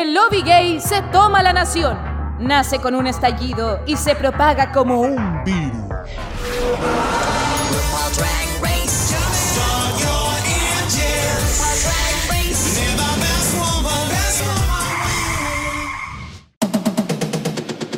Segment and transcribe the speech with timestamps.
[0.00, 1.98] El lobby gay se toma la nación.
[2.38, 5.76] Nace con un estallido y se propaga como un virus.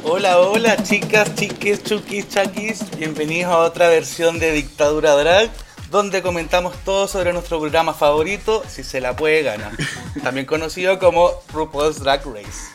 [0.02, 2.96] Hola, hola chicas, chiques, chukis, chakis.
[2.96, 5.50] Bienvenidos a otra versión de Dictadura Drag,
[5.90, 9.72] donde comentamos todo sobre nuestro programa favorito, si se la puede ganar.
[10.22, 12.68] También conocido como RuPaul's Drag Race.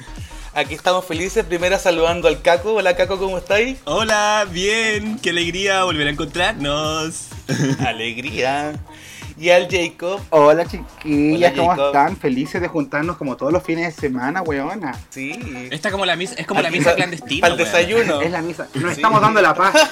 [0.54, 2.74] Aquí estamos felices, primero saludando al Caco.
[2.76, 3.78] Hola Caco, ¿cómo estáis?
[3.86, 7.28] Hola, bien, qué alegría volver a encontrarnos.
[7.86, 8.74] Alegría.
[9.38, 10.22] Y al Jacob.
[10.30, 11.86] Hola chiquillas, Hola, ¿cómo Jacob.
[11.88, 12.16] están?
[12.18, 14.98] Felices de juntarnos como todos los fines de semana, weona.
[15.10, 15.38] Sí.
[15.72, 17.42] Esta como la misa, es como la misa clandestina.
[17.42, 17.74] Para el weón.
[17.74, 18.22] desayuno.
[18.22, 18.68] Es la misa.
[18.76, 19.02] Nos Sí.
[19.02, 19.76] estamos dando la paz.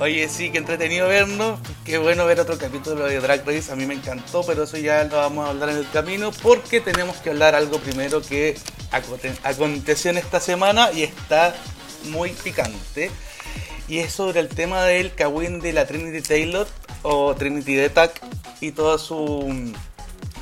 [0.00, 1.60] Oye, sí, qué entretenido vernos.
[1.84, 3.70] Qué bueno ver otro capítulo de Drag Race.
[3.70, 6.32] A mí me encantó, pero eso ya lo vamos a hablar en el camino.
[6.42, 8.56] Porque tenemos que hablar algo primero que
[8.90, 11.54] aconte- aconteció en esta semana y está
[12.10, 13.10] muy picante.
[13.86, 16.66] Y es sobre el tema del Kawin de la Trinity Taylor
[17.02, 18.20] o Trinity Detac
[18.60, 19.72] y todo su.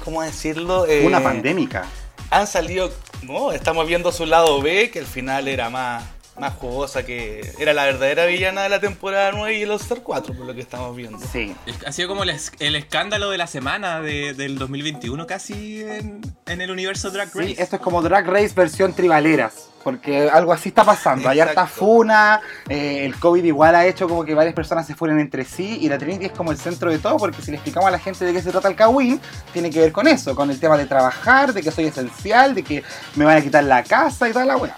[0.05, 0.87] ¿Cómo decirlo?
[0.87, 1.85] Eh, Una pandémica.
[2.31, 2.91] han salido,
[3.23, 6.03] no, estamos viendo su lado B, que al final era más,
[6.39, 10.35] más jugosa, que era la verdadera villana de la temporada 9 y el All-Star 4,
[10.35, 11.19] por lo que estamos viendo.
[11.33, 11.55] Sí.
[11.87, 16.21] Ha sido como el, es- el escándalo de la semana de- del 2021 casi en,
[16.47, 17.49] en el universo Drag Race.
[17.49, 19.69] Sí, esto es como Drag Race versión tribaleras.
[19.85, 21.29] Porque algo así está pasando.
[21.29, 22.41] Hay harta funa.
[22.69, 25.79] eh, el COVID igual ha hecho como que varias personas se fueran entre sí.
[25.81, 27.17] Y la Trinity es como el centro de todo.
[27.17, 29.21] Porque si le explicamos a la gente de qué se trata el Kawin,
[29.53, 30.37] tiene que ver con eso.
[30.37, 32.85] Con el tema de trabajar, de que soy esencial, de que
[33.17, 34.77] me van a quitar la casa y toda la weá.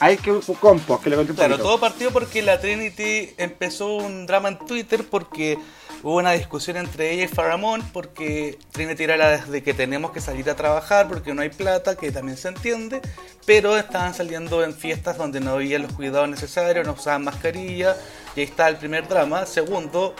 [0.00, 1.68] Hay que compost, que le conté un Claro, poquito.
[1.68, 5.58] todo partió porque la Trinity empezó un drama en Twitter porque
[6.04, 10.20] hubo una discusión entre ella y Faramón porque Trinity era la de que tenemos que
[10.20, 13.00] salir a trabajar porque no hay plata, que también se entiende,
[13.44, 17.96] pero estaban saliendo en fiestas donde no había los cuidados necesarios, no usaban mascarilla
[18.36, 19.46] y ahí está el primer drama.
[19.46, 20.14] Segundo,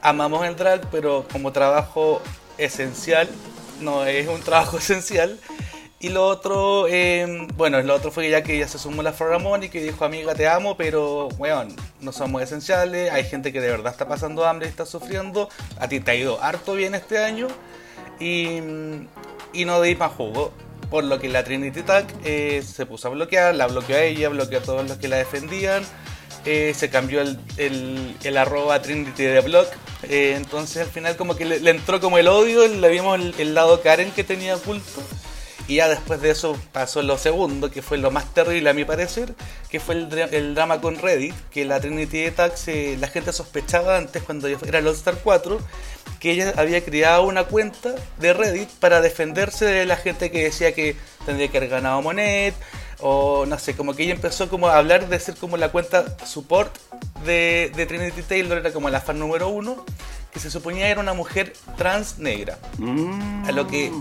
[0.00, 2.22] amamos el drag, pero como trabajo
[2.56, 3.28] esencial,
[3.80, 5.38] no es un trabajo esencial.
[6.02, 9.12] Y lo otro, eh, bueno, lo otro fue ya que ella se sumó a la
[9.12, 13.60] Faramón y que dijo, amiga, te amo, pero, weón, no somos esenciales, hay gente que
[13.60, 16.94] de verdad está pasando hambre y está sufriendo, a ti te ha ido harto bien
[16.94, 17.48] este año
[18.18, 18.60] y,
[19.52, 20.52] y no di más jugo.
[20.90, 24.30] Por lo que la Trinity Tag eh, se puso a bloquear, la bloqueó a ella,
[24.30, 25.84] bloqueó a todos los que la defendían,
[26.46, 29.66] eh, se cambió el, el, el arroba Trinity de blog,
[30.04, 33.34] eh, entonces al final como que le, le entró como el odio, le vimos el,
[33.38, 35.02] el lado Karen que tenía oculto.
[35.70, 38.84] Y ya después de eso pasó lo segundo, que fue lo más terrible a mi
[38.84, 39.34] parecer,
[39.70, 43.96] que fue el, el drama con Reddit, que la Trinity Attack se- la gente sospechaba
[43.96, 45.60] antes cuando era el All Star 4,
[46.18, 50.74] que ella había creado una cuenta de Reddit para defenderse de la gente que decía
[50.74, 52.54] que tendría que haber ganado Monet,
[53.02, 56.04] o no sé, como que ella empezó como a hablar de ser como la cuenta
[56.26, 56.74] support
[57.24, 59.84] de, de Trinity Taylor, era como la fan número uno,
[60.32, 62.58] que se suponía era una mujer trans negra.
[62.78, 63.44] Mm.
[63.48, 63.92] A lo que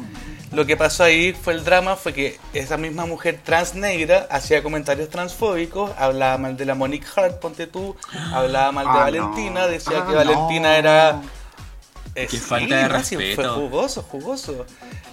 [0.52, 4.64] lo que pasó ahí fue el drama, fue que esa misma mujer trans negra hacía
[4.64, 7.96] comentarios transfóbicos, hablaba mal de la Monique Hart, ponte tú,
[8.34, 10.76] hablaba mal de Ah, Valentina, decía Ah, que Valentina no.
[10.76, 11.22] era...
[12.16, 13.56] eh, Qué falta de no, sí, Fue respeto.
[13.56, 14.66] jugoso, jugoso.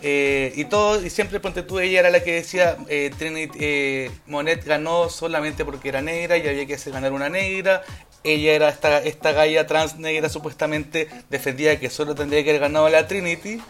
[0.02, 4.10] Eh, y todo, y siempre ponte tú, ella era la que decía, eh, Trinity, eh,
[4.26, 7.82] Monet ganó solamente porque era negra y había que hacer ganar una negra.
[8.24, 12.88] Ella era esta, esta galla trans negra, supuestamente defendía que solo tendría que haber ganado
[12.88, 13.60] la Trinity.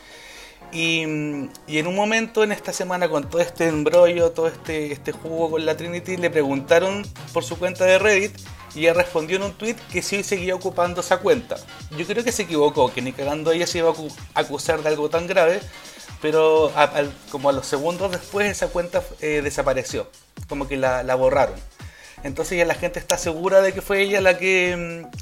[0.78, 1.00] Y,
[1.78, 5.64] en un momento en esta semana con todo este embrollo, todo este, este jugo con
[5.64, 8.38] la Trinity, le preguntaron por su cuenta de Reddit
[8.74, 11.56] y ella respondió en un tweet que sí seguía ocupando esa cuenta.
[11.96, 14.90] Yo creo que se equivocó, que ni cagando ella se iba a acu- acusar de
[14.90, 15.60] algo tan grave,
[16.20, 16.70] pero
[17.30, 20.10] como a los segundos después esa cuenta eh, desapareció,
[20.46, 21.56] como que la, la borraron.
[22.22, 25.06] Entonces ya la gente está segura de que fue ella la que...
[25.06, 25.16] mm,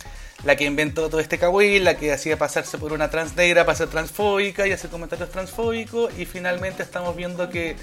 [0.45, 3.77] la que inventó todo este kawaii, la que hacía pasarse por una trans negra para
[3.77, 6.13] ser transfóbica y hacer comentarios transfóbicos.
[6.19, 7.77] Y finalmente estamos viendo que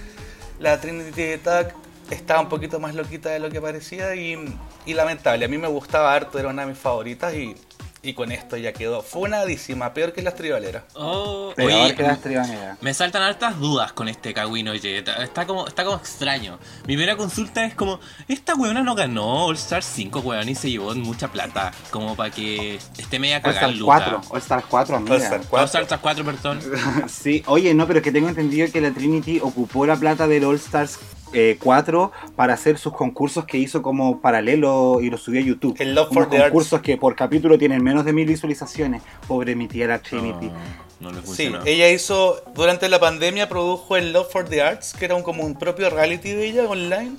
[0.59, 1.73] la Trinity Attack
[2.11, 4.37] estaba un poquito más loquita de lo que parecía y,
[4.85, 5.45] y lamentable.
[5.45, 7.55] A mí me gustaba harto, era una de mis favoritas y,
[8.03, 10.83] y con esto ya quedó funadísima, peor que las tribaleras.
[10.95, 12.81] Oh, Peor oye, que las tribaneras.
[12.81, 15.03] me saltan hartas dudas con este Kawin, oye.
[15.19, 16.57] Está como, está como extraño.
[16.87, 20.71] Mi primera consulta es como, esta weona no ganó All Star 5, weón, y se
[20.71, 21.71] llevó mucha plata.
[21.91, 24.11] Como para que esté media All cagada Star en 4.
[24.11, 24.27] Luca.
[24.29, 25.15] All Star 4, amiga.
[25.15, 26.59] All Star All Star 4, perdón.
[27.07, 30.43] Sí, oye, no, pero es que tengo entendido que la Trinity ocupó la plata del
[30.45, 30.97] All Stars
[31.33, 35.75] eh, 4 para hacer sus concursos que hizo como paralelo y los subió a YouTube.
[35.79, 36.49] El Love Unos for the Arts.
[36.49, 39.01] concursos que por capítulo tienen menos de mil visualizaciones.
[39.27, 40.51] Pobre mi tía la Trinity.
[40.99, 44.93] No, no le Sí, ella hizo, durante la pandemia produjo el Love for the Arts,
[44.93, 47.13] que era un, como un propio reality de ella online,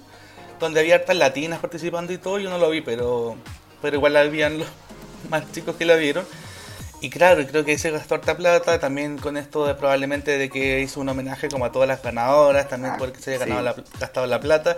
[0.60, 3.36] donde había hartas latinas participando y todo, yo no lo vi, pero,
[3.80, 4.68] pero igual habían los
[5.30, 6.24] más chicos que la vieron.
[7.02, 10.48] Y claro, creo que ahí se gastó harta plata, también con esto de probablemente de
[10.48, 13.50] que hizo un homenaje como a todas las ganadoras, también Ah, porque se haya sí.
[13.50, 14.76] la- gastado la plata.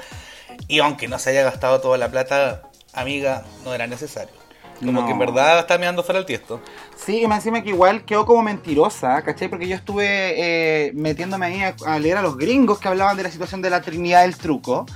[0.67, 2.63] Y aunque no se haya gastado toda la plata,
[2.95, 4.33] amiga, no era necesario.
[4.79, 5.07] Como No.
[5.07, 6.63] que en verdad está mirando fuera el tiesto.
[6.97, 9.49] Sí, y más encima que igual quedó como mentirosa, ¿cachai?
[9.49, 13.23] Porque yo estuve eh, metiéndome ahí a, a leer a los gringos que hablaban de
[13.25, 14.87] la situación de la Trinidad del Truco.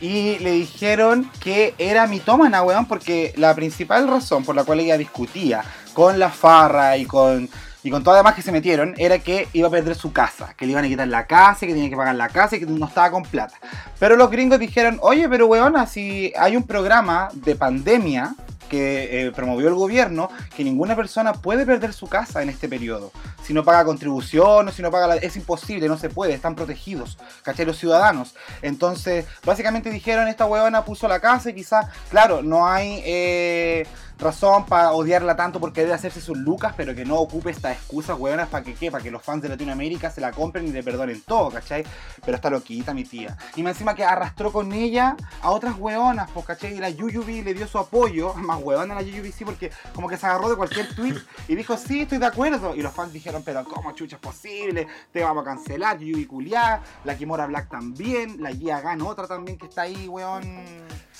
[0.00, 4.96] Y le dijeron que era mitómana, weón, porque la principal razón por la cual ella
[4.96, 7.48] discutía con la farra y con,
[7.82, 10.72] y con todo que se metieron era que iba a perder su casa, que le
[10.72, 13.10] iban a quitar la casa, que tenía que pagar la casa y que no estaba
[13.10, 13.56] con plata.
[13.98, 18.34] Pero los gringos dijeron, oye, pero weona, si hay un programa de pandemia
[18.70, 23.10] que eh, promovió el gobierno, que ninguna persona puede perder su casa en este periodo.
[23.42, 25.16] Si no paga contribución si no paga la...
[25.16, 27.66] Es imposible, no se puede, están protegidos, ¿cachai?
[27.66, 28.34] Los ciudadanos.
[28.62, 33.02] Entonces, básicamente dijeron, esta huevona puso la casa y quizá, claro, no hay...
[33.04, 33.86] eh,
[34.20, 38.18] razón para odiarla tanto por querer hacerse sus lucas, pero que no ocupe estas excusas,
[38.18, 40.82] hueonas, para que qué, para que los fans de Latinoamérica se la compren y le
[40.82, 41.84] perdonen todo, ¿cachai?
[42.24, 43.36] Pero está loquita mi tía.
[43.56, 46.76] Y más encima que arrastró con ella a otras hueonas, pues, ¿cachai?
[46.76, 50.16] Y la Yuyubi le dio su apoyo, más hueona la Yuyubi sí, porque como que
[50.16, 51.16] se agarró de cualquier tweet
[51.48, 52.74] y dijo, sí, estoy de acuerdo.
[52.74, 54.86] Y los fans dijeron, pero ¿cómo chucha es posible?
[55.12, 59.56] Te vamos a cancelar, Yuyubi culiá, la Kimora Black también, la Gia Gan otra también
[59.56, 60.44] que está ahí, weón.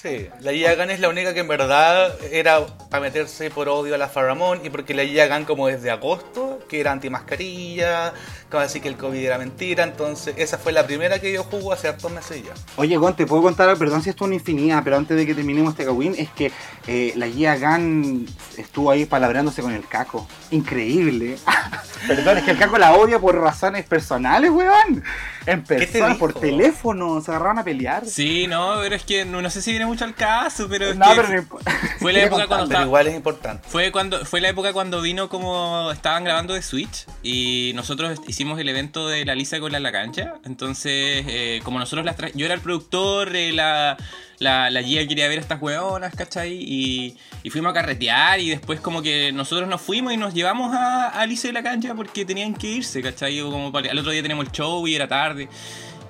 [0.01, 3.99] Sí, la Yagan es la única que en verdad era para meterse por odio a
[3.99, 8.15] la Faramón y porque la Yagan como desde agosto, que era antimascarilla,
[8.51, 11.75] como así que el COVID era mentira, entonces esa fue la primera que yo jugó
[11.75, 12.55] hace hartos meses ya.
[12.77, 15.35] Oye, Gon, te puedo contar, perdón si esto es una infinidad, pero antes de que
[15.35, 16.51] terminemos este Kawin, es que
[16.87, 18.25] eh, la Gia Gan
[18.57, 20.27] estuvo ahí palabrándose con el Caco.
[20.51, 21.37] Increíble.
[22.09, 25.05] perdón, es que el Caco la odia por razones personales, weón.
[25.47, 28.05] En te persona, por teléfono, se agarraron a pelear.
[28.07, 30.97] Sí, no, pero es que no, no sé si viene mucho al caso, pero es
[30.97, 31.45] no, que pero
[31.99, 33.67] fue la época cuando estaba- igual es importante.
[33.69, 38.59] Fue cuando fue la época cuando vino como estaban grabando de Switch y nosotros hicimos
[38.61, 40.35] el evento de la Lisa con la, la cancha.
[40.45, 43.97] Entonces, eh, como nosotros las yo era el productor, eh, la,
[44.41, 46.55] la, la Gia quería ver a estas hueonas, ¿cachai?
[46.55, 50.75] Y, y fuimos a carretear y después como que nosotros nos fuimos y nos llevamos
[50.75, 53.39] a, a Lisa y la cancha porque tenían que irse, ¿cachai?
[53.41, 55.49] Como al otro día tenemos el show y era tarde.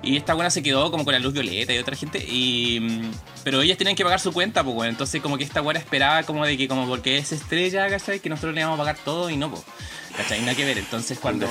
[0.03, 2.25] Y esta buena se quedó como con la luz violeta y otra gente.
[2.27, 3.11] Y, mm,
[3.45, 4.91] pero ellas tenían que pagar su cuenta, pues bueno.
[4.91, 8.21] Entonces como que esta buena esperaba como de que como porque es estrella, ¿cachai?
[8.21, 9.63] Que nosotros le íbamos a pagar todo y no, pues.
[10.17, 10.41] ¿Cachai?
[10.41, 10.79] Nada que ver.
[10.79, 11.47] Entonces cuando,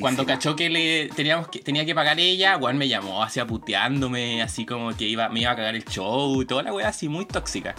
[0.00, 4.42] cuando cachó que le teníamos que, tenía que pagar ella, Juan me llamó así puteándome,
[4.42, 7.08] así como que iba, me iba a cagar el show y toda la wea así
[7.08, 7.74] muy tóxica.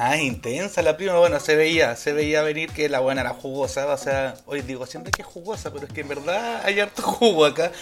[0.00, 3.92] Ah, intensa la prima, bueno, se veía, se veía venir que la buena era jugosa,
[3.92, 7.02] o sea, hoy digo siempre que es jugosa, pero es que en verdad hay harto
[7.02, 7.72] jugo acá.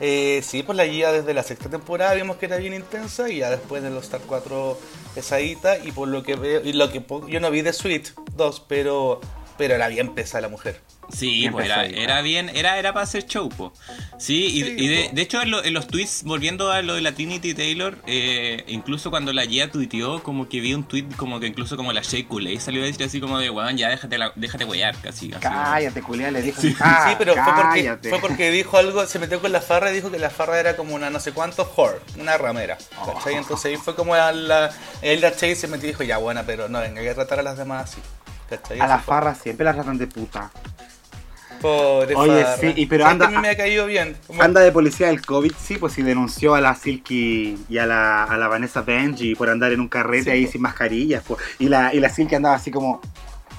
[0.00, 3.40] Eh, sí, pues la guía desde la sexta temporada vimos que era bien intensa y
[3.40, 4.78] ya después de los Star 4
[5.14, 5.76] pesadita.
[5.76, 9.20] Y por lo que veo, y lo que yo no vi de Sweet 2, pero,
[9.58, 10.80] pero era bien pesada la mujer.
[11.08, 13.72] Sí, Bien pues era, era bien, era, era para hacer show, po.
[14.18, 15.14] Sí, y, Sí, y de, po.
[15.14, 18.64] de hecho en, lo- en los tweets, volviendo a lo de la Trinity Taylor, eh,
[18.66, 22.02] incluso cuando la Gia tuiteó, como que vi un tweet como que incluso como la
[22.02, 25.30] Shea Coulee salió a decir así como de, weón, ya déjate, la, déjate huear, casi.
[25.32, 26.60] así, Cállate, culiá, le dijo.
[26.60, 26.74] Sí.
[26.80, 28.08] "Ah, sí, pero fue porque, cállate".
[28.10, 30.76] fue porque dijo algo, se metió con la farra y dijo que la farra era
[30.76, 32.78] como una no sé cuánto whore, una ramera.
[33.14, 33.34] ¿cachai?
[33.34, 33.38] Oh.
[33.38, 34.72] Entonces ahí fue como a la.
[35.02, 37.42] Él la se metió y dijo, ya buena, pero no venga, hay que tratar a
[37.44, 38.00] las demás así.
[38.48, 38.80] ¿Cachai?
[38.80, 40.50] A la farra siempre la tratan de puta.
[41.60, 42.56] Pobre Oye, farra.
[42.58, 44.16] sí, y pero ¿Sabes anda- A mí me ha caído bien.
[44.26, 47.86] Como- Anda de policía del COVID, sí, pues sí denunció a la Silky y a
[47.86, 50.52] la, a la Vanessa Benji por andar en un carrete Sí, ahí po.
[50.52, 51.22] sin mascarillas.
[51.24, 51.38] po.
[51.58, 53.00] Y la, y la Silky andaba así como.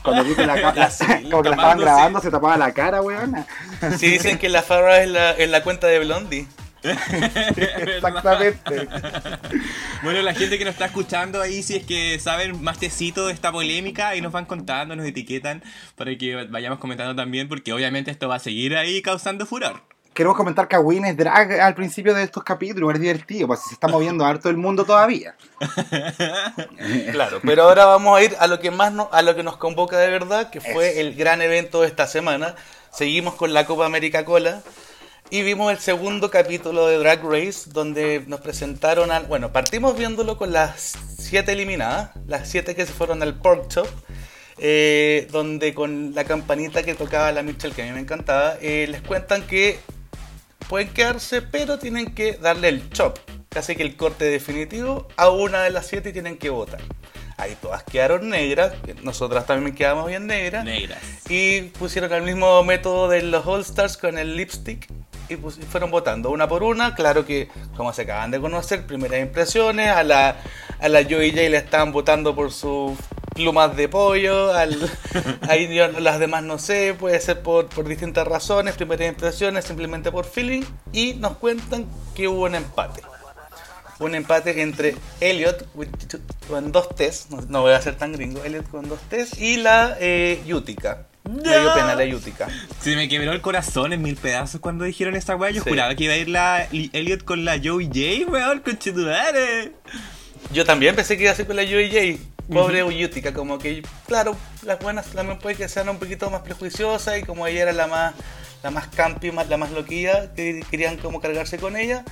[0.03, 0.53] Cuando vi que la,
[1.31, 3.45] como que la estaban grabando, se tapaba la cara, weona.
[3.97, 6.45] Sí, dicen que la farra es la, es la cuenta de Blondie.
[7.57, 8.87] Exactamente.
[10.03, 13.33] Bueno, la gente que nos está escuchando ahí, si es que saben más tecito de
[13.33, 15.63] esta polémica, y nos van contando, nos etiquetan,
[15.95, 19.81] para que vayamos comentando también, porque obviamente esto va a seguir ahí causando furor.
[20.13, 23.73] Queremos comentar que Win es drag al principio de estos capítulos, es divertido, pues se
[23.73, 25.35] está moviendo harto el mundo todavía.
[27.11, 29.57] Claro, pero ahora vamos a ir a lo que más no- a lo que nos
[29.57, 30.99] convoca de verdad, que fue Eso.
[31.01, 32.55] el gran evento de esta semana.
[32.91, 34.61] Seguimos con la Copa América Cola
[35.29, 40.37] y vimos el segundo capítulo de Drag Race donde nos presentaron al, bueno, partimos viéndolo
[40.37, 43.87] con las siete eliminadas, las siete que se fueron al Pork Chop.
[44.59, 48.87] eh, donde con la campanita que tocaba la Mitchell, que a mí me encantaba, eh,
[48.89, 49.79] les cuentan que
[50.67, 53.17] pueden quedarse, pero tienen que darle el chop.
[53.49, 56.79] casi que el corte definitivo a una de las siete y tienen que votar.
[57.37, 60.65] Ahí todas quedaron negras, nosotras también quedamos bien negras.
[60.65, 60.99] Negras.
[61.29, 64.87] Y pusieron el mismo método de los All Stars con el lipstick
[65.29, 66.95] y, y fueron votando una por una.
[66.95, 69.89] Claro que, como se acaban de conocer, primeras impresiones.
[69.89, 70.37] A la,
[70.79, 72.93] a la Joey J le estaban votando por sus
[73.33, 74.53] plumas de pollo.
[74.53, 74.77] Al,
[75.49, 78.75] ahí yo- las demás no sé, puede ser por, por distintas razones.
[78.75, 80.63] Primeras impresiones, simplemente por feeling.
[80.93, 83.01] Y nos cuentan que hubo un empate
[83.99, 85.65] un empate entre Elliot
[86.47, 89.57] con dos T's, no, no voy a ser tan gringo, Elliot con dos T's y
[89.57, 91.06] la eh, Yutica.
[91.29, 92.47] Me dio pena la Yutica.
[92.81, 95.51] Se me quebró el corazón en mil pedazos cuando dijeron esta weá.
[95.51, 95.69] Yo Sí.
[95.69, 99.71] juraba que iba a ir la Li- Elliot con la Joey J, weón, con Chetumare.
[100.53, 102.23] Yo también pensé que iba a ser con la Joey J.
[102.53, 107.19] Pobre Yutica, como que, claro, las buenas también puede que sean un poquito más prejuiciosas
[107.19, 108.13] y como ella era la más,
[108.63, 112.05] la más campi, más, la más loquilla, que querían como cargarse con ella.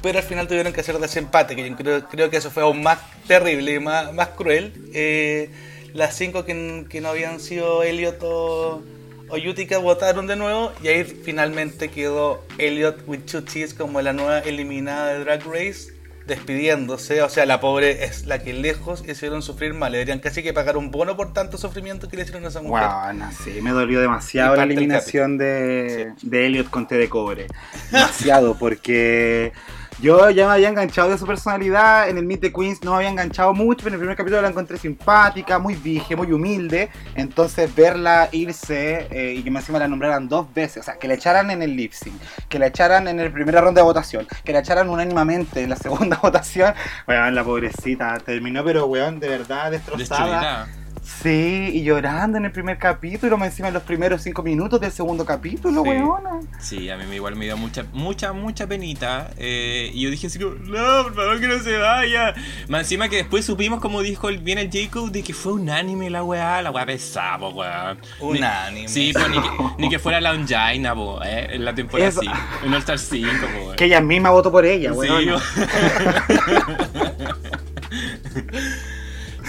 [0.00, 2.82] Pero al final tuvieron que hacer desempate, que yo creo, creo que eso fue aún
[2.82, 4.72] más terrible y más, más cruel.
[4.94, 5.50] Eh,
[5.94, 8.82] las cinco que, que no habían sido Elliot o,
[9.28, 14.12] o Yutica votaron de nuevo y ahí finalmente quedó Elliot with two T's como la
[14.12, 15.94] nueva eliminada de Drag Race
[16.26, 20.42] despidiéndose, o sea, la pobre es la que lejos hicieron sufrir mal, le deberían casi
[20.42, 22.88] que pagar un bono por tanto sufrimiento que le hicieron a esa mujer.
[22.88, 27.46] Bueno, sí, me dolió demasiado la el eliminación de, de Elliot con té de cobre.
[27.90, 29.52] Demasiado, porque
[30.00, 32.08] yo ya me había enganchado de su personalidad.
[32.08, 34.42] En el Meet the Queens no me había enganchado mucho, pero en el primer capítulo
[34.42, 36.90] la encontré simpática, muy dije, muy humilde.
[37.14, 41.14] Entonces, verla irse eh, y que encima la nombraran dos veces, o sea, que la
[41.14, 44.52] echaran en el lip sync, que la echaran en el primera ronda de votación, que
[44.52, 46.74] la echaran unánimamente en la segunda votación.
[47.06, 50.66] Weón, la pobrecita terminó, pero weón, de verdad destrozada.
[51.04, 54.90] Sí, y llorando en el primer capítulo, más encima en los primeros cinco minutos del
[54.90, 55.88] segundo capítulo, Sí.
[55.90, 56.40] weona.
[56.58, 59.30] Sí, a mí me- igual me dio mucha, mucha, mucha penita.
[59.36, 62.34] eh, y yo dije así como, no, por favor que no se vaya.
[62.68, 66.08] Más encima que después supimos, como dijo el- bien el Jacob, de que fue unánime
[66.10, 67.98] la weá, la weá pesada, po, weón.
[68.22, 68.88] Ni- Unánime.
[68.88, 72.20] Sí, pues ni que, ni que fuera la Onjaina, po, eh, en la temporada Eso.
[72.22, 72.34] 5,
[72.64, 73.76] en All Star 5, po, weón.
[73.76, 75.38] Que ella misma votó por ella, Sí, weona.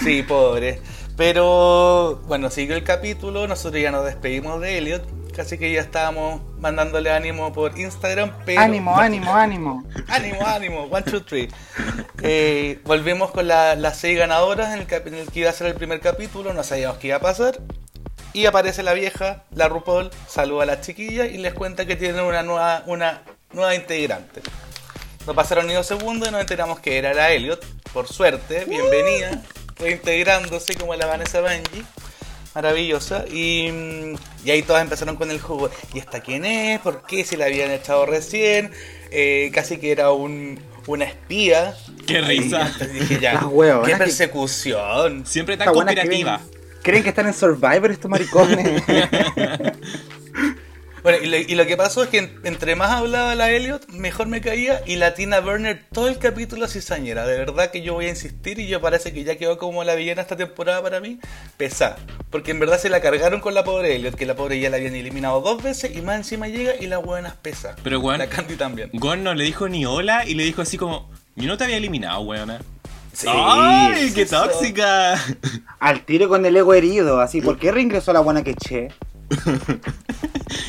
[0.04, 0.80] Sí, pobre.
[1.16, 6.42] Pero bueno, siguió el capítulo, nosotros ya nos despedimos de Elliot, casi que ya estábamos
[6.58, 8.60] mandándole ánimo por Instagram, pero...
[8.60, 9.84] Ánimo, ánimo, ánimo.
[10.08, 11.48] ánimo, ánimo, one, two, three.
[12.22, 15.54] Eh, volvemos con la- las seis ganadoras en el, cap- en el que iba a
[15.54, 17.58] ser el primer capítulo, no sabíamos qué iba a pasar.
[18.34, 22.20] Y aparece la vieja, la RuPaul, saluda a las chiquillas y les cuenta que tienen
[22.22, 24.42] una nueva, una nueva integrante.
[25.26, 29.42] No pasaron ni dos segundos y nos enteramos que era la Elliot, por suerte, bienvenida,
[29.78, 31.82] reintegrándose como la Vanessa Benji,
[32.54, 33.24] maravillosa.
[33.30, 33.68] Y,
[34.44, 35.70] y ahí todas empezaron con el juego.
[35.94, 36.80] ¿Y esta quién es?
[36.80, 37.24] ¿Por qué?
[37.24, 38.70] Si la habían echado recién,
[39.10, 41.74] Eh, casi que era un, una espía.
[42.06, 42.72] Qué risa.
[42.80, 45.24] Y dije ya, Las huevonas qué que- persecución.
[45.26, 46.38] Siempre tan buena cooperativa.
[46.38, 48.82] creen, creen que están en Survivor estos maricones.
[51.06, 53.86] Bueno, y lo, y lo que pasó es que en- entre más hablaba la Elliot,
[53.90, 54.82] mejor me caía.
[54.86, 57.24] Y la Tina Burner todo el capítulo cizañera.
[57.28, 59.94] De verdad que yo voy a insistir y yo parece que ya quedó como la
[59.94, 61.20] villana esta temporada para mí.
[61.56, 61.96] Pesada.
[62.30, 64.78] Porque en verdad se la cargaron con la pobre Elliot, que la pobre ya la
[64.78, 67.76] habían eliminado dos veces y más encima llega y la buena es pesa.
[67.84, 68.90] Pero, weón, La Candy también.
[68.92, 71.76] Gon no le dijo ni hola y le dijo así como, yo no te había
[71.76, 72.60] eliminado, weona.
[73.12, 74.42] Sí, ¡Ay, qué eso.
[74.42, 75.14] tóxica!
[75.78, 77.40] Al tiro con el ego herido, así.
[77.40, 78.88] ¿Por qué reingresó la buena que che?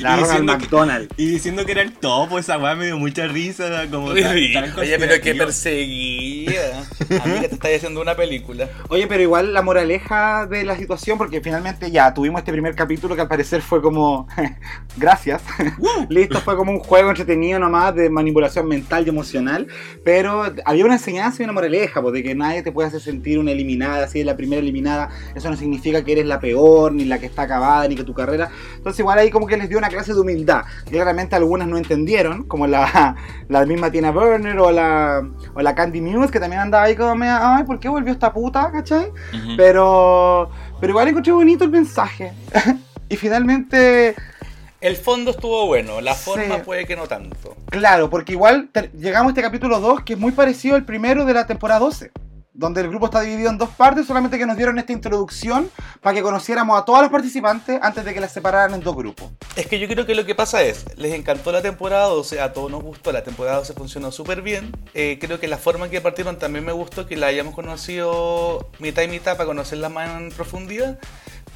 [0.01, 1.10] La Y Ronald diciendo que- McDonald.
[1.17, 4.29] Y diciendo que era el topo, esa weá me dio mucha risa, como tan- tan
[4.34, 5.46] Oye, pero qué conspirativo.
[5.46, 6.84] perseguía.
[7.24, 8.70] Amiga, te estás haciendo una película.
[8.89, 13.15] Oye, pero igual la moraleja de la situación, porque finalmente ya tuvimos este primer capítulo
[13.15, 14.27] que al parecer fue como.
[14.98, 15.41] Gracias.
[16.10, 19.67] Listo, fue como un juego entretenido nomás de manipulación mental y emocional.
[20.03, 23.39] Pero había una enseñanza y una moraleja, pues, de que nadie te puede hacer sentir
[23.39, 25.10] una eliminada, así de la primera eliminada.
[25.36, 28.13] Eso no significa que eres la peor, ni la que está acabada, ni que tu
[28.13, 28.50] carrera.
[28.75, 30.63] Entonces, igual ahí como que les dio una clase de humildad.
[30.89, 33.15] Claramente algunas no entendieron, como la,
[33.50, 35.22] la misma Tina Burner o la,
[35.53, 38.72] o la Candy Muse, que también andaba ahí como, ay, ¿por qué volvió esta puta?
[38.72, 39.07] ¿cachai?
[39.34, 39.55] Ujú.
[39.57, 42.34] Pero, pero igual encontré bonito el mensaje.
[43.10, 44.15] y finalmente,
[44.79, 46.25] El fondo estuvo bueno, la Sí.
[46.31, 47.55] forma puede que no tanto.
[47.69, 51.34] claro, porque igual llegamos a este capítulo 2 que es muy parecido al primero de
[51.34, 52.12] la temporada 12.
[52.58, 55.70] Donde el grupo está dividido en dos partes, solamente que nos dieron esta introducción
[56.02, 59.30] para que conociéramos a todas las participantes antes de que las separaran en dos grupos.
[59.56, 62.54] Es que yo creo que lo que pasa es, les encantó la temporada 12, a
[62.54, 64.72] todos nos gustó, la temporada 12 funcionó súper bien.
[64.96, 68.72] Eh, creo que la forma en que partieron también me gustó, que la hayamos conocido
[68.80, 70.98] mitad y mitad para conocerla más en profundidad.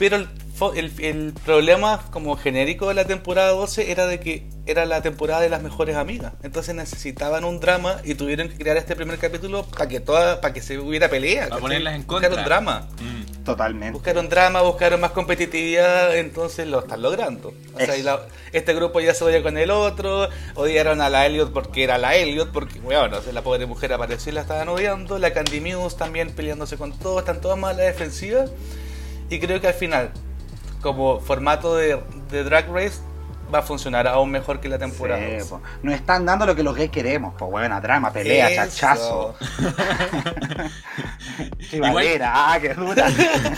[0.02, 0.28] Pero el
[0.60, 5.02] fo- el, el problema como genérico de la temporada 12 era de que era la
[5.04, 6.34] temporada de las mejores amigas.
[6.42, 10.54] Entonces necesitaban un drama y tuvieron que crear este primer capítulo para que toda, para
[10.56, 11.42] que se hubiera pelea.
[11.42, 11.62] Para ¿cachai?
[11.62, 12.30] ponerlas en contra.
[12.30, 12.88] Buscaron drama.
[13.00, 13.44] Mm.
[13.44, 13.92] Totalmente.
[13.94, 17.54] Buscaron drama, buscaron más competitividad, entonces lo están logrando.
[17.76, 21.26] O sea, y la- este grupo ya se odia con el otro, odiaron a la
[21.28, 24.42] Elliot porque era la Elliot, porque, bueno, o sea, la pobre mujer apareció y la
[24.42, 28.46] estaban odiando, la Candy Muse también peleándose con todos, están todas más a la defensiva,
[29.32, 30.12] y creo que al final,
[30.82, 31.98] como formato de,
[32.30, 33.00] Drag Race,
[33.54, 35.22] va a funcionar aún mejor que la temporada.
[35.26, 35.46] Sí, 12.
[35.50, 35.62] po.
[35.84, 38.62] Nos están dando lo que los gays queremos, pues buena drama, pelea, Eso.
[38.62, 39.36] chachazo.
[42.24, 43.08] Ah, qué dura.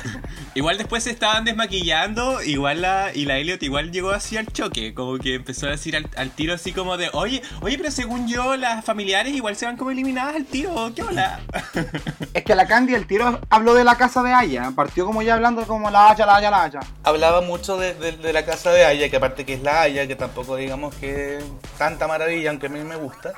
[0.56, 4.94] Igual después se estaban desmaquillando, igual la, y la Elliot igual llegó así al choque,
[4.94, 8.28] como que empezó a decir al, al tiro así como de, oye, oye, pero según
[8.28, 11.40] yo las familiares igual se van como eliminadas al tiro, ¿qué hola?
[12.36, 15.34] es que la Candy el tiro habló de la casa de Aya, partió como ya
[15.34, 16.80] hablando como la Haya, la Haya, la Haya.
[17.04, 20.16] hablaba mucho de, de- de la casa de Aya, que aparte que es la Que
[20.16, 21.44] tampoco digamos que es
[21.78, 23.34] tanta maravilla, aunque a mí me gusta.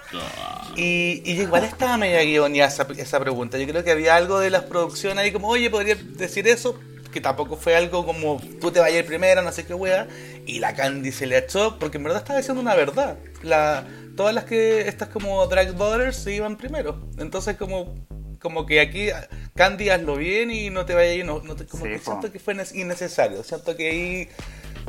[0.76, 3.58] Y, y igual estaba media guionía esa, esa pregunta.
[3.58, 6.80] Yo creo que había algo de las producciones ahí como, oye, podría decir eso,
[7.12, 10.08] que tampoco fue algo como tú te vayas primero, no sé qué wea.
[10.46, 13.18] Y la Candy se le echó, porque en verdad estaba diciendo una verdad.
[13.42, 13.86] La,
[14.16, 17.08] todas las que, estas como Drag Daughters se iban primero.
[17.18, 17.96] Entonces como...
[18.38, 19.08] Como que aquí,
[19.56, 22.04] Candy, hazlo bien y no te vayas no, no te- como Sí, que po.
[22.12, 23.44] siento que fue innecesario.
[23.44, 24.30] Siento que ahí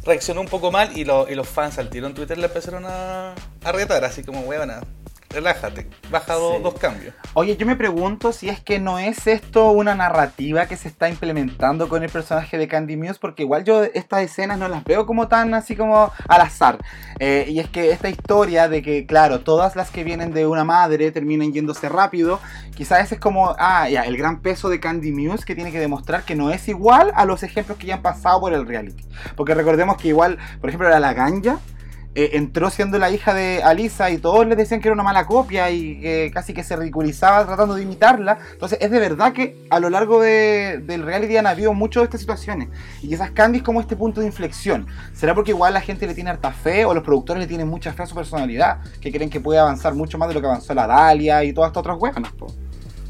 [0.07, 3.35] reaccionó un poco mal y, y los fans al tiro en Twitter le empezaron a,
[3.65, 4.81] a retar, así como, huevona,
[5.37, 6.63] relájate, baja dos, Sí.
[6.63, 7.15] dos cambios.
[7.35, 11.09] Oye, yo me pregunto si es que no es esto una narrativa que se está
[11.11, 15.05] implementando con el personaje de Candy Muse, porque igual yo estas escenas no las veo
[15.05, 16.79] como tan así como al azar.
[17.19, 20.65] Eh, y es que esta historia de que, claro, todas las que vienen de una
[20.65, 22.41] madre terminan yéndose rápido,
[22.75, 25.79] quizás ese es como, ah, ya, el gran peso de Candy Muse que tiene que
[25.81, 29.05] demostrar que no es igual a los ejemplos que ya han pasado por el reality.
[29.37, 31.59] Porque recordemos que igual, por ejemplo, era la ganja.
[32.17, 35.27] Eh, entró siendo la hija de Alisa y todos le decían que era una mala
[35.27, 38.39] copia y que casi que se ridiculizaba tratando de imitarla.
[38.53, 42.05] Entonces es de verdad que a lo largo de- del reality han habido muchas de
[42.07, 42.69] estas situaciones.
[43.03, 44.87] Y quizás Candy es como este punto de inflexión.
[45.15, 47.93] ¿Será porque igual la gente le tiene harta fe o los productores le tienen mucha
[47.93, 48.79] fe a su personalidad?
[49.01, 51.69] Que creen que puede avanzar mucho más de lo que avanzó la Dalia y todas
[51.69, 52.33] estas otras huevanas.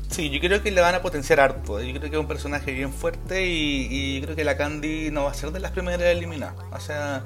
[0.08, 1.80] Sí, yo creo que le van a potenciar harto.
[1.80, 5.10] Yo creo que es un personaje bien fuerte y, y yo creo que la Candy
[5.10, 6.54] no va a ser de las primeras eliminadas.
[6.72, 7.24] O sea,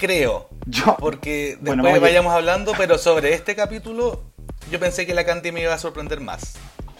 [0.00, 0.48] creo.
[0.66, 4.22] Yo, Porque después Bueno, vayamos hablando, pero sobre este capítulo,
[4.70, 6.54] yo pensé que la Candy me iba a sorprender más.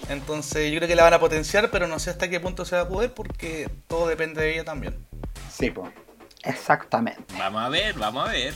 [0.09, 2.77] Entonces, yo creo que la van a potenciar, pero no sé hasta qué punto se
[2.77, 4.95] va a poder porque todo depende de ella también.
[5.51, 5.91] sí, po.
[6.43, 7.35] Exactamente.
[7.39, 8.55] Vamos a ver, vamos a ver.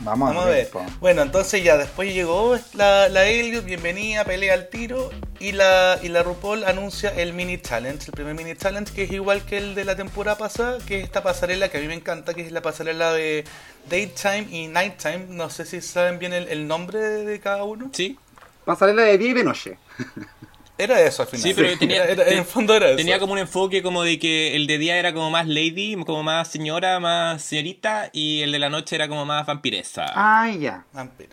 [0.00, 0.70] Vamos, Vamos a ver.
[0.70, 0.84] po.
[1.00, 5.10] Bueno, entonces ya después llegó la, la Elliot, bienvenida, pelea al tiro.
[5.40, 9.12] Y la, y la RuPaul anuncia el mini challenge, el primer mini challenge, que es
[9.12, 11.94] igual que el de la temporada pasada, que es esta pasarela que a mí me
[11.94, 13.44] encanta, que es la pasarela de
[13.88, 15.26] Daytime y Nighttime.
[15.30, 17.90] No sé si saben bien el, el nombre de, de cada uno.
[17.92, 18.18] Sí,
[18.64, 19.78] Pasarela de día y de noche.
[20.78, 21.42] Era eso al final.
[21.42, 22.96] Sí, pero tenía- Era- era- en el fondo era eso.
[22.96, 26.22] tenía como un enfoque como de que el de día era como más lady, como
[26.22, 30.06] más señora, más señorita, y el de la noche era como más vampiresa.
[30.14, 30.84] Ay, ya.
[30.92, 31.30] Vampira.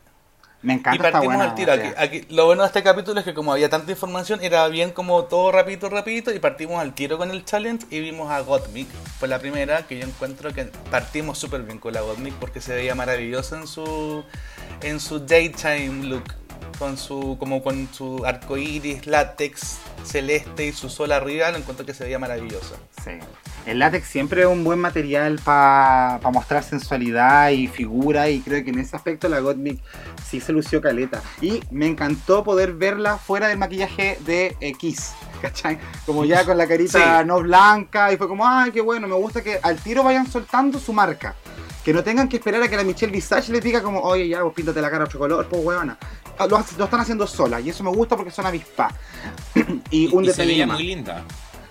[0.63, 1.51] Me Y encanta esta partimos buena.
[1.51, 1.73] al tiro.
[1.73, 4.89] Aquí, aquí- lo bueno de este capítulo es que como había tanta información, era bien
[4.89, 8.88] como todo rapidito, rapidito, y partimos al tiro con el challenge y vimos a Gottmik.
[9.19, 12.73] Fue la primera que yo encuentro que partimos súper bien con la Gottmik porque se
[12.73, 14.23] veía maravillosa en su
[14.81, 16.23] en su daytime look.
[16.80, 21.86] Con su, como con su arco iris, látex, celeste y su sol arriba, lo encuentro
[21.86, 22.76] que se veía maravillosa.
[23.04, 23.12] Sí.
[23.65, 28.70] El látex siempre es un buen material para mostrar sensualidad y figura y creo que
[28.70, 29.82] en ese aspecto la Gottmik
[30.24, 31.24] sí se lució caleta.
[31.41, 35.78] Y me encantó poder verla fuera del maquillaje de Kiss, ¿cachai?
[36.06, 37.28] Como ya con la carita Sí.
[37.28, 40.80] no blanca y fue como, ay, qué bueno, me gusta que al tiro vayan soltando
[40.80, 41.36] su marca.
[41.84, 44.41] Que no tengan que esperar a que la Michelle Visage les diga como, oye, ya,
[44.41, 45.98] vos píntate la cara de otro color, pues huevona.
[46.38, 48.91] Ah, Lo, están haciendo sola y eso me gusta porque son avispas.
[49.91, 51.24] y un y se veía muy linda.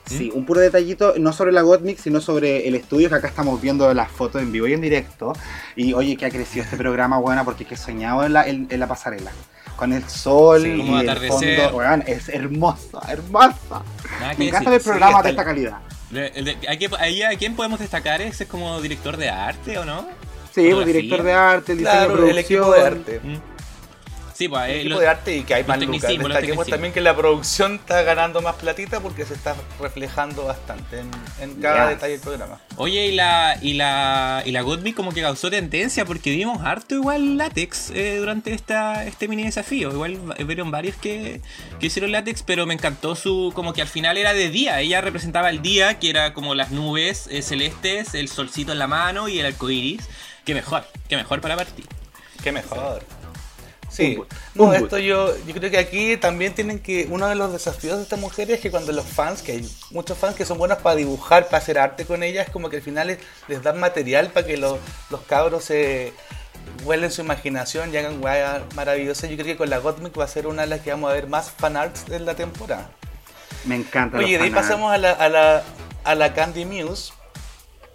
[0.07, 3.59] Sí, un puro detallito, no sobre la Gottmik, sino sobre el estudio, que acá estamos
[3.61, 5.33] viendo las fotos en vivo y en directo.
[5.77, 8.67] Y oye, que ha crecido este programa, buena, porque que he soñado en la, en,
[8.71, 9.33] en la pasarela.
[9.77, 11.61] Con el sol Sí, y el atardecer.
[11.61, 13.83] fondo, weón, es hermosa, hermosa.
[14.21, 14.71] Nada Me encanta decir.
[14.71, 15.79] ver programas de esta calidad.
[16.13, 18.23] El de- ¿hay que- ahí ¿A quién podemos destacar?
[18.23, 20.07] ¿Ese es como director de arte o no?
[20.55, 22.99] Sí, pues, director de arte, el diseño de Claro, el equipo de producción.
[22.99, 23.21] arte.
[23.25, 23.54] Mm.
[24.35, 26.11] Sí, pues, un eh, equipo lo- de arte y que hay más lucas.
[26.11, 31.11] Destaquemos también que la producción está ganando más platita porque se está reflejando bastante en,
[31.41, 31.89] en cada Ya.
[31.91, 32.61] detalle del programa.
[32.77, 36.97] Oye, y la, y la, y la Gottmik como que causó tendencia porque vimos harto
[36.97, 39.91] igual látex eh, durante esta, este mini desafío.
[39.93, 41.41] Igual va- vieron varios que,
[41.79, 44.81] que hicieron látex, pero me encantó su, como que al final era de día.
[44.81, 48.89] Ella representaba el día, que era como las nubes eh, celestes, el solcito en la
[48.89, 50.09] mano y el arco iris.
[50.45, 51.87] Qué mejor, qué mejor para partir.
[52.43, 53.03] Qué mejor.
[53.95, 54.19] Sí,
[54.55, 58.03] no, esto yo, yo creo que aquí también tienen que, uno de los desafíos de
[58.03, 60.97] estas mujeres es que cuando los fans, que hay muchos fans que son buenos para
[60.97, 64.31] dibujar, para hacer arte con ellas, es como que al final les, les dan material
[64.31, 64.81] para que los,
[65.11, 66.13] los cabros se
[66.85, 69.31] vuelen su imaginación y hagan weas maravillosas.
[69.31, 71.15] Yo creo que con la Gottmik va a ser una de las que vamos a
[71.15, 72.91] ver más fanarts en la temporada.
[73.65, 74.19] Me encanta.
[74.19, 75.63] Oye, de ahí pasamos a la, a la,
[76.03, 77.13] a la Candy Muse,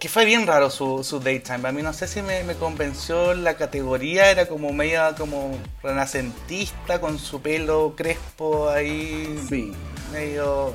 [0.00, 1.68] que fue bien raro su, su daytime.
[1.68, 7.00] A mí no sé si me, me convenció la categoría, era como media como renacentista,
[7.00, 9.72] con su pelo crespo ahí, Sí.
[10.10, 10.74] medio...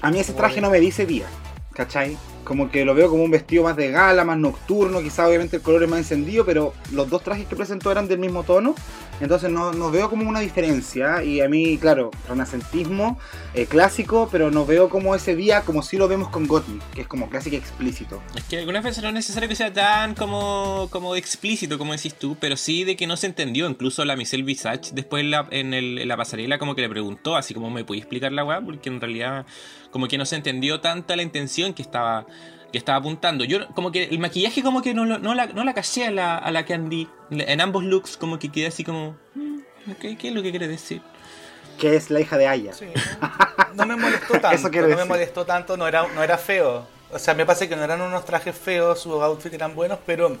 [0.00, 1.26] A mí ese traje no me dice día,
[1.72, 2.16] ¿cachai?
[2.44, 5.62] Como que lo veo como un vestido más de gala, más nocturno, quizá obviamente el
[5.62, 8.74] color es más encendido, pero los dos trajes que presentó eran del mismo tono,
[9.20, 11.22] entonces no, no veo como una diferencia.
[11.22, 13.18] Y a mí, claro, renacentismo
[13.54, 17.02] eh, clásico, pero no veo como ese día como si lo vemos con Gottmik, que
[17.02, 18.22] es como clásico explícito.
[18.34, 22.14] Es que algunas veces no es necesario que sea tan como, como explícito, como decís
[22.14, 23.68] tú, pero sí de que no se entendió.
[23.68, 27.84] Incluso la Michelle Visage después en la pasarela como que le preguntó, así como me
[27.84, 29.46] podía explicar la weá, porque en realidad
[29.90, 32.26] como que no se entendió tanta la intención que estaba
[32.74, 33.44] que estaba apuntando.
[33.44, 36.10] Yo como que el maquillaje como que no, lo- no, la, no la caché a
[36.10, 37.08] la, a la Candy.
[37.30, 39.16] En ambos looks como que quedé así como...
[39.34, 39.58] "Mm,
[39.92, 41.00] ok, ¿Qué es lo que quiere decir?
[41.78, 42.72] Que es la hija de Aya.
[42.72, 42.86] Sí,
[43.74, 45.06] no, me molestó tanto, Eso no me decir.
[45.06, 46.86] molestó tanto, no era, no era feo.
[47.12, 50.36] O sea, me parece que no eran unos trajes feos, sus outfits eran buenos, pero...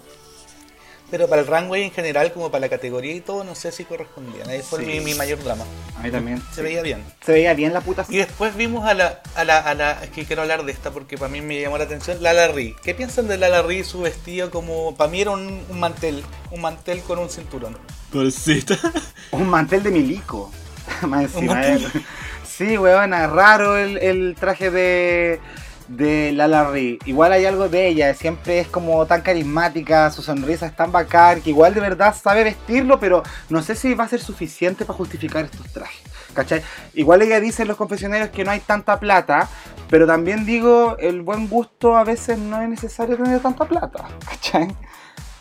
[1.10, 3.84] Pero para el runway en general, como para la categoría y todo, no sé si
[3.84, 4.48] correspondían.
[4.48, 4.86] Ahí fue Sí.
[4.86, 5.64] mi, mi mayor drama.
[5.96, 6.40] A mí también.
[6.50, 6.62] Se sí.
[6.62, 7.04] veía bien.
[7.24, 8.04] Se veía bien la puta.
[8.08, 10.90] Y después vimos a la, a la, a la, es que quiero hablar de esta
[10.90, 12.74] porque para mí me llamó la atención, Lala Ri.
[12.82, 16.24] ¿Qué piensan de Lala Ri y su vestido como, para mí era un, un mantel,
[16.50, 17.76] un mantel con un cinturón?
[18.12, 18.76] Bolsita.
[19.32, 20.50] Un mantel de milico.
[21.02, 21.54] Más encima.
[21.54, 21.84] mantel.
[21.86, 22.04] eh.
[22.46, 25.40] Sí, weón, es raro el, el traje de,
[25.88, 26.98] de Lala Ri.
[27.04, 31.40] Igual hay algo de ella, siempre es como tan carismática, su sonrisa es tan bacán,
[31.40, 34.96] que igual de verdad sabe vestirlo, pero no sé si va a ser suficiente para
[34.96, 36.02] justificar estos trajes.
[36.34, 36.62] ¿Cachai?
[36.94, 39.48] Igual ella dice en los confesionarios que no hay tanta plata,
[39.88, 44.08] pero también digo, el buen gusto a veces no es necesario tener tanta plata.
[44.28, 44.74] ¿Cachai?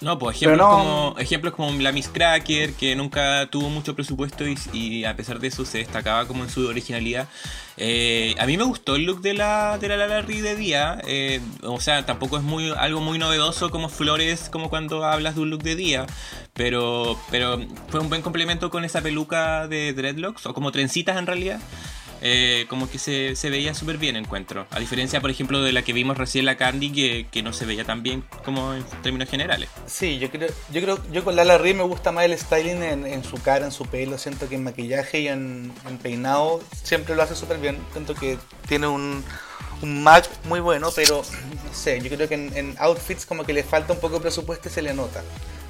[0.03, 4.45] No, pues ejemplos, no- como, ejemplos como la Miss Cracker, que nunca tuvo mucho presupuesto
[4.47, 7.27] y, y a pesar de eso se destacaba como en su originalidad.
[7.77, 10.99] Eh, a mí me gustó el look de la de la Lala Ri de día.
[11.07, 15.41] eh, o sea, tampoco es muy algo muy novedoso como flores, como cuando hablas de
[15.41, 16.05] un look de día.
[16.53, 21.25] Pero, pero fue un buen complemento con esa peluca de dreadlocks, o como trencitas en
[21.25, 21.59] realidad.
[22.25, 24.65] Eh, como que se, se veía súper bien, encuentro.
[24.71, 27.65] A diferencia, por ejemplo, de la que vimos recién la Candy, que, que no se
[27.65, 29.67] veía tan bien como en términos generales.
[29.87, 33.05] Sí, yo creo, yo creo, yo con Lala Ri me gusta más el styling en,
[33.05, 34.17] en su cara, en su pelo.
[34.17, 37.77] Siento que en maquillaje y en, en peinado siempre lo hace súper bien.
[37.91, 38.37] Siento que
[38.69, 39.21] tiene un,
[39.81, 41.23] un match muy bueno, pero
[41.65, 44.21] no sé, yo creo que en, en outfits como que le falta un poco de
[44.21, 45.21] presupuesto y se le nota.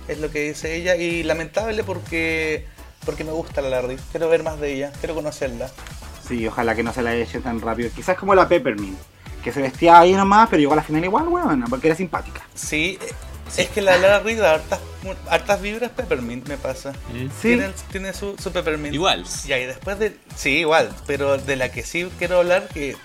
[0.08, 2.68] Es lo que dice ella y lamentable porque
[3.06, 3.98] porque me gusta Lala Ri.
[4.12, 5.72] Quiero ver más de ella, quiero conocerla.
[6.28, 7.90] Sí, ojalá que no se la haya hecho tan rápido.
[7.96, 8.98] Quizás como la Peppermint,
[9.44, 12.42] que se vestía ahí nomás, pero llegó a la final igual, weón, porque era simpática.
[12.56, 12.98] Sí,
[13.58, 14.80] es que la Lala Ri da hartas,
[15.30, 16.94] hartas vibras peppermint me pasa.
[17.12, 17.30] Sí.
[17.42, 18.96] Tiene, tiene su, su peppermint.
[18.96, 19.26] Igual.
[19.46, 20.18] Y después de.
[20.36, 22.96] Sí, igual, pero de la que sí quiero hablar, que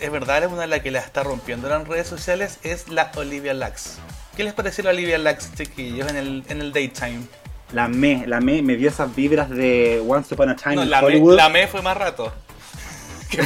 [0.00, 2.88] es verdad, es una de las que la está rompiendo en las redes sociales, es
[2.88, 3.98] la Olivia Lux.
[4.36, 7.22] ¿Qué les pareció la Olivia Lux, chiquillos, en el, en el daytime?
[7.72, 10.90] La me, la me me dio esas vibras de Once Upon a Time No, in
[10.90, 11.34] la me, Hollywood.
[11.36, 12.32] la me fue más rato.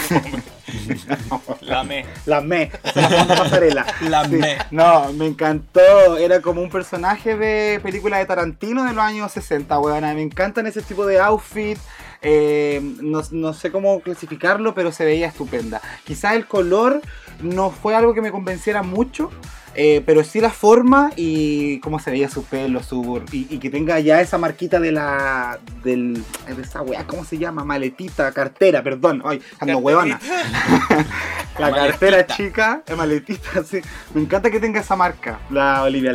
[1.62, 2.04] La me.
[2.26, 3.86] La me, pasarela.
[4.02, 4.32] La Sí.
[4.36, 4.58] me.
[4.70, 6.16] No, me encantó.
[6.18, 10.02] Era como un personaje de película de Tarantino de los años 60, weón.
[10.02, 11.78] Me encantan ese tipo de outfit.
[12.20, 15.80] Eh, no, no sé cómo clasificarlo, pero se veía estupenda.
[16.04, 17.00] Quizás el color
[17.42, 19.30] no fue algo que me convenciera mucho.
[19.74, 23.70] eh, pero sí la forma y cómo se veía su pelo, su y, y que
[23.70, 26.14] tenga ya esa marquita de la del
[26.56, 27.62] de esa weá, ¿cómo se llama?
[27.64, 30.18] Maletita, cartera, perdón, ay, ando huevona.
[31.58, 33.80] La cartera chica, maletita, sí.
[34.14, 36.12] Me encanta que tenga esa marca, la Olivia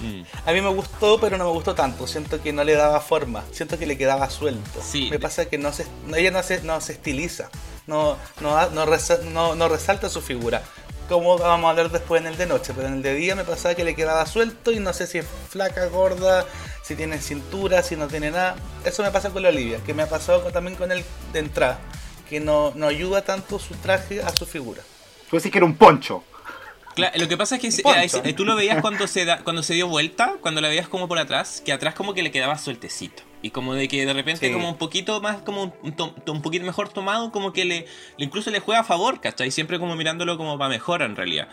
[0.00, 0.22] Mm.
[0.46, 2.06] A mí me gustó, pero no me gustó tanto.
[2.06, 3.44] Siento que no le daba forma.
[3.52, 4.80] Siento que le quedaba suelto.
[4.82, 5.08] Sí.
[5.10, 7.50] Me pasa que no se, no- ella no se, no se estiliza.
[7.86, 10.62] No, no, no, resa- no- no resalta su figura.
[11.08, 13.44] como vamos a hablar después en el de noche, pero en el de día me
[13.44, 16.46] pasaba que le quedaba suelto y no sé si es flaca, gorda,
[16.82, 18.54] si tiene cintura, si no tiene nada.
[18.84, 21.38] Eso me pasa con la Olivia, que me ha pasado con- también con el de
[21.40, 21.80] entrada,
[22.30, 24.80] que no, no ayuda tanto su traje a su figura.
[25.28, 26.22] Tú decís que era un poncho.
[26.94, 28.22] Claro, lo que pasa es que se- Poncho.
[28.24, 31.08] eh, tú lo veías cuando se da, cuando se dio vuelta, cuando la veías como
[31.08, 33.22] por atrás, que atrás como que le quedaba sueltecito.
[33.40, 34.52] Y como de que de repente Sí.
[34.52, 38.24] como un poquito más, como un, to- un poquito mejor tomado, como que le, le
[38.24, 39.50] incluso le juega a favor, ¿cachai?
[39.50, 41.48] Siempre como mirándolo como para mejor en realidad.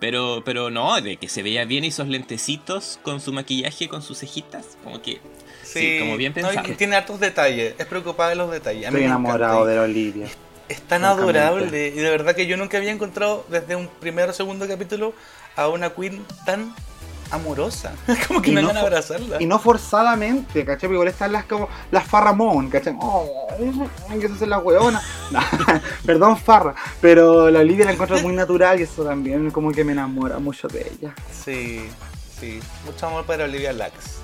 [0.00, 4.18] Pero, pero no, de que se veía bien esos lentecitos con su maquillaje, con sus
[4.20, 5.20] cejitas, como que
[5.62, 6.74] sí, como bien no, pensado.
[6.76, 8.84] tiene hartos detalles, es preocupada de los detalles.
[8.86, 10.26] A Estoy enamorado de la Olivia.
[10.70, 14.32] Es tan adorable y de verdad que yo nunca había encontrado desde un primero o
[14.32, 15.12] segundo capítulo
[15.56, 16.72] a una queen tan
[17.32, 17.92] amorosa.
[18.28, 19.42] Como que Y me no van a abrazarla.
[19.42, 20.82] Y no forzadamente, ¿cachai?
[20.82, 22.94] Porque igual están las como las Farramón, ¿cachai?
[23.00, 23.48] Oh,
[24.20, 25.02] que se hace la hueona.
[25.32, 25.40] No,
[26.06, 26.76] Perdón, Farra.
[27.00, 30.68] Pero la Olivia la encuentro muy natural y eso también como que me enamora mucho
[30.68, 31.14] de ella.
[31.32, 31.88] Sí,
[32.38, 32.60] sí.
[32.84, 34.20] Mucho amor para Olivia Lax.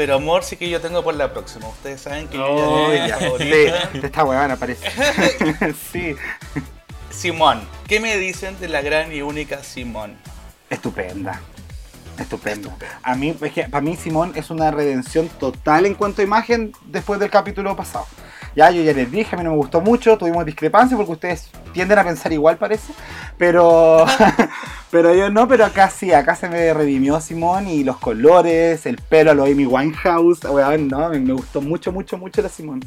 [0.00, 1.68] Pero amor sí que yo tengo por la próxima.
[1.68, 3.18] Ustedes saben que yo Oh, ya ya.
[3.18, 3.66] tengo Sí,
[4.02, 4.90] esta huevona parece.
[5.92, 6.16] sí.
[7.10, 7.60] Simón.
[7.86, 10.16] ¿Qué me dicen de la gran y única Simón?
[10.70, 11.42] Estupenda.
[12.18, 12.74] Estupenda.
[13.02, 16.72] A mí, es que para mí Simón es una redención total en cuanto a imagen
[16.86, 18.06] después del capítulo pasado.
[18.60, 21.48] Ya, yo ya les dije, a mí no me gustó mucho, tuvimos discrepancias porque ustedes
[21.72, 22.92] tienden a pensar igual, parece.
[23.38, 24.04] Pero,
[24.90, 28.96] pero yo no, pero acá sí, acá se me redimió Simón y los colores, el
[28.98, 32.84] pelo a lo Amy Winehouse, weón, no, me, me gustó mucho, mucho, mucho la Simón.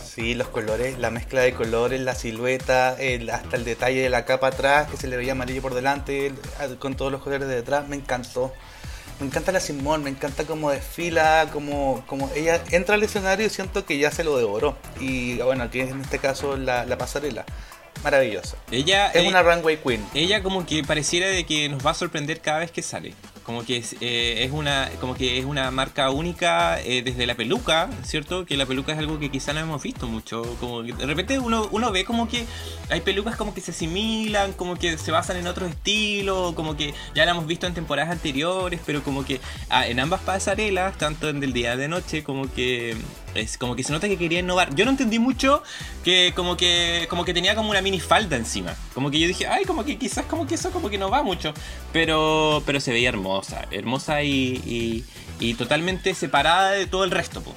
[0.00, 4.46] Sí, los colores, la mezcla de colores, la silueta, hasta el detalle de la capa
[4.48, 7.88] atrás, que se le veía amarillo por delante, el- con todos los colores de detrás,
[7.88, 8.52] me encantó.
[9.20, 13.50] Me encanta la Simón, me encanta cómo desfila, como, como ella entra al escenario y
[13.50, 14.76] siento que ya se lo devoró.
[15.00, 17.44] Y bueno, aquí en este caso la, la pasarela.
[18.02, 18.56] Maravillosa.
[18.70, 20.04] Ella Es eh, una runway queen.
[20.14, 23.14] ella como que pareciera de que nos va a sorprender cada vez que sale.
[23.42, 27.34] Como que es, eh, es una como que es una marca única eh, desde la
[27.34, 28.46] peluca, ¿cierto?
[28.46, 30.42] Que la peluca es algo que quizá no hemos visto mucho.
[30.60, 32.46] Como que de repente uno, uno ve como que
[32.90, 36.94] hay pelucas como que se asimilan, como que se basan en otros estilos, como que
[37.14, 41.28] ya la hemos visto en temporadas anteriores, pero como que ah, en ambas pasarelas, tanto
[41.28, 42.96] en del día de noche, como que
[43.34, 44.74] es como que se nota que quería innovar.
[44.74, 45.62] Yo no entendí mucho
[46.04, 48.74] que como que como que tenía como una mini falda encima.
[48.94, 51.22] Como que yo dije, ay, como que quizás como que eso como que no va
[51.22, 51.54] mucho.
[51.92, 55.04] Pero pero se veía hermosa, hermosa y, y,
[55.40, 57.54] y totalmente separada de todo el resto, po.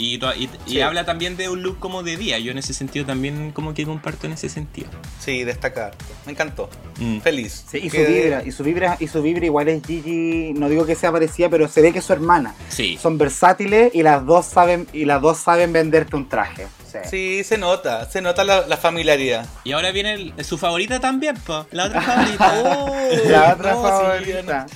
[0.00, 0.20] Y,
[0.66, 2.38] y, habla también de un look como de día.
[2.38, 4.88] Yo en ese sentido también como que comparto en ese sentido.
[5.18, 5.96] Sí, destacar.
[6.24, 6.70] Me encantó.
[7.00, 7.18] Mm.
[7.18, 7.64] Feliz.
[7.68, 10.86] Sí, y su vibra, y su vibra, y su vibra igual es Gigi, no digo
[10.86, 12.54] que sea parecida, pero se ve que es su hermana.
[12.68, 12.96] Sí.
[13.02, 16.68] Son versátiles y las dos saben, y las dos saben venderte un traje.
[16.90, 16.98] Sí.
[17.10, 19.46] Sí, se nota, se nota la, la familiaridad.
[19.64, 21.66] Y ahora viene el- su favorita también, po.
[21.72, 22.54] La otra favorita.
[23.28, 24.66] La otra No, favorita.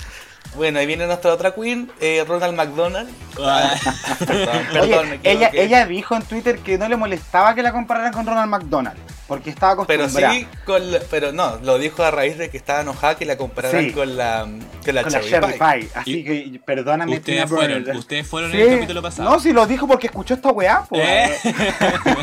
[0.55, 3.09] Bueno, ahí viene nuestra otra queen, eh, Ronald McDonald.
[3.41, 3.73] Ah.
[4.19, 4.47] Perdón,
[4.81, 8.13] Oye, perdón, me ella, ella dijo en Twitter que no le molestaba que la compararan
[8.13, 12.11] con Ronald McDonald, porque estaba Pero acostumbrada sí, con la- pero no, lo dijo a
[12.11, 13.91] raíz de que estaba enojada que la compararan Sí.
[13.91, 14.41] con la,
[14.85, 15.57] con la con la Cherry, Pie.
[15.79, 15.89] Pie.
[15.95, 17.15] Así que perdóname.
[17.17, 18.57] Ustedes fueron, ustedes fueron Sí.
[18.61, 19.29] en el capítulo pasado.
[19.31, 20.97] No, si lo dijo porque escuchó esta weá, po.
[20.99, 21.35] ¿Eh?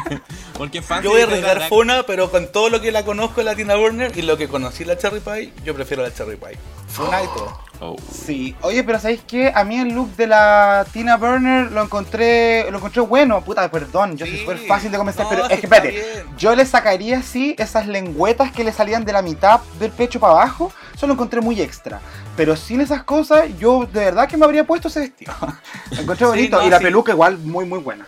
[0.56, 3.54] Porque fan Yo voy a arriesgar Funa, pero con todo lo que la conozco la
[3.54, 6.58] Tina Burner y lo que conocí la Cherry Pie, yo prefiero la Cherry Pie.
[6.86, 7.58] Funa y todo.
[7.82, 7.96] Oh.
[8.12, 9.50] Sí, oye, pero ¿sabéis qué?
[9.54, 13.42] A mí el look de la Tina Burner lo encontré lo encontré bueno.
[13.42, 14.40] Puta, perdón, yo soy Sí.
[14.42, 15.90] súper fácil de No, pero es que espérate.
[15.90, 16.04] bien.
[16.36, 20.34] Yo le sacaría así esas lengüetas que le salían de la mitad del pecho para
[20.34, 20.70] abajo.
[20.94, 22.00] Eso lo encontré muy extra.
[22.36, 25.32] Pero sin esas cosas, yo de verdad que me habría puesto ese vestido.
[25.92, 26.58] Lo encontré Sí, bonito.
[26.58, 26.84] no, y la sí.
[26.84, 28.06] peluca igual muy, muy buena.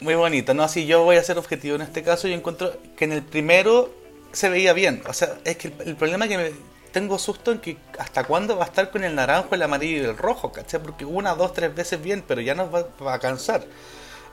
[0.00, 0.64] Muy bonito, ¿no?
[0.64, 2.26] Así yo voy a ser objetivo en este caso.
[2.28, 3.90] Yo encuentro que en el primero
[4.32, 5.02] se veía bien.
[5.08, 6.50] O sea, es que el, el problema es que me
[6.94, 10.04] tengo susto en que hasta cuándo va a estar con el naranjo, el amarillo y
[10.06, 10.80] el rojo, ¿cachai?
[10.80, 13.66] Porque una, dos, tres veces bien, pero ya nos va, va a cansar.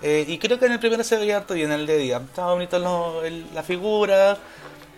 [0.02, 2.18] Eh, y creo que en el primero se veía harto bien en el de día.
[2.18, 4.38] Estaba bonito lo- el- la figura.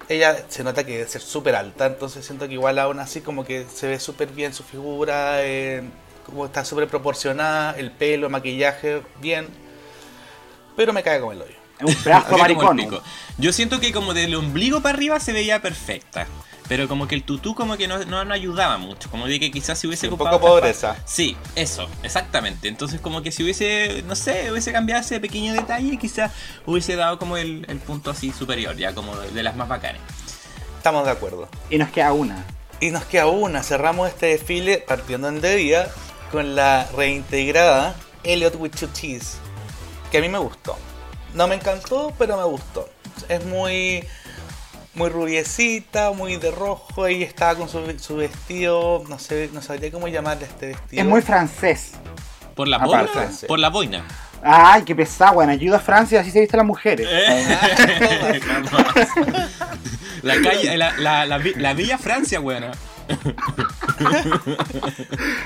[0.10, 3.46] Ella se nota que debe ser súper alta, entonces siento que igual aún así como
[3.46, 5.82] que se ve súper bien su figura, eh,
[6.26, 9.48] como está súper proporcionada, el pelo, el maquillaje, bien.
[10.76, 11.56] Pero me cae como el hoyo.
[11.80, 12.78] Es un pedazo maricón.
[13.38, 16.28] Yo siento que como del ombligo para arriba se veía perfecta.
[16.74, 19.08] Pero como que el tutú como que no, no, no ayudaba mucho.
[19.12, 20.96] Como de que quizás si hubiese Sí, un poco pobreza.
[21.06, 22.68] Sí, eso, exactamente.
[22.68, 26.32] Entonces como que si hubiese, no sé, hubiese cambiado ese pequeño detalle, quizás
[26.66, 30.02] hubiese dado como el, el punto así superior, ya como de, de las más bacanes.
[30.76, 31.48] Estamos de acuerdo.
[31.70, 32.44] Y nos queda una.
[32.80, 33.62] Y nos queda una.
[33.62, 35.92] Cerramos este desfile partiendo en de día
[36.32, 39.38] con la reintegrada Elliot with Two Cheese.
[40.10, 40.76] Que a mí me gustó.
[41.36, 42.90] No me encantó, pero me gustó.
[43.30, 44.04] Es muy.
[44.96, 49.92] Muy rubiecita, muy de rojo, y estaba con su, su vestido, no sé, no sabría
[49.92, 51.02] cómo llamarle este vestido.
[51.02, 51.92] Es muy francés.
[52.56, 53.08] ¿Por la boina?
[53.48, 54.06] Por la boina.
[54.44, 57.08] Ay, qué pesado, bueno, ayuda a Francia, así se visten las mujeres.
[57.10, 58.40] Eh.
[60.22, 62.66] la calle, la, la, la, vi- la Villa Francia, weón.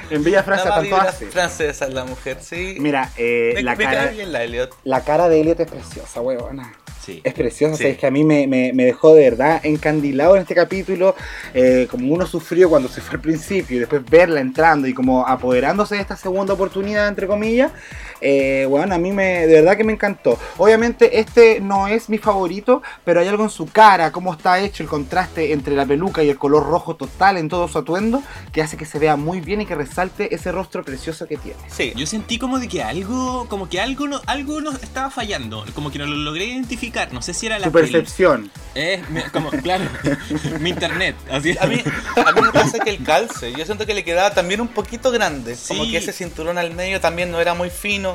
[0.10, 1.28] En Villa Francia tanto hace.
[1.28, 2.78] francesa es la mujer, sí.
[2.80, 4.76] Mira, eh, me, la, me cara, bien la Elliot.
[4.84, 6.74] la cara de Elliot es preciosa, huevona.
[7.08, 7.22] Sí.
[7.24, 7.84] Es preciosa, Sí.
[7.84, 11.16] sabes que a mí me, me- me dejó de verdad encandilado en este capítulo,
[11.54, 15.26] eh, como uno sufrió cuando se fue al principio y después verla entrando y como
[15.26, 17.72] apoderándose de esta segunda oportunidad, entre comillas,
[18.20, 20.38] eh, bueno, a mí me, de verdad que me encantó.
[20.58, 24.84] Obviamente este no es mi favorito, pero hay algo en su cara, cómo está hecho
[24.84, 28.62] el contraste entre la peluca y el color rojo total en todo su atuendo, que
[28.62, 31.58] hace que se vea muy bien y que resalte ese rostro precioso que tiene.
[31.70, 31.94] Sí.
[31.96, 35.90] Yo sentí como de que algo, como que algo no, algo no estaba fallando, como
[35.90, 36.97] que no lo logré identificar.
[37.06, 38.52] No sé si era la Su percepción.
[38.76, 39.86] Eh, como, claro,
[40.60, 41.16] mi internet.
[41.32, 41.56] Así.
[41.60, 41.82] A mí,
[42.26, 45.12] a mí me parece que el calce, yo siento que le quedaba también un poquito
[45.12, 45.56] grande.
[45.68, 45.92] Como Sí.
[45.92, 48.14] que ese cinturón al medio también no era muy fino.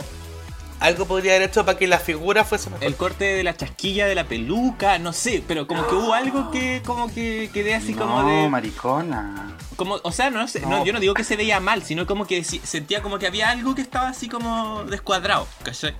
[0.80, 2.84] Algo podría haber hecho para que la figura fuese mejor.
[2.84, 6.50] El corte de la chasquilla de la peluca, no sé, pero como que hubo algo
[6.50, 9.56] que como que quedé así como no, de maricona.
[9.76, 10.84] como o sea, no sé, no, No.
[10.84, 13.76] yo no digo que se veía mal, sino como que sentía como que había algo
[13.76, 15.94] que estaba así como descuadrado, ¿cachai?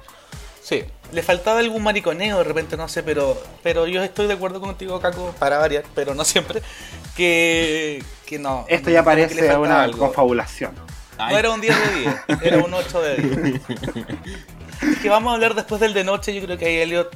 [0.65, 4.61] Sí, le faltaba algún mariconeo de repente, no sé, pero pero yo estoy de acuerdo
[4.61, 6.63] contigo, Caco, para variar, pero no siempre,
[7.17, 8.65] que, que no.
[8.69, 9.99] Esto ya parece una algo.
[9.99, 10.73] confabulación.
[11.19, 13.61] Ay, No era un 10 de 10, era un 8 de 10.
[14.93, 17.15] Es que vamos a hablar después del de noche, yo creo que ahí Elliot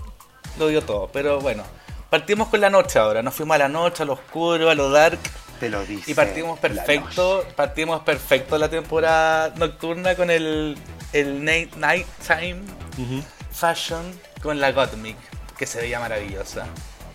[0.59, 1.65] lo dio todo, pero bueno.
[2.11, 4.91] Partimos con la noche ahora, nos fuimos a la noche, a lo oscuro, a lo
[4.91, 5.19] dark,
[5.59, 6.11] Te lo dice.
[6.11, 10.79] y partimos la perfecto, partimos perfecto la temporada nocturna con el,
[11.13, 12.61] el night, nighttime
[12.97, 13.23] ujú.
[13.57, 14.05] Fashion
[14.43, 15.17] con la Gottmik,
[15.57, 16.67] que se veía maravillosa.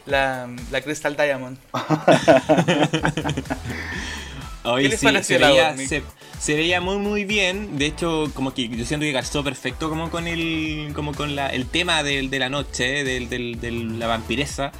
[0.07, 1.59] La, la Crystal Diamond.
[4.63, 6.03] Oye, ¿Qué les sí, pareció se veía, se,
[6.39, 7.77] se veía muy muy bien.
[7.79, 11.47] De hecho, como que yo siento que calzó perfecto como con el, como con la,
[11.47, 14.71] el tema del- de, la noche, de la vampiresa.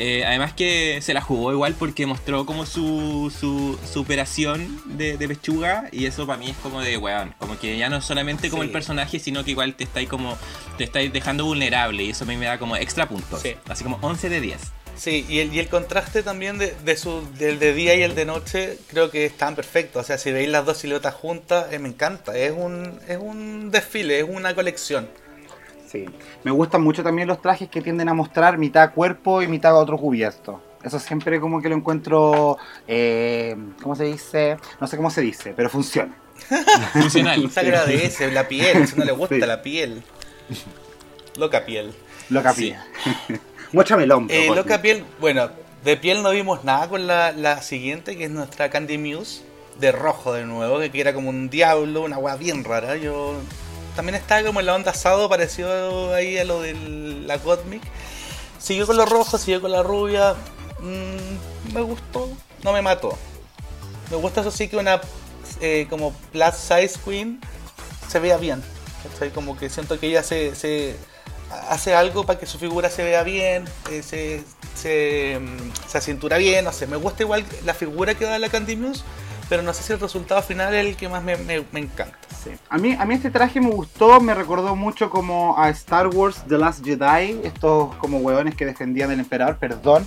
[0.00, 5.26] Eh, además que se la jugó igual porque mostró como su, su superación de, de
[5.28, 8.62] pechuga y eso para mí es como de weón, como que ya no solamente como
[8.62, 8.68] Sí.
[8.68, 10.38] el personaje, sino que igual te estáis como
[10.76, 13.54] te estáis dejando vulnerable y eso a mí me da como extra puntos, Sí.
[13.68, 14.60] así como 11 de 10.
[14.98, 18.14] Sí, y el, y el contraste también de, de su, del de día y el
[18.16, 20.02] de noche creo que están perfectos.
[20.02, 22.36] O sea, si veis las dos siluetas juntas, eh, me encanta.
[22.36, 25.08] Es un, es un desfile, es una colección.
[25.90, 26.04] Sí.
[26.42, 29.96] Me gustan mucho también los trajes que tienden a mostrar mitad cuerpo y mitad otro
[29.96, 30.60] cubierto.
[30.82, 34.56] Eso siempre como que lo encuentro, eh, ¿cómo se dice?
[34.80, 36.14] No sé cómo se dice, pero funciona.
[36.92, 37.50] Funcional.
[37.50, 39.40] Se agradece la piel, si no le gusta Sí.
[39.40, 40.02] la piel.
[41.36, 41.94] Loca piel.
[42.30, 42.74] Loca Sí.
[43.72, 44.34] Muéstrame el hombro.
[44.34, 45.50] Eh, loca piel, bueno,
[45.84, 49.42] de piel no vimos nada con la, la siguiente, que es nuestra Candy Muse,
[49.78, 52.96] de rojo de nuevo, que era como un diablo, una weá bien rara.
[52.96, 53.34] Yo
[53.94, 57.82] también estaba como en la onda asado, parecido ahí a lo de la Gottmik.
[58.58, 60.34] Siguió con lo rojo, siguió con la rubia.
[60.80, 62.28] Mm, me gustó,
[62.62, 63.16] no me mató.
[64.10, 65.00] Me gusta eso sí que una
[65.60, 67.40] eh, como plus size queen
[68.08, 68.62] se vea bien.
[69.02, 69.30] ¿cachai?
[69.30, 70.96] Como que siento que ella se, se
[71.70, 74.42] hace algo para que su figura se vea bien, eh, se,
[74.74, 78.48] se, mm, se acintura bien, no sé, me gusta igual la figura que da la
[78.48, 79.02] Candy Muse,
[79.48, 82.16] pero no sé si el resultado final es el que más me, me- me encanta.
[82.44, 82.50] Sí.
[82.68, 86.42] A mí, a mí este traje me gustó, me recordó mucho como a Star Wars
[86.48, 90.06] The Last Jedi, estos como hueones que defendían al emperador, perdón,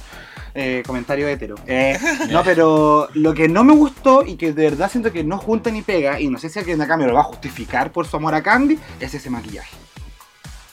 [0.54, 1.56] eh, comentario hétero.
[1.67, 1.97] Eh,
[2.30, 5.71] no, pero lo que no me gustó y que de verdad siento que no junta
[5.71, 8.08] ni pega, y no sé si alguien de acá me lo va a justificar por
[8.08, 9.75] su amor a Candy, es ese maquillaje.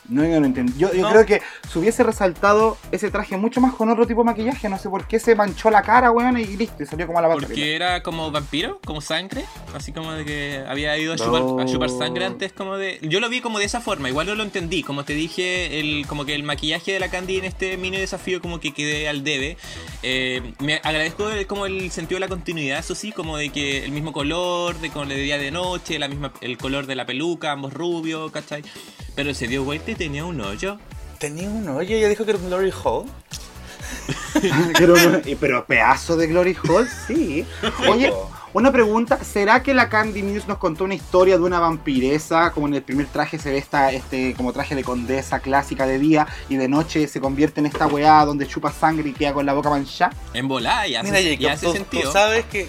[0.08, 0.72] No, yo no entiendo.
[0.78, 1.10] Yo, yo No.
[1.10, 4.68] creo que se hubiese resaltado ese traje mucho más con otro tipo de maquillaje.
[4.68, 7.22] No sé por qué se manchó la cara, weón, y listo, y salió como a
[7.22, 7.46] la batalla.
[7.48, 9.44] Porque era como vampiro, como sangre,
[9.74, 11.24] así como de que había ido a No.
[11.24, 12.98] chupar, a chupar sangre antes, como de.
[13.02, 14.82] Yo lo vi como de esa forma, igual no lo entendí.
[14.82, 18.40] Como te dije, el, como que el maquillaje de la Candy en este mini desafío,
[18.40, 19.58] como que quedé al debe.
[20.02, 23.84] Eh, me agradezco el- como el sentido de la continuidad, eso sí, como de que
[23.84, 27.04] el mismo color, de como de día de noche, la misma, el color de la
[27.04, 28.62] peluca, ambos rubios, ¿cachai?
[29.18, 30.78] Pero se dio vuelta y tenía un hoyo.
[31.18, 33.10] Tenía un hoyo, ella dijo que era un Glory Hole.
[34.78, 34.94] pero,
[35.40, 37.44] pero pedazo de Glory Hall, sí.
[37.88, 38.12] Oye,
[38.52, 42.52] una pregunta, ¿será que la Candy Muse nos contó una historia de una vampiresa?
[42.52, 45.98] Como en el primer traje se ve esta, este, como traje de condesa clásica de
[45.98, 49.44] día y de noche se convierte en esta weá donde chupa sangre y queda con
[49.44, 50.14] la boca manchada.
[50.32, 52.02] En volada y hace, Mira, y Jacob, hace tú, sentido.
[52.04, 52.68] tú sabes que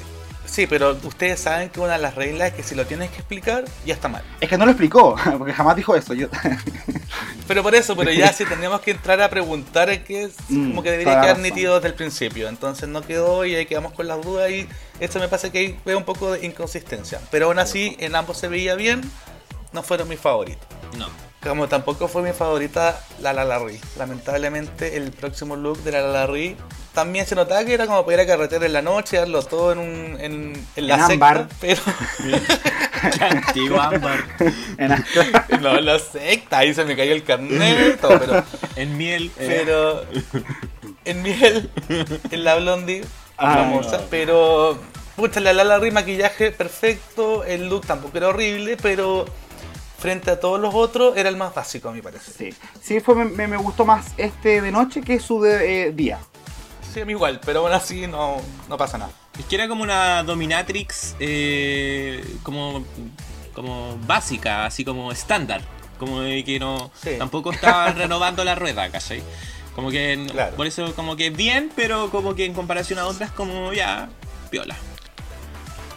[0.50, 3.18] Sí, pero ustedes saben que una de las reglas es que si lo tienes que
[3.18, 4.24] explicar, ya está mal.
[4.42, 6.14] Es que no lo explicó, porque jamás dijo eso.
[6.14, 6.28] Yo...
[7.48, 10.70] Pero por eso, pero ya si tendríamos que entrar a preguntar es que es Mm,
[10.70, 12.50] como que debería quedar nítido desde el principio.
[12.50, 14.68] Entonces no quedó y ahí quedamos con las dudas y
[15.00, 17.22] esto me pasa que ahí veo un poco de inconsistencia.
[17.32, 19.02] Pero aún así, en ambos se veía bien,
[19.72, 20.68] no fueron mis favoritos.
[20.98, 21.08] No.
[21.42, 23.80] Como tampoco fue mi favorita la La Larry.
[23.98, 26.58] Lamentablemente el próximo look de la La Larry
[26.94, 29.72] también se notaba que era como para ir a carretera en la noche, darlo todo
[29.72, 31.48] en, un, en, en la En secta, ámbar.
[31.62, 31.82] pero
[33.18, 34.20] Qué antiguo ámbar.
[34.78, 35.06] En-
[35.62, 38.44] no en la secta, ahí se me cayó el carnet, todo, pero,
[38.76, 39.32] En miel.
[39.38, 40.04] eh, pero
[41.06, 41.70] en miel,
[42.32, 43.04] en la blondie,
[43.38, 44.04] Ay, famosa, no.
[44.10, 44.78] pero
[45.16, 49.26] pucha, la La Larry maquillaje perfecto, el look tampoco era horrible, pero
[50.00, 52.34] frente a todos los otros era el más básico a mi parecer.
[52.34, 56.20] Sí, sí fue, me, me gustó más este de noche que su de eh, día.
[56.94, 58.38] Sí, a mí igual, pero aún así no,
[58.68, 59.12] no pasa nada.
[59.38, 62.84] Es que era como una dominatrix eh, como,
[63.54, 65.62] como básica, así como estándar.
[66.00, 66.92] Como de que no.
[67.02, 67.12] Sí.
[67.18, 69.22] Tampoco estaba renovando la rueda, ¿cachai?
[69.76, 70.28] Como que.
[70.32, 70.56] Claro.
[70.56, 74.10] Por eso, como que bien, pero como que en comparación a otras, como ya.
[74.50, 74.76] Piola.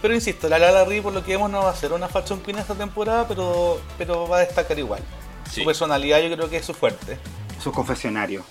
[0.03, 2.41] Pero insisto, la Lala Ri por lo que vemos no va a ser una fashion
[2.43, 5.01] queen esta temporada, pero, pero va a destacar igual.
[5.51, 5.61] Sí.
[5.61, 7.19] Su personalidad yo creo que es su fuerte.
[7.63, 8.45] Sus confesionarios.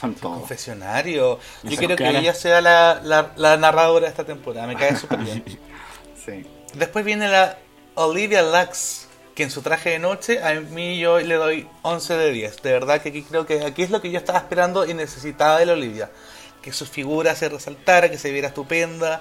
[0.00, 0.38] Son todos.
[0.40, 1.38] Confesionario.
[1.62, 4.96] Yo Esa quiero que ella sea la, la- la narradora de esta temporada, me cae
[4.96, 5.44] súper bien.
[6.24, 6.46] Sí.
[6.74, 7.58] Después viene la
[7.96, 12.30] Olivia Lux, que en su traje de noche a mí yo le doy 11 de
[12.32, 12.62] 10.
[12.62, 15.58] De verdad que aquí creo que aquí es lo que yo estaba esperando y necesitaba
[15.58, 16.10] de la Olivia.
[16.62, 19.20] Que su figura se resaltara, que se viera estupenda.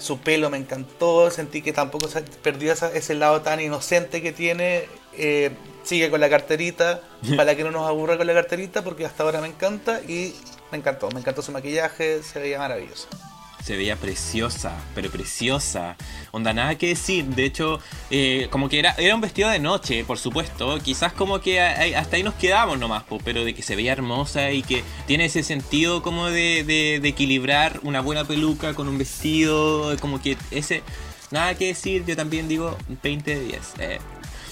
[0.00, 4.32] Su pelo me encantó, sentí que tampoco se perdió esa- ese lado tan inocente que
[4.32, 4.88] tiene.
[5.16, 5.50] Eh,
[5.82, 7.02] sigue con la carterita,
[7.36, 10.34] para que no nos aburra con la carterita, porque hasta ahora me encanta y
[10.72, 11.08] me encantó.
[11.10, 13.08] Me encantó su maquillaje, se veía maravilloso.
[13.62, 15.96] Se veía preciosa, pero preciosa.
[16.32, 17.24] Onda, nada que decir.
[17.26, 17.78] De hecho,
[18.10, 20.78] eh, como que era, era un vestido de noche, por supuesto.
[20.78, 24.50] Quizás como que hasta ahí nos quedamos nomás, po, pero de que se veía hermosa
[24.50, 29.94] y que tiene ese sentido como de, de- equilibrar una buena peluca con un vestido.
[30.00, 30.82] Como que ese...
[31.30, 33.60] Nada que decir, yo también digo 20 de 10.
[33.78, 33.98] Eh,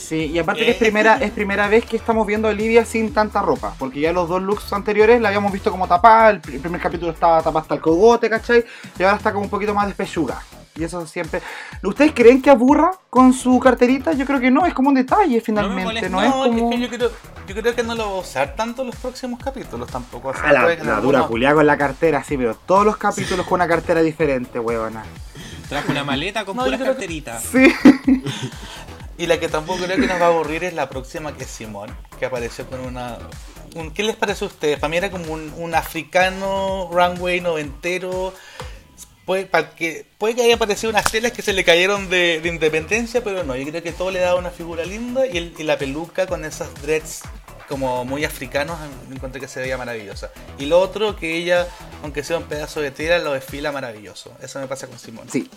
[0.09, 3.13] Sí, y aparte que es primera, es primera vez que estamos viendo a Olivia sin
[3.13, 6.55] tanta ropa, porque ya los dos looks anteriores la habíamos visto como tapada, el, pr-
[6.55, 8.65] el primer capítulo estaba tapada hasta el cogote, ¿cachai?
[8.99, 10.41] Y ahora está como un poquito más despechuga.
[10.77, 11.43] Y eso siempre...
[11.83, 14.13] ¿Ustedes creen que aburra con su carterita?
[14.13, 16.09] Yo creo que no, es como un detalle finalmente, molesta.
[16.09, 16.71] no, No, es es como...
[16.71, 17.11] que yo creo,
[17.49, 20.29] yo creo que no lo va a usar tanto los próximos capítulos tampoco.
[20.29, 23.45] o sea, Ah, la, en dura culiada con la cartera, sí, pero todos los capítulos
[23.47, 25.03] con una cartera diferente, huevona.
[25.69, 27.43] trajo una maleta con No, puras creo que- carteritas.
[27.43, 27.75] Sí.
[29.19, 31.51] Y la que tampoco creo que nos va a aburrir es la próxima, que es
[31.51, 33.19] Simón, que apareció con una...
[33.75, 34.79] un- ¿Qué les parece a ustedes?
[34.79, 38.33] Para mí era como un, un africano runway noventero.
[39.27, 42.49] Puede, para que, puede que haya aparecido unas telas que se le cayeron de, de
[42.49, 45.65] independencia, pero no, yo creo que todo le daba una figura linda y, el- y
[45.65, 47.23] la peluca con esas dreads
[47.69, 48.79] como muy africanos,
[49.13, 50.31] encontré que se veía maravillosa.
[50.59, 51.67] Y lo otro, que ella,
[52.03, 54.33] aunque sea un pedazo de tela, lo desfila maravilloso.
[54.41, 55.29] Eso me pasa con Simón.
[55.31, 55.51] Sí.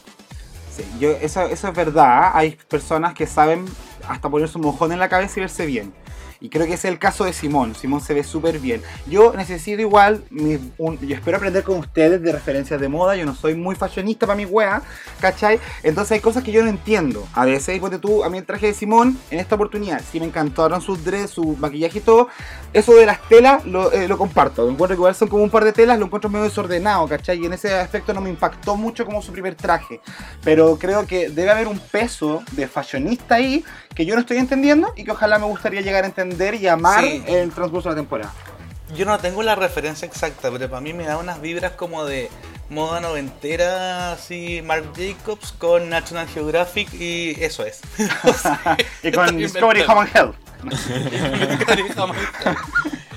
[0.76, 2.32] Sí, yo, eso, eso es verdad.
[2.34, 3.66] Hay personas que saben
[4.08, 5.94] hasta ponerse un mojón en la cabeza y verse bien.
[6.42, 7.76] Y creo que ese es el caso de Simón.
[7.76, 8.82] Simón se ve súper bien.
[9.08, 13.16] Yo necesito igual, mi- un- yo espero aprender con ustedes de referencias de moda.
[13.16, 14.82] Yo no soy muy fashionista para mi wea,
[15.20, 15.60] ¿cachai?
[15.84, 17.28] Entonces hay cosas que yo no entiendo.
[17.34, 20.26] A veces, ponte tú, a mí el traje de Simón, en esta oportunidad, sí me
[20.26, 22.28] encantaron sus dreads, su maquillaje y todo.
[22.74, 24.64] Eso de las telas lo, eh, lo comparto.
[24.66, 27.40] Lo encuentro que igual son como un par de telas, lo encuentro medio desordenado, ¿cachai?
[27.40, 30.02] Y en ese aspecto no me impactó mucho como su primer traje.
[30.44, 33.64] Pero creo que debe haber un peso de fashionista ahí
[33.94, 37.04] que yo no estoy entendiendo y que ojalá me gustaría llegar a entender y amar
[37.04, 37.24] Sí.
[37.28, 38.34] en el transcurso de la temporada.
[38.96, 42.30] Yo no tengo la referencia exacta, pero para mí me da unas vibras como de
[42.70, 47.80] moda noventera, así Marc Jacobs con National Geographic y eso es.
[49.04, 49.82] y con Discovery.
[49.88, 50.36] Home and Health.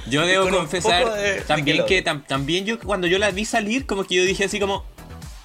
[0.07, 4.05] Yo debo confesar de también que tam- también yo cuando yo la vi salir, como
[4.05, 4.85] que yo dije así como.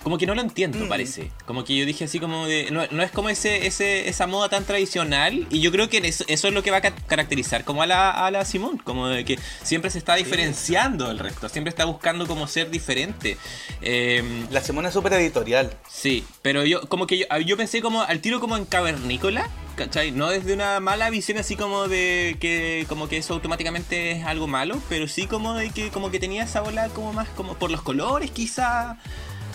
[0.04, 0.88] Como que no lo entiendo, Mm.
[0.90, 1.30] parece.
[1.46, 2.72] Como que yo dije así como de.
[2.72, 5.46] No, no es como ese, ese, esa moda tan tradicional.
[5.50, 7.86] Y yo creo que eso, eso es lo que va a ca- caracterizar como a
[7.86, 8.78] la, a la Simón.
[8.78, 11.50] Como de que siempre se está diferenciando del resto.
[11.50, 13.38] Siempre está buscando como ser diferente.
[13.82, 15.76] Eh, La Simona es súper editorial.
[15.90, 20.12] Sí, pero yo como que yo, yo pensé como al tiro como en cavernícola, ¿cachai?
[20.12, 24.48] No desde una mala visión así como de que como que eso automáticamente es algo
[24.48, 27.70] malo, pero sí como de que como que tenía esa bola como más como por
[27.72, 28.98] los colores quizá,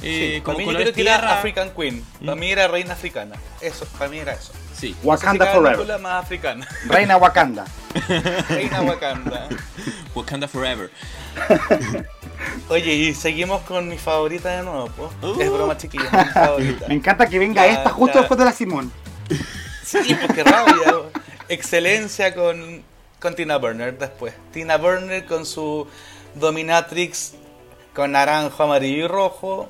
[0.05, 1.39] eh, Sí, como para mí yo creo que era.
[1.39, 2.05] African Queen.
[2.21, 2.39] Para Mm.
[2.39, 3.37] mí era reina africana.
[3.61, 4.53] Eso, para mí era eso.
[4.79, 4.95] Sí.
[5.03, 6.01] Wakanda No sé si Forever.
[6.01, 6.69] más africana.
[6.89, 7.65] Reina Wakanda.
[8.49, 9.49] reina Wakanda.
[10.15, 10.91] Wakanda Forever.
[12.69, 15.11] Oye, y seguimos con mi favorita de nuevo, po.
[15.23, 15.41] Uh.
[15.41, 16.89] Es broma chiquilla, mi favorita.
[16.89, 18.93] Me encanta que venga La- esta justo la- después de la Simón.
[19.85, 20.95] Sí, porque rabia.
[21.49, 22.83] Excelencia con,
[23.21, 24.35] con Tina Burner después.
[24.53, 25.87] Tina Burner con su
[26.35, 27.35] Dominatrix
[27.95, 29.69] con naranjo, amarillo y rojo.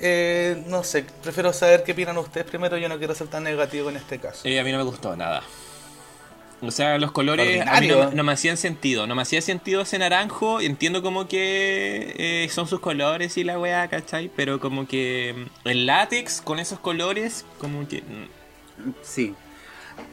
[0.00, 2.76] Eh, no sé, prefiero saber qué opinan ustedes primero.
[2.76, 4.42] Yo no quiero ser tan negativo en este caso.
[4.44, 5.42] Eh, a mí no me gustó nada.
[6.62, 8.04] O sea, los colores a mí Ordinario.
[8.06, 9.06] no, no me hacían sentido.
[9.06, 10.60] No me hacía sentido ese naranjo.
[10.60, 14.30] Entiendo como que eh, son sus colores y la weá, ¿cachai?
[14.34, 15.34] Pero como que
[15.64, 18.00] mm, el látex con esos colores, como que...
[18.02, 19.34] mm, Sí.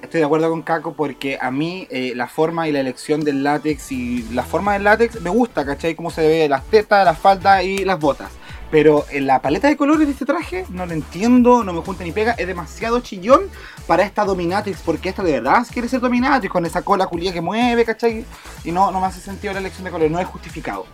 [0.03, 3.43] Estoy de acuerdo con Caco porque a mí eh, la forma y la elección del
[3.43, 5.95] látex y la forma del látex me gusta, ¿cachai?
[5.95, 8.29] Cómo se ve las tetas, las faldas y las botas.
[8.71, 12.05] Pero en la paleta de colores de este traje no lo entiendo, no me junta
[12.05, 13.49] ni pega, es demasiado chillón
[13.85, 17.41] para esta Dominatrix, porque esta de verdad quiere ser Dominatrix con esa cola culia que
[17.41, 18.25] mueve, ¿cachai?
[18.63, 20.85] Y no, no me hace sentido la elección de colores, no es justificado.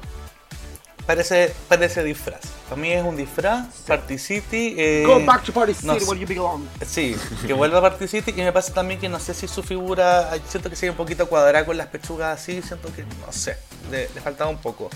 [1.05, 2.41] Parece, parece disfraz.
[2.67, 3.67] Para mí es un disfraz.
[3.87, 4.75] Party City.
[4.77, 6.67] eh, Go back to Party City no where you belong.
[6.85, 7.15] Sí,
[7.45, 8.33] que vuelva a Party City.
[8.35, 10.31] Y me pasa también que no sé si su figura.
[10.49, 12.61] Siento que sigue un poquito cuadrada con las pechugas así.
[12.61, 13.55] Siento que, no sé,
[13.89, 14.89] le, le faltaba un poco.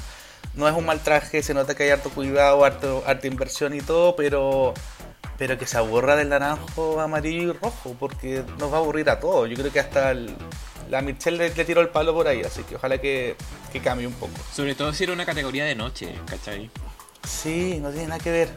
[0.53, 3.81] No es un mal traje, se nota que hay harto cuidado, harto, harta inversión y
[3.81, 4.73] todo, pero.
[5.37, 9.19] Pero que se aburra del naranjo, amarillo y rojo, porque nos va a aburrir a
[9.19, 9.49] todos.
[9.49, 10.35] Yo creo que hasta el-
[10.89, 13.35] la Michelle le, le tiró el palo por ahí, así que ojalá que,
[13.73, 14.33] que cambie un poco.
[14.53, 16.69] Sobre todo si era una categoría de noche, ¿cachai?
[17.27, 18.49] Sí, no tiene nada que ver.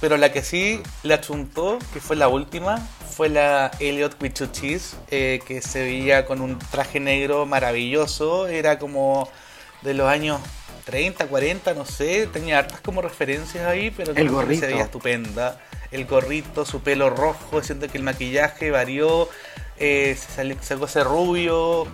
[0.00, 2.76] Pero la que sí le achuntó, que fue la última,
[3.10, 4.16] fue la Elliot
[4.52, 8.46] Cheese, eh, que se veía con un traje negro maravilloso.
[8.46, 9.28] Era como
[9.82, 10.40] de los años
[10.84, 12.28] 30, 40, no sé.
[12.32, 14.60] Tenía hartas como referencias ahí, pero El gorrito.
[14.60, 15.60] se veía estupenda.
[15.90, 19.28] El gorrito, su pelo rojo, siento que el maquillaje varió,
[19.78, 21.86] eh, se salió, sacó ese rubio.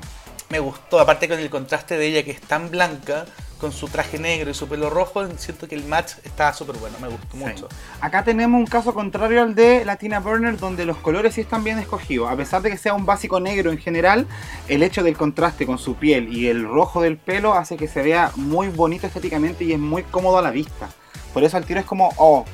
[0.50, 3.24] Me gustó, aparte con el contraste de ella que es tan blanca,
[3.60, 6.96] con su traje negro y su pelo rojo, siento que el match estaba súper bueno,
[7.00, 7.68] me gustó mucho.
[8.00, 11.62] Acá tenemos un caso contrario al de la Tina Burner, donde los colores sí están
[11.62, 12.28] bien escogidos.
[12.28, 14.26] A pesar de que sea un básico negro en general,
[14.66, 18.02] el hecho del contraste con su piel y el rojo del pelo hace que se
[18.02, 20.88] vea muy bonito estéticamente y es muy cómodo a la vista.
[21.32, 22.44] Por eso al tiro es como, oh,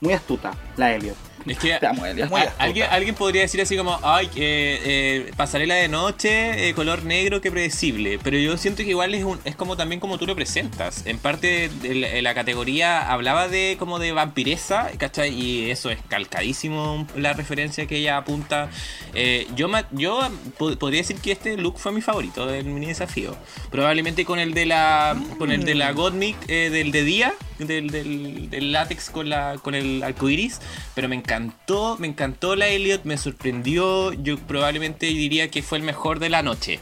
[0.00, 1.27] muy astuta la Elliot.
[1.48, 2.28] Es que Te amo, Elliot.
[2.30, 2.64] Muy a- astuta.
[2.64, 7.40] alguien, alguien podría decir así como, ay, eh, eh, pasarela de noche, eh, color negro,
[7.40, 8.18] que predecible.
[8.22, 11.06] Pero yo siento que igual es, un, es como también como tú lo presentas.
[11.06, 15.32] En parte de la, de la categoría hablaba de como de vampireza, ¿cachai?
[15.34, 18.70] Y eso es calcadísimo la referencia que ella apunta.
[19.14, 20.20] Eh, yo yo
[20.58, 23.36] po- podría decir que este look fue mi favorito del mini desafío.
[23.70, 27.90] Probablemente con el de la con el de la Gottmik eh, del de día, del,
[27.90, 30.60] del, del látex con la con el arcoiris,
[30.94, 35.84] pero me encantó, me encantó la Elliot, me sorprendió, yo probablemente diría que fue el
[35.84, 36.80] mejor de la noche.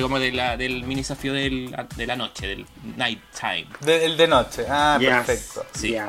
[0.00, 2.66] Como de la, del mini desafío del- de la noche, del
[2.96, 3.66] night time.
[3.80, 5.64] De- el de noche, ah, Yes, perfecto.
[5.74, 5.88] Sí.
[5.88, 6.00] yes.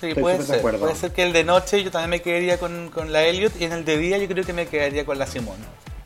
[0.00, 0.62] Sí, puede ser.
[0.62, 3.64] Puede ser que el de noche yo también me quedaría con, con la Elliot y
[3.64, 5.58] en el de día yo creo que me quedaría con la Simón.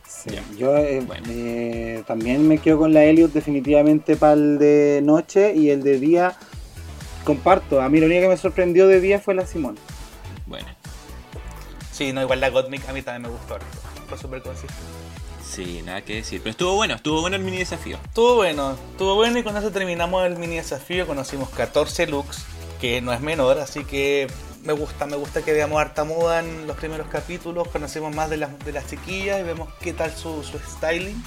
[0.08, 0.42] Sí, Ya.
[0.58, 1.24] Yo eh, Bueno.
[1.30, 6.00] eh, también me quedo con la Elliot definitivamente para el de noche y el de
[6.00, 6.36] día
[7.22, 7.80] comparto.
[7.80, 9.78] A mí lo único que me sorprendió de día fue la Simón.
[10.46, 10.68] Bueno,
[11.94, 13.56] Sí, no, igual la Gottmik a mí también me gustó.
[14.08, 14.74] Fue súper consistente.
[15.48, 16.40] sí, nada que decir.
[16.40, 17.98] Pero estuvo bueno, estuvo bueno el mini desafío.
[18.04, 21.06] Estuvo bueno, estuvo bueno y con eso terminamos el mini desafío.
[21.06, 22.46] Conocimos 14 looks,
[22.80, 24.26] que no es menor, así que
[24.64, 27.68] me gusta, me gusta que veamos harta moda en los primeros capítulos.
[27.68, 31.22] Conocemos más de las, de las chiquillas y vemos qué tal su, su styling.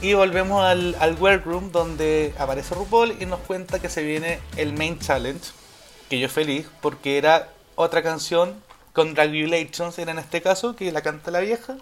[0.00, 4.74] Y volvemos al, al workroom donde aparece RuPaul y nos cuenta que se viene el
[4.74, 5.50] main challenge.
[6.08, 8.62] Que yo feliz porque era otra canción
[8.92, 11.76] con Regulations, era en este caso, que la canta la vieja,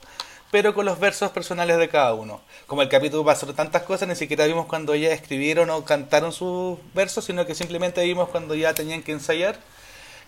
[0.51, 2.41] pero con los versos personales de cada uno.
[2.67, 6.79] Como el capítulo pasó tantas cosas, ni siquiera vimos cuando ya escribieron o cantaron sus
[6.95, 9.59] versos, sino que simplemente vimos cuando ya tenían que ensayar,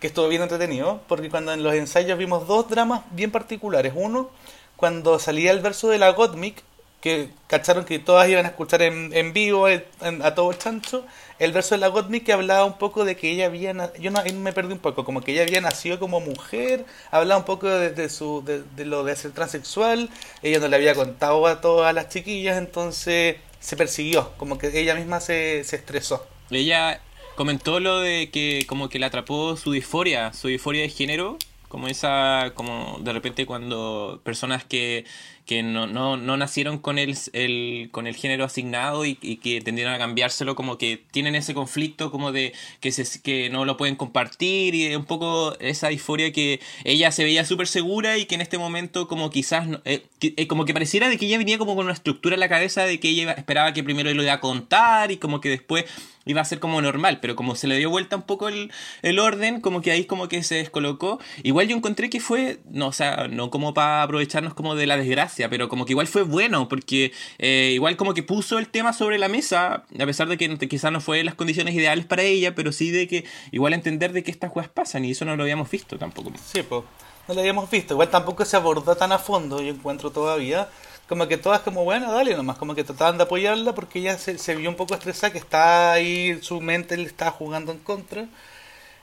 [0.01, 3.93] que estuvo bien entretenido, porque cuando en los ensayos vimos dos dramas bien particulares.
[3.95, 4.31] Uno,
[4.77, 6.63] cuando salía el verso de la Gottmik,
[7.01, 11.05] que cacharon que todas iban a escuchar en, vivo en- a todo chancho,
[11.43, 14.22] el verso de la Gottmik que hablaba un poco de que ella había, yo no,
[14.34, 18.09] me perdí un poco, como que ella había nacido como mujer, hablaba un poco de,
[18.09, 20.09] su, de, lo de ser transexual,
[20.45, 24.95] ella no le había contado a todas las chiquillas, entonces se persiguió, como que ella
[24.95, 26.24] misma se, se estresó.
[26.49, 27.01] Ella
[27.34, 31.38] comentó lo de que como que le atrapó su disforia, su disforia de género,
[31.72, 35.07] como esa, como de repente cuando personas que,
[35.47, 39.61] que no, no, no nacieron con el, el, con el género asignado y, y que
[39.61, 43.76] tendieron a cambiárselo, como que tienen ese conflicto como de que, se, que no lo
[43.76, 48.36] pueden compartir y un poco esa disforia que ella se veía súper segura y que
[48.36, 51.74] en este momento como quizás, eh, eh, como que pareciera de que ella venía como
[51.74, 54.40] con una estructura en la cabeza de que ella esperaba que primero lo iba a
[54.40, 55.84] contar y como que después
[56.24, 58.70] iba a ser como normal, pero como se le dio vuelta un poco el,
[59.03, 61.18] el orden, como que ahí como que se descolocó.
[61.43, 64.97] Igual yo encontré que fue, no, o sea, no como para aprovecharnos como de la
[64.97, 68.93] desgracia, pero como que igual fue bueno, porque eh, igual como que puso el tema
[68.93, 72.55] sobre la mesa, a pesar de que quizás no fue las condiciones ideales para ella,
[72.55, 75.43] pero sí de que igual entender de que estas cosas pasan y eso no lo
[75.43, 76.33] habíamos visto tampoco.
[76.53, 76.83] Sí, pues.
[77.28, 77.95] No lo habíamos visto.
[77.95, 80.68] Igual tampoco se abordó tan a fondo, yo encuentro todavía.
[81.09, 84.39] Como que todas como, bueno, dale nomás, como que trataban de apoyarla porque ella se,
[84.39, 88.26] se vio un poco estresada, que está ahí, su mente le estaba jugando en contra.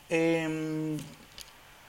[0.09, 0.97] Em,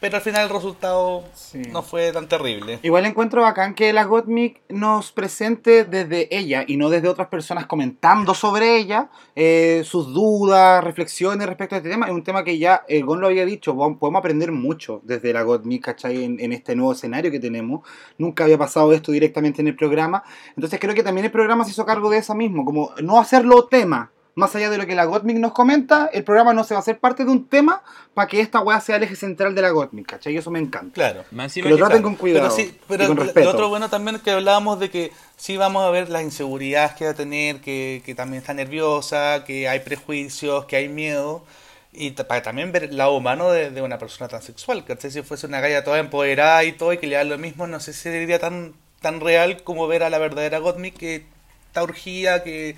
[0.00, 1.62] pero al final el resultado Sí.
[1.70, 2.78] no fue tan terrible.
[2.82, 7.66] Igual encuentro bacán que la Gottmik nos presente desde ella y no desde otras personas
[7.66, 12.06] comentando sobre ella eh, sus dudas, reflexiones respecto a este tema.
[12.06, 15.32] Es un tema que ya el Gon lo había dicho, po- podemos aprender mucho desde
[15.32, 16.24] la Gottmik, ¿cachai?
[16.24, 17.80] En, en este nuevo escenario que tenemos.
[18.18, 20.22] Nunca había pasado esto directamente en el programa.
[20.56, 23.66] Entonces creo que también el programa se hizo cargo de eso mismo, como no hacerlo
[23.66, 24.10] tema.
[24.34, 26.82] Más allá de lo que la Gottmik nos comenta, el programa no se va a
[26.82, 27.82] hacer parte de un tema
[28.14, 30.34] para que esta weá sea el eje central de la Gottmik, ¿cachai?
[30.34, 30.94] Y eso me encanta.
[30.94, 31.24] Claro.
[31.30, 33.44] Más Que lo traten con cuidado Pero sí, pero y con respeto.
[33.44, 36.92] lo otro bueno también es que hablábamos de que sí vamos a ver las inseguridades
[36.92, 41.44] que va a tener, que, que también está nerviosa, que hay prejuicios, que hay miedo.
[41.92, 45.10] Y para también ver el lado humano de, de una persona transexual, ¿cachai?
[45.10, 47.80] Si fuese una galla toda empoderada y todo y que le da lo mismo, no
[47.80, 51.26] sé si sería tan, tan real como ver a la verdadera Gottmik que
[51.66, 52.76] está urgida, que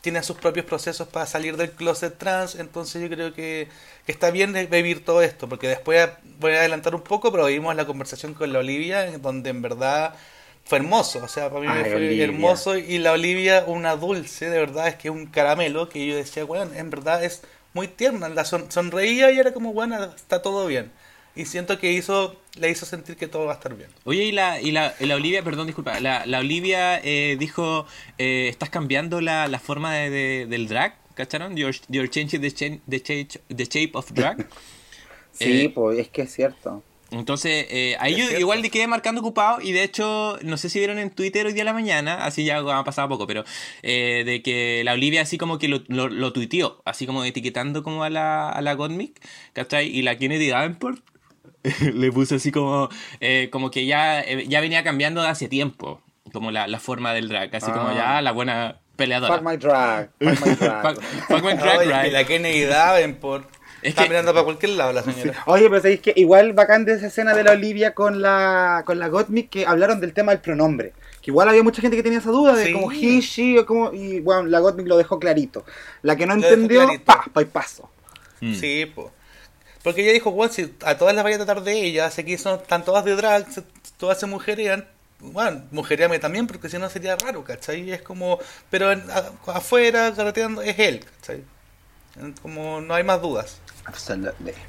[0.00, 3.68] tiene sus propios procesos para salir del closet trans, entonces yo creo que,
[4.06, 7.46] que está bien de vivir todo esto, porque después voy a adelantar un poco, pero
[7.46, 10.14] vimos la conversación con la Olivia, donde en verdad
[10.64, 12.24] fue hermoso, o sea, para mí Ay, fue Olivia.
[12.24, 16.14] hermoso, y la Olivia, una dulce, de verdad, es que es un caramelo, que yo
[16.16, 17.42] decía, bueno, en verdad es
[17.72, 20.92] muy tierna, la son- sonreía y era como, bueno, está todo bien.
[21.36, 23.88] Y siento que hizo, le hizo sentir que todo va a estar bien.
[24.04, 27.86] Oye, y la, y la, y la Olivia, perdón, disculpa, la, la Olivia eh, dijo,
[28.18, 31.56] eh, estás cambiando la, la forma de, de- del drag, ¿cacharon?
[31.56, 34.48] You're, you're changing the, cha- the, change- the shape of drag.
[35.30, 36.82] Sí, Eh, pues es que es cierto.
[37.12, 38.40] Entonces, eh, ahí Es yo cierto.
[38.40, 41.52] igual le quedé marcando ocupado y de hecho, no sé si vieron en Twitter hoy
[41.52, 43.44] día a la mañana, así ya ha pasado poco, pero
[43.82, 47.84] eh, de que la Olivia así como que lo, lo, lo tuiteó, así como etiquetando
[47.84, 49.20] como a la, a la Gottmik,
[49.52, 49.86] ¿cachai?
[49.88, 51.04] Y la Kennedy Davenport
[51.94, 52.88] le puso así como,
[53.20, 56.00] eh, como que ya, eh, ya venía cambiando de hace tiempo,
[56.32, 57.94] como la, la forma del drag, así como Ah.
[57.94, 59.34] ya la buena peleadora.
[59.34, 60.10] Fuck my drag.
[60.18, 60.82] Fuck my drag.
[60.82, 62.02] Fuck- fuck my drag, Oye, right?
[62.02, 63.48] que la Kennedy Davenport
[63.82, 65.42] Es está que- mirando para cualquier lado la señora.
[65.46, 68.98] Oye, pero sabéis que igual bacán de esa escena de la Olivia con la con
[68.98, 70.92] la Gottmik que hablaron del tema del pronombre.
[71.22, 72.72] Que igual había mucha gente que tenía esa duda de Sí.
[72.72, 75.64] como he, she o como y bueno, la Gottmik lo dejó clarito.
[76.02, 77.88] La que no Lo entendió, pa, pa y paso.
[78.40, 78.54] Mm.
[78.54, 79.12] Sí, po.
[79.82, 82.36] Porque ella dijo, bueno, si a todas las vaya a tratar de ella, sé que
[82.38, 83.46] son, están todas de drag,
[83.96, 84.86] todas se mujerean,
[85.20, 87.90] bueno, mujereame también, porque si no sería raro, ¿cachai?
[87.90, 88.38] Es como,
[88.70, 91.42] pero en- a- afuera, carreteando, es él, ¿cachai?
[92.42, 93.58] Como no hay más dudas.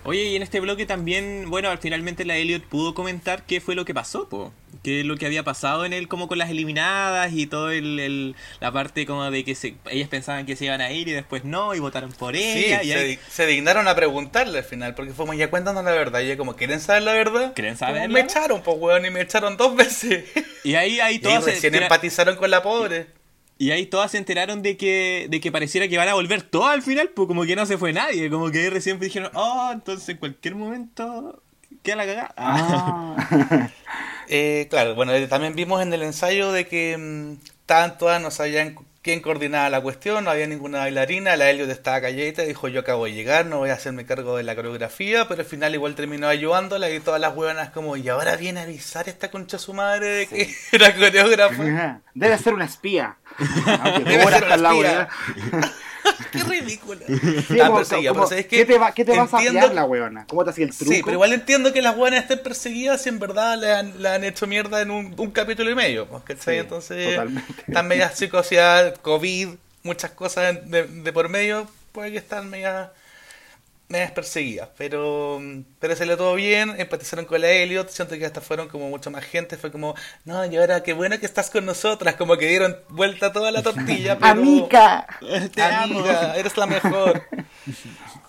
[0.04, 3.86] Oye, y en este bloque también, bueno, finalmente la Elliot pudo comentar qué fue lo
[3.86, 4.54] que pasó, po.
[4.84, 8.00] qué es lo que había pasado en él como con las eliminadas y todo el,
[8.00, 11.12] el- la parte como de que se, ellas pensaban que se iban a ir y
[11.12, 12.82] después no y votaron por Sí, ella.
[12.84, 16.22] y se, ahí- se dignaron a preguntarle al final, porque fuimos ya cuéntanos la verdad.
[16.22, 17.54] Y ella como, ¿quieren saber la verdad?
[17.56, 18.08] ¿Quieren saberla?
[18.08, 20.26] Me echaron, pues, weón, y me echaron dos veces.
[20.64, 23.08] y ahí, ahí Y todas se recién entera- empatizaron con la pobre.
[23.60, 26.74] Y ahí todas se enteraron de que, de que pareciera que van a volver todas
[26.74, 29.70] al final, pues como que no se fue nadie, como que ahí recién dijeron, oh,
[29.74, 31.44] entonces en cualquier momento
[31.84, 32.34] queda la cagada.
[32.38, 33.70] Ah.
[34.32, 38.76] Eh, claro, bueno, también vimos en el ensayo de que mm, estaban todas, no sabían
[39.02, 43.06] quién coordinaba la cuestión, no había ninguna bailarina, la Elliot estaba calladita, dijo yo acabo
[43.06, 46.28] de llegar, no voy a hacerme cargo de la coreografía, pero al final igual terminó
[46.28, 50.08] ayudándola y todas las huevonas como, y ahora viene a avisar esta concha su madre
[50.08, 52.02] de que era coreógrafa.
[52.14, 53.18] Debe ser una espía.
[54.06, 55.10] Debe ser lado, espía.
[56.32, 57.02] Qué ridícula.
[57.08, 60.26] Sí, Ah, como, pero ¿sabes ¿qué te va, qué te vas a fiar la weona?
[60.28, 60.92] ¿Cómo te hacía el truco?
[60.94, 64.10] Sí, pero igual entiendo que las buenas estén perseguidas y en verdad le han, le
[64.10, 66.06] han hecho mierda en un, un capítulo y medio.
[66.08, 66.56] pues, ¿cachai?
[66.56, 67.54] Sí, Entonces, totalmente.
[67.68, 69.50] están medias psicosidad, COVID,
[69.84, 72.90] muchas cosas de, de por medio, puede que están medias,
[73.90, 74.70] medias perseguidas.
[74.78, 75.42] Pero,
[75.80, 79.26] pero salió todo bien, empatizaron con la Elliot, siento que hasta fueron como mucha más
[79.26, 82.78] gente, fue como, no, y ahora qué bueno que estás con nosotras, como que dieron
[82.90, 84.18] vuelta toda la tortilla.
[84.20, 85.08] Pero, ¡Amica!
[85.54, 86.00] Te amo.
[86.00, 87.24] Amiga, eres la mejor.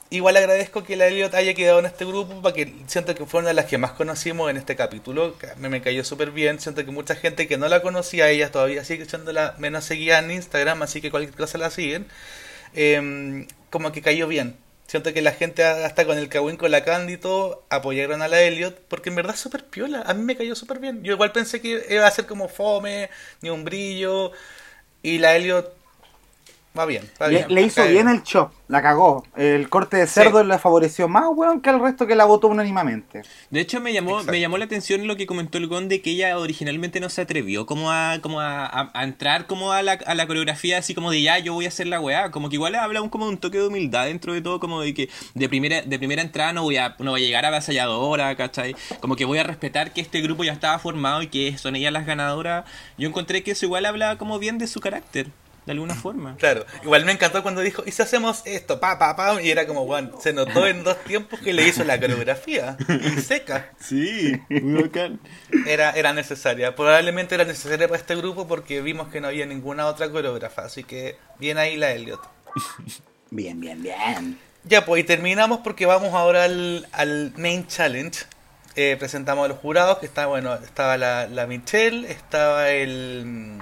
[0.08, 3.48] igual agradezco que la Elliot haya quedado en este grupo, porque siento que fue una
[3.48, 5.36] de las que más conocimos en este capítulo.
[5.36, 6.58] que Me, me cayó súper bien.
[6.58, 10.18] Siento que mucha gente que no la conocía, ella todavía sigue siendo la menos seguida
[10.20, 12.06] en Instagram, así que cualquier cosa la siguen.
[12.74, 14.56] Em, como que cayó bien.
[14.90, 18.28] Siento que la gente, hasta con el Kawin, con la Candy y todo, apoyaron a
[18.28, 20.02] la Elliot, porque en verdad es súper piola.
[20.02, 21.04] A mí me cayó súper bien.
[21.04, 23.08] Yo igual pensé que iba a ser como fome,
[23.40, 24.32] ni un brillo.
[25.00, 25.72] Y la Elliot
[26.78, 27.08] va bien.
[27.20, 29.24] Va Le, bien le hizo bien el chop, la cagó.
[29.36, 30.46] El corte de cerdo Sí.
[30.46, 33.22] le favoreció más, weón, que al resto que la votó unánimamente.
[33.50, 34.32] De hecho, me llamó, Exacto.
[34.32, 37.22] me llamó la atención lo que comentó el Gon de que ella originalmente no se
[37.22, 40.94] atrevió como a, como a, a- a entrar como a la, a la coreografía así
[40.94, 42.30] como de ya, yo voy a hacer la weá.
[42.30, 44.80] Como que igual habla un, como de un toque de humildad dentro de todo, como
[44.80, 47.48] de que de primera, de primera entrada no voy a, no voy a llegar a
[47.48, 48.76] avasalladora, ¿cachai?
[49.00, 51.92] Como que voy a respetar que este grupo ya estaba formado y que son ellas
[51.92, 52.64] las ganadoras.
[52.96, 55.26] Yo encontré que eso igual habla como bien de su carácter,
[55.70, 56.36] de alguna forma.
[56.40, 58.80] Claro, igual me encantó cuando dijo, ¿y si hacemos esto?
[58.80, 61.84] Pa, pa, pa, y era como, bueno, se notó en dos tiempos que le hizo
[61.84, 62.76] la coreografía.
[62.88, 63.70] Y seca.
[63.78, 65.20] Sí, muy bacán.
[65.66, 66.74] Era, era necesaria.
[66.74, 70.62] Probablemente era necesaria para este grupo porque vimos que no había ninguna otra coreógrafa.
[70.62, 72.20] Así que bien ahí la Elliot.
[73.32, 74.40] Bien, bien, bien.
[74.64, 78.24] Ya, pues y terminamos porque vamos ahora al, al main challenge.
[78.74, 83.56] Eh, presentamos a los jurados, que está, bueno, estaba la, la Michelle, estaba el...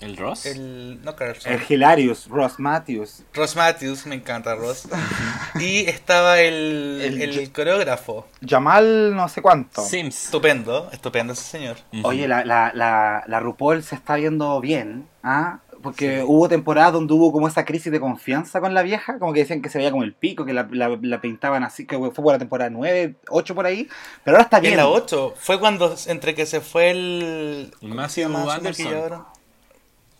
[0.00, 0.46] ¿El Ross?
[0.46, 1.52] el no Carlson.
[1.52, 3.22] El Hilarious, Ross Matthews.
[3.34, 4.88] Ross Matthews, me encanta Ross.
[5.60, 8.26] y estaba el, El- el, coreógrafo.
[8.46, 9.82] Jamal no sé cuánto.
[9.82, 10.24] Sims.
[10.26, 11.76] Estupendo, estupendo ese señor.
[12.02, 15.60] Oye, la, la, la, la RuPaul se está viendo bien, ¿ah?
[15.82, 19.40] Porque hubo temporadas donde hubo como esa crisis de confianza con la vieja, como que
[19.40, 22.12] decían que se veía como el pico, que la, la, la pintaban así, que fue
[22.12, 23.88] por la temporada 9, 8 por ahí,
[24.22, 24.74] pero ahora está bien.
[24.74, 28.74] En la 8 fue cuando entre que se fue el El ¿cómo se llama Matthew
[28.74, 29.24] su Anderson.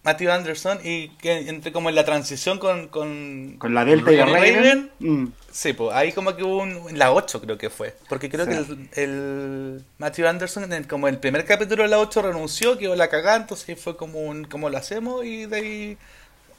[0.02, 4.16] Matthew Anderson y que entre como en la transición con con, Con la Delta y
[4.16, 4.54] la Raven.
[4.56, 4.90] Raven.
[4.98, 5.26] Mm.
[5.52, 8.46] Sí, pues ahí como que hubo un, en la 8 creo que fue, porque creo
[8.46, 8.50] Sí.
[8.52, 12.78] que el, el Matthew Anderson en el- como el primer capítulo de la 8 renunció,
[12.78, 15.98] quedó la cagada, entonces ahí fue como un cómo lo hacemos y de ahí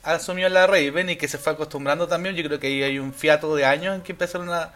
[0.04, 3.14] asumió la Raven y que se fue acostumbrando también, yo creo que ahí hay un
[3.14, 4.72] fiato de años en que empezaron a,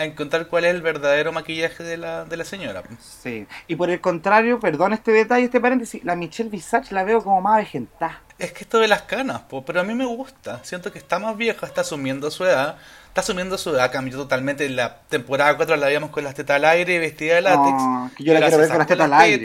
[0.00, 2.82] a encontrar cuál es el verdadero maquillaje de la, de la señora.
[3.00, 3.46] Sí.
[3.66, 7.42] Y por el contrario, perdón este detalle, este paréntesis, la Michelle Visage la veo como
[7.42, 8.22] más avejentada.
[8.38, 10.64] Es que esto de las canas, po, pero a mí me gusta.
[10.64, 12.78] Siento que está más vieja, está asumiendo su edad.
[13.08, 14.64] Está asumiendo su edad, cambió totalmente.
[14.64, 17.82] En la temporada 4 la veíamos con las tetas al aire, vestida de látex.
[17.82, 19.44] No, que yo la quiero ver con las tetas al aire.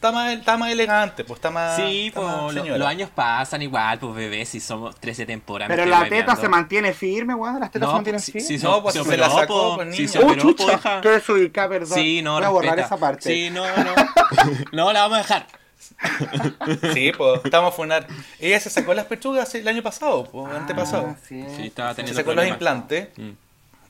[0.00, 1.76] Está más, está más elegante, pues está más.
[1.76, 2.78] Sí, está pues más lo- señora.
[2.78, 5.76] los años pasan igual, pues bebé, si somos 13 temporadas.
[5.76, 8.48] Pero la teta se mantiene firme, weón, las tetas se No, mantienen si, firmes.
[8.48, 10.40] si No, se- pues se se la operó, sacó, po, pues, si se ¡Uh, operó,
[10.54, 11.00] chucha!
[11.02, 11.98] Qué desubicada, perdón.
[11.98, 13.30] Sí, no, Voy a borrar esa parte.
[13.30, 13.94] Sí, no, no.
[14.72, 15.46] no, la vamos a dejar.
[16.94, 18.06] Sí, pues estamos a funar.
[18.38, 21.08] Ella se sacó las pechugas el año pasado, pues, antepasado.
[21.10, 21.44] Ah, sí.
[21.58, 23.08] Sí, estaba Se teniendo sacó los implantes.
[23.18, 23.30] Mm.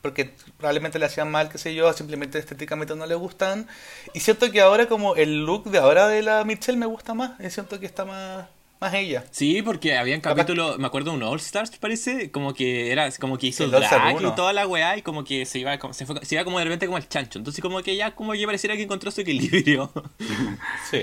[0.03, 3.67] Porque probablemente le hacían mal, qué sé yo, simplemente estéticamente no le gustan.
[4.15, 7.33] Y siento que ahora como el look de ahora de la Michelle me gusta más,
[7.41, 8.47] y siento que está más,
[8.81, 9.25] más ella.
[9.31, 13.11] Sí, porque habían Capaz- capítulos, me acuerdo de un All Stars, parece, como que era,
[13.21, 15.93] como que hizo El drag y toda la weá, y como que se iba, como-
[15.93, 17.39] se, fue- se iba como de repente como el chancho.
[17.39, 19.93] Entonces como que ya como que pareciera que encontró su equilibrio.
[20.91, 21.01] Sí.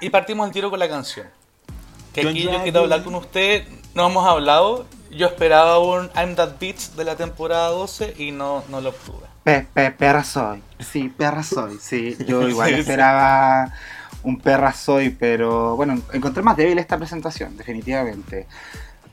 [0.00, 1.26] y partimos el tiro con la canción.
[2.12, 3.64] Que aquí yo quiero hablar con usted,
[3.94, 8.64] no hemos hablado, yo esperaba un I'm That Bitch de la temporada 12 y no,
[8.68, 9.26] no lo obtuve.
[9.44, 10.62] Pe- pe- perra soy.
[10.78, 11.78] Sí, perra soy.
[11.80, 12.80] Sí, yo igual Sí, sí.
[12.80, 13.72] esperaba
[14.22, 18.46] un perra soy, pero bueno, encontré más débil esta presentación, definitivamente.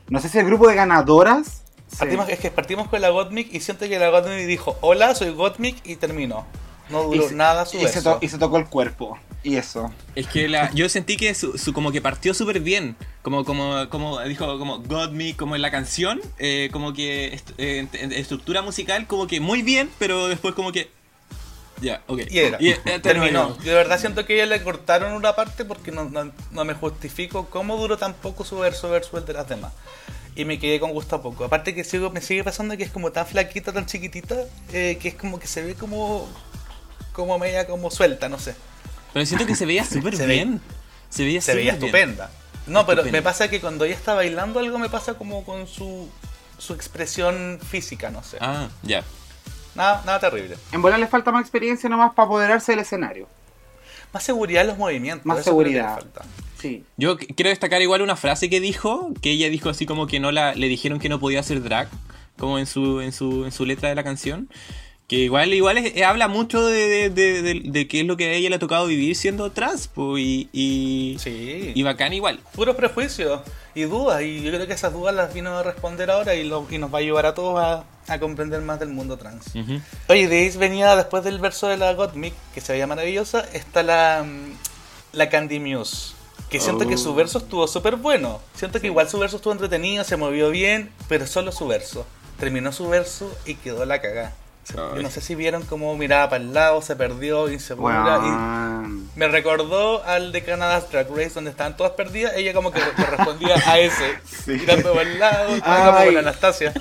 [0.08, 1.62] No sé si el grupo de ganadoras.
[1.98, 5.30] Partimos, es que partimos con la Gottmik y siento que la Gottmik dijo, hola, soy
[5.30, 6.44] Gottmik y terminó.
[6.90, 9.18] No y duró se- nada su y se, to- y se tocó el cuerpo.
[9.42, 9.92] Y eso.
[10.16, 13.88] Es que la, yo sentí que su, su- como que partió súper bien, como como
[13.90, 18.00] como dijo como God Me como en la canción, eh, como que est- eh, en-
[18.00, 20.90] en estructura musical como que muy bien, pero después como que
[21.80, 22.22] ya, ok.
[22.30, 22.58] Y era.
[22.60, 23.54] eh, Terminó.
[23.62, 27.46] De verdad siento que ella le cortaron una parte porque no, no, no me justifico
[27.50, 29.72] cómo duró tan poco su verso versus el de las demás.
[30.34, 31.44] Y me quedé con gusto a poco.
[31.44, 34.36] Aparte que sigo, me sigue pasando que es como tan flaquita, tan chiquitita,
[34.72, 36.26] eh, que es como que se ve como
[37.12, 38.54] como media como suelta, no sé.
[39.16, 40.60] Pero siento que se veía súper Se ve- bien.
[41.08, 42.10] Se veía Se veía súper bien.
[42.10, 42.30] estupenda.
[42.66, 43.18] No, pero Estupenda.
[43.18, 46.06] me pasa que cuando ella está bailando algo me pasa como con su,
[46.58, 48.36] su expresión física, no sé.
[48.42, 49.02] Ah, ya.
[49.74, 50.58] Nada, nada terrible.
[50.72, 53.26] En volar le falta más experiencia nomás para apoderarse del escenario.
[54.12, 55.24] Más seguridad en los movimientos.
[55.24, 55.94] Más seguridad.
[55.94, 56.22] falta.
[56.60, 56.84] Sí.
[56.98, 60.20] Yo qu- quiero destacar igual una frase que dijo, que ella dijo así como que
[60.20, 61.88] no la le dijeron que no podía hacer drag,
[62.38, 64.50] como en su en su en su letra de la canción,
[65.08, 68.48] Que igual, igual es- habla mucho de, de, de- qué es lo que a ella
[68.50, 71.70] le ha tocado vivir siendo trans, po, y, y, Sí.
[71.76, 72.40] y bacán igual.
[72.56, 73.40] Puros prejuicios
[73.76, 74.22] y dudas.
[74.22, 76.92] Y yo creo que esas dudas las vino a responder ahora y, lo- y nos
[76.92, 79.46] va a ayudar a todos a, a comprender más del mundo trans.
[79.54, 79.80] Ujú.
[80.08, 83.84] Oye, de ahí venía después del verso de la Gottmik, que se veía maravillosa, está
[83.84, 84.26] la,
[85.12, 86.14] la Candy Muse.
[86.50, 87.14] Que siento que su Oh.
[87.14, 88.40] verso estuvo súper bueno.
[88.54, 92.06] Siento que igual su verso estuvo entretenido, se movió bien, pero solo su verso.
[92.40, 94.34] Terminó su verso y quedó la cagada.
[94.74, 98.18] Yo no sé si vieron cómo miraba para el lado, se perdió, insegura.
[98.20, 99.10] y Weón.
[99.14, 102.32] me recordó al de Canada's Drag Race, donde estaban todas perdidas.
[102.36, 104.18] Ella como que correspondía a ese.
[104.24, 104.52] Sí.
[104.52, 106.72] Mirando para el lado, como la Anastasia.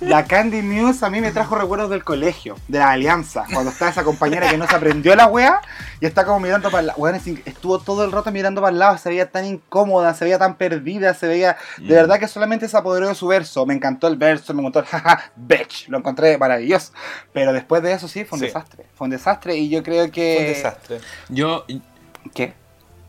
[0.00, 3.90] La Candy Muse a mí me trajo recuerdos del colegio, de la alianza, cuando está
[3.90, 5.60] esa compañera que no se aprendió la wea
[6.00, 6.98] y está como mirando para el lado.
[7.00, 10.38] Inc- estuvo todo el rato mirando para el lado, se veía tan incómoda, se veía
[10.38, 11.58] tan perdida, se veía.
[11.76, 11.88] De Mm.
[11.88, 13.66] verdad que solamente se apoderó de su verso.
[13.66, 15.88] Me encantó el verso, me encantó el jaja, bitch.
[15.88, 16.92] Lo encontré maravilloso.
[17.34, 18.46] Pero después de eso sí, fue un Sí.
[18.46, 18.86] desastre.
[18.94, 20.34] Fue un desastre y yo creo que.
[20.36, 21.00] Fue un desastre.
[21.28, 21.64] Yo.
[22.34, 22.54] ¿Qué?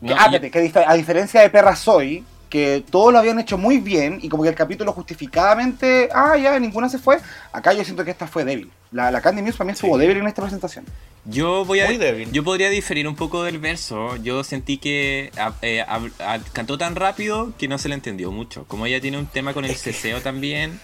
[0.02, 3.78] no, ah, yo- que a diferencia de Perra Soy, que todos lo habían hecho muy
[3.78, 7.18] bien y como que el capítulo justificadamente, ah, ya, ninguna se fue,
[7.50, 8.70] acá yo siento que esta fue débil.
[8.92, 10.00] La, la Candy Muse para mí estuvo Sí.
[10.02, 10.84] débil en esta presentación.
[11.24, 12.30] Yo voy a, Muy débil.
[12.30, 14.16] yo podría diferir un poco del verso.
[14.16, 18.30] Yo sentí que a- eh, hab- a- cantó tan rápido que no se le entendió
[18.32, 18.64] mucho.
[18.68, 20.78] Como ella tiene un tema con el ceseo también,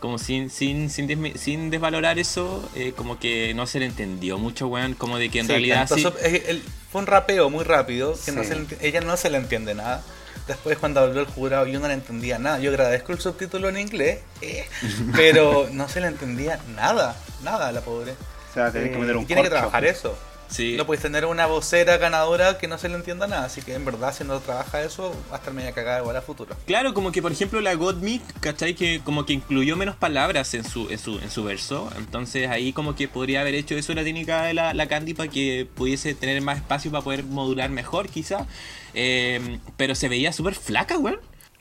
[0.00, 4.36] como sin sin sin, desmi- sin desvalorar eso, eh, como que no se le entendió
[4.36, 4.92] mucho, weón.
[4.92, 6.16] Como de que en Sí, realidad cantó sí.
[6.22, 6.62] eh, el-
[6.92, 8.48] fue un rapeo muy rápido, que no Sí.
[8.50, 10.02] se le ella no se le entiende nada.
[10.46, 12.58] Después cuando habló el jurado yo no le entendía nada.
[12.58, 14.66] Yo agradezco el subtítulo en inglés, eh,
[15.14, 18.12] pero no se le entendía nada, nada a la pobre.
[18.12, 20.16] O sea, tenés Eh, que meter un y tiene que trabajar eso.
[20.48, 20.74] sí.
[20.76, 23.46] No puedes tener una vocera ganadora que no se le entienda nada.
[23.46, 26.20] Así que en verdad, si no trabaja eso, va a estar media cagada igual a
[26.22, 26.54] futuro.
[26.66, 28.74] Claro, como que por ejemplo la Godmik, ¿cachai?
[28.74, 31.90] Que como que incluyó menos palabras en su, en su, en su verso.
[31.96, 35.30] Entonces ahí como que podría haber hecho eso la técnica de la, la Candy para
[35.30, 38.46] que pudiese tener más espacio para poder modular mejor quizá.
[38.94, 41.18] Eh, pero se veía súper flaca, weón.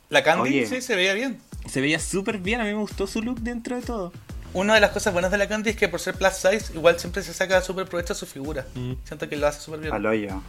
[0.09, 0.67] La Candy Oye.
[0.67, 1.39] sí se veía bien.
[1.67, 4.13] Se veía súper bien, a mí me gustó su look dentro de todo.
[4.53, 6.99] Una de las cosas buenas de la Candy es que por ser plus size, igual
[6.99, 8.67] siempre se saca súper provecho a su figura.
[8.75, 8.93] Mm.
[9.03, 9.93] Siento que lo hace súper bien.
[9.93, 10.41] Al hoyo.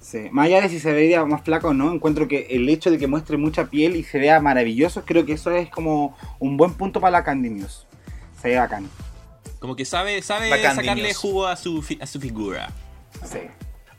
[0.00, 0.28] Sí.
[0.32, 2.98] Más allá de si se vería más flaco o no, encuentro que el hecho de
[2.98, 6.74] que muestre mucha piel y se vea maravilloso, creo que eso es como un buen
[6.74, 7.86] punto para la Candy Muse.
[8.42, 8.90] Se ve bacán.
[9.60, 11.16] Como que sabe, sabe sacarle News.
[11.16, 12.70] jugo a su, a su figura.
[13.24, 13.38] Sí.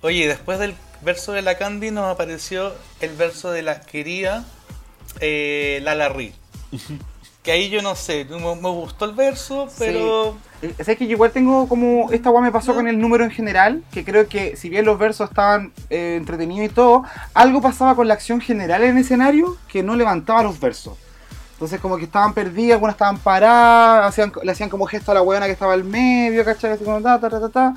[0.02, 0.76] Oye, después del
[1.06, 4.43] verso de la Candy nos apareció el verso de la querida
[5.22, 6.34] eh, Lala Ri.
[7.45, 11.12] Que ahí yo no sé, me, me gustó el verso, pero Eh, ¿Sabes que yo
[11.12, 12.12] igual tengo como.
[12.12, 12.78] Esta weá me pasó No.
[12.78, 16.66] con el número en general, que creo que si bien los versos estaban eh, entretenidos
[16.72, 17.03] y todo,
[17.36, 20.97] algo pasaba con la acción general en el escenario que no levantaba los versos.
[21.53, 25.22] Entonces como que estaban perdidas, algunas estaban paradas, hacían, le hacían como gesto a la
[25.22, 26.72] weona que estaba al medio, ¿cachai?
[26.72, 27.76] Así como ta, ta, ta, ta, ta.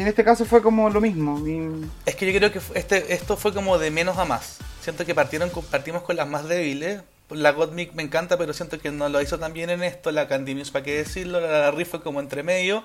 [0.00, 1.46] Y en este caso fue como lo mismo.
[1.46, 4.56] y- es que yo creo que este, esto fue como de menos a más.
[4.80, 7.02] Siento que partieron partimos con las más débiles.
[7.28, 10.10] La Godmik me encanta, pero siento que no lo hizo tan bien en esto.
[10.10, 11.38] La Candy para qué decirlo.
[11.38, 12.82] La Lala Ri fue como entre medio.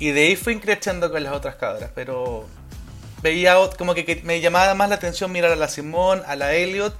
[0.00, 1.92] Y de ahí fue increciendo con las otras cabras.
[1.94, 2.44] Pero
[3.22, 6.54] veía como que, que me llamaba más la atención mirar a la Simón, a la
[6.54, 6.92] Elliot.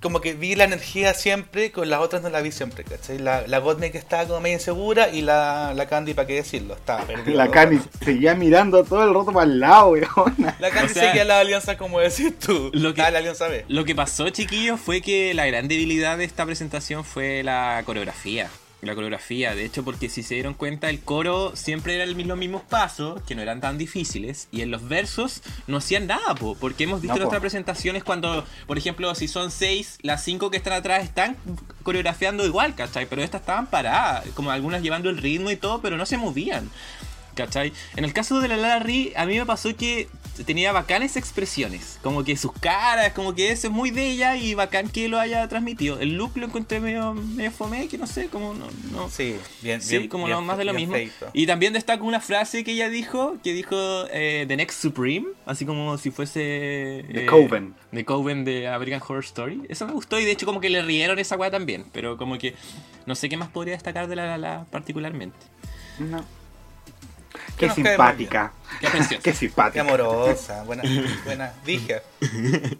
[0.00, 3.18] Como que vi la energía siempre, con las otras no la vi siempre, ¿cachai?
[3.18, 7.04] La, la Godmik estaba como medio insegura y la, la Candy, para qué decirlo, estaba
[7.04, 7.34] perdida.
[7.36, 10.56] La Candy seguía mirando todo el rato para el lado, weona.
[10.60, 12.70] La Candy O sea, seguía la alianza como decís tú.
[12.74, 13.64] lo que- Ah, la alianza B.
[13.68, 18.48] Lo que pasó, chiquillos, fue que la gran debilidad de esta presentación fue la coreografía.
[18.80, 22.38] La coreografía, de hecho, porque si se dieron cuenta, el coro siempre era el- los
[22.38, 26.54] mismos pasos, que no eran tan difíciles, y en los versos no hacían nada, po,
[26.54, 30.52] porque hemos visto No, en otras presentaciones cuando, por ejemplo, si son seis, las cinco
[30.52, 31.36] que están atrás están
[31.82, 33.06] coreografiando igual, ¿cachai?
[33.06, 36.70] Pero estas estaban paradas, como algunas llevando el ritmo y todo, pero no se movían.
[37.38, 37.72] ¿Cachai?
[37.94, 40.08] En el caso de la Lara Ri, a mí me pasó que
[40.44, 42.00] tenía bacanes expresiones.
[42.02, 45.20] Como que sus caras, como que eso es muy de ella y bacán que lo
[45.20, 46.00] haya transmitido.
[46.00, 48.66] El look lo encontré medio, medio fome, que no sé, como no.
[48.90, 49.08] no.
[49.08, 50.08] Sí, bien, Sí, bien.
[50.08, 50.94] como bien lo más de lo mismo.
[50.94, 51.30] feito.
[51.32, 53.76] Y también destaco una frase que ella dijo, que dijo
[54.10, 57.04] eh, The Next Supreme, así como si fuese...
[57.12, 57.74] The eh, Coven.
[57.92, 59.62] The Coven de American Horror Story.
[59.68, 62.36] Eso me gustó y de hecho como que le rieron esa weá también, pero como
[62.36, 62.54] que
[63.06, 65.36] no sé qué más podría destacar de la Lala particularmente.
[66.00, 66.24] No.
[67.56, 68.52] Qué simpática.
[68.80, 69.22] Qué precioso.
[69.22, 69.80] Qué Qué simpática.
[69.82, 70.82] amorosa, buena,
[71.24, 72.02] buena, dije.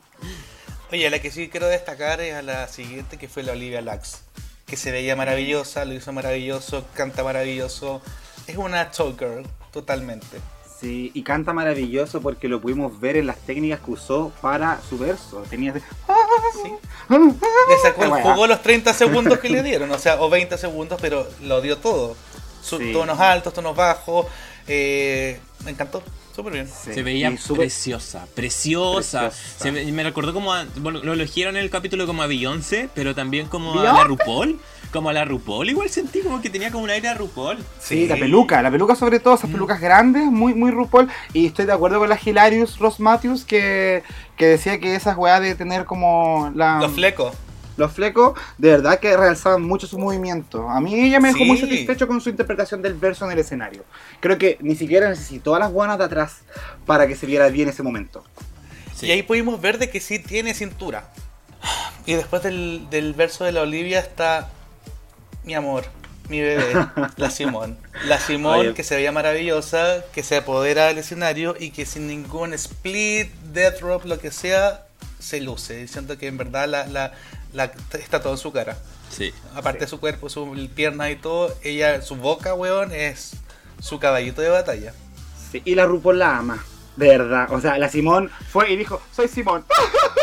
[0.91, 3.81] Oye, a la que sí quiero destacar es a la siguiente, que fue la Olivia
[3.83, 4.23] Lux.
[4.67, 8.01] Que se veía maravillosa, lo hizo maravilloso, canta maravilloso.
[8.47, 10.39] Es una choker, totalmente.
[10.81, 14.97] Sí, y canta maravilloso porque lo pudimos ver en las técnicas que usó para su
[14.97, 15.43] verso.
[15.51, 15.83] Tenía ese-
[16.63, 16.73] Sí.
[17.11, 20.99] Le sacó el jugo los 30 segundos que le dieron, o sea, o 20 segundos,
[21.01, 22.17] pero lo dio todo.
[22.63, 22.93] Sí.
[22.93, 24.27] tonos altos, tonos bajos.
[24.71, 26.03] eh, me encantó,
[26.37, 26.69] súper bien.
[26.69, 26.93] Sí.
[26.93, 29.21] Se veía preciosa, preciosa.
[29.31, 29.31] Preciosa.
[29.59, 32.91] Se ve- me recordó como a, bueno, lo eligieron en el capítulo como a Beyoncé,
[32.95, 34.61] pero también como a la RuPaul.
[34.93, 37.59] Como a la RuPaul, igual sentí como que tenía como un aire a RuPaul.
[37.79, 39.37] Sí, la peluca, la peluca sobre todo, Mm.
[39.39, 41.09] esas pelucas grandes, muy, muy RuPaul.
[41.35, 44.03] Y estoy de acuerdo con la Hilarious Ross Matthews que,
[44.37, 47.35] que decía que esas weas de tener como la, Los flecos.
[47.79, 50.69] Los flecos, de verdad que realzaban mucho su movimiento.
[50.69, 53.85] A mí ella me dejó muy satisfecho con su interpretación del verso en el escenario.
[54.21, 56.41] Creo que ni siquiera necesitó a las buenas de atrás
[56.85, 58.25] para que se viera bien ese momento.
[58.95, 59.07] Sí.
[59.07, 61.11] Y ahí pudimos ver de que sí tiene cintura.
[62.05, 64.51] Y después del, del verso de la Olivia está
[65.45, 65.85] mi amor,
[66.29, 66.75] mi bebé,
[67.17, 67.79] la Simón.
[68.07, 68.75] La Simón Oye.
[68.75, 73.81] que se veía maravillosa, que se apodera del escenario y que sin ningún split, death
[73.81, 74.87] drop, lo que sea,
[75.19, 75.89] se luce.
[75.89, 77.13] Siento que en verdad la, la,
[77.59, 78.79] la- está todo en su cara.
[79.11, 79.33] Sí.
[79.55, 83.33] Aparte de su cuerpo, su pierna y todo, ella, su boca, weón, es
[83.81, 84.95] su caballito de batalla.
[85.51, 86.65] Sí, y la RuPaul la ama.
[86.99, 87.47] De verdad.
[87.53, 89.65] O sea, la Simón fue y dijo, soy Simón.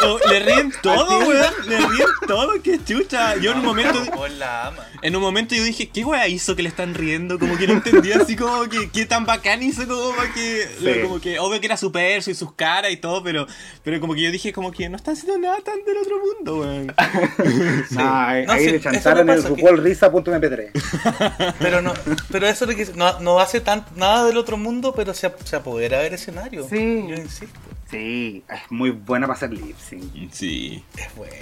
[0.03, 1.53] Oh, le ríen todo, weón.
[1.67, 3.37] Le ríen todo, qué chucha.
[3.37, 3.97] Yo en un momento.
[4.43, 4.85] Ama.
[5.01, 7.39] En un momento yo dije, ¿qué wea hizo que le están riendo?
[7.39, 10.67] Como que no entendía así como que qué tan bacán hizo como para que.
[10.79, 11.01] Sí.
[11.01, 13.47] Como que obvio que era su perso y sus caras y todo, pero,
[13.83, 16.57] pero como que yo dije como que no está haciendo nada tan del otro mundo,
[16.57, 16.93] weón.
[17.91, 21.53] No, ahí, No, ahí sí, le chantaron me el RuPaul Risa.mp3.
[21.59, 21.93] Pero no,
[22.31, 25.55] pero eso de que no, no hace tan, nada del otro mundo, pero se, se
[25.55, 26.64] apodera del escenario.
[26.69, 27.05] Sí.
[27.07, 27.59] Yo insisto,
[27.89, 30.31] Sí, es muy buena para hacer lip sync.
[30.31, 30.83] Sí.
[30.97, 31.35] es buena.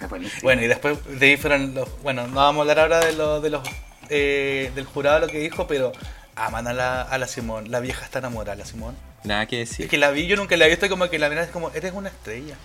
[0.00, 0.40] Es buenísimo.
[0.42, 1.88] Bueno, y después de ahí fueron los.
[2.02, 3.62] Bueno, no vamos a hablar ahora de, los de los
[4.08, 5.92] eh, del jurado lo que dijo, pero
[6.36, 7.70] aman a la, a la Simón.
[7.70, 8.96] La vieja está enamorada, la Simón.
[9.24, 9.84] Nada que decir.
[9.84, 11.70] Es que la vi, yo nunca la he visto como que la mira es como,
[11.70, 12.56] eres una estrella.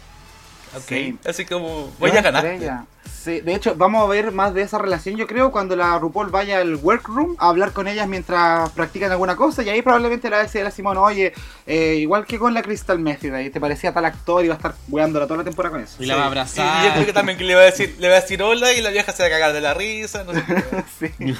[0.76, 0.88] Ok.
[0.88, 1.17] Sí.
[1.26, 2.86] Así como, voy a ganar.
[3.26, 6.30] Sí, de hecho, vamos a ver más de esa relación, yo creo, cuando la RuPaul
[6.30, 9.63] vaya al workroom a hablar con ellas mientras practican alguna cosa.
[9.63, 11.34] Y ahí probablemente le va a decir a la Simón, oye,
[11.65, 14.57] eh, igual que con la Crystal Method, ahí te parecía tal actor y va a
[14.57, 15.95] estar weándola toda la temporada con eso.
[15.97, 16.84] Y la va a abrazar.
[16.84, 18.73] Y yo creo que también que le va a decir, le va a decir hola
[18.73, 20.23] y la vieja se va a cagar de la risa.
[20.23, 20.63] No sé qué.
[20.99, 21.09] Sí.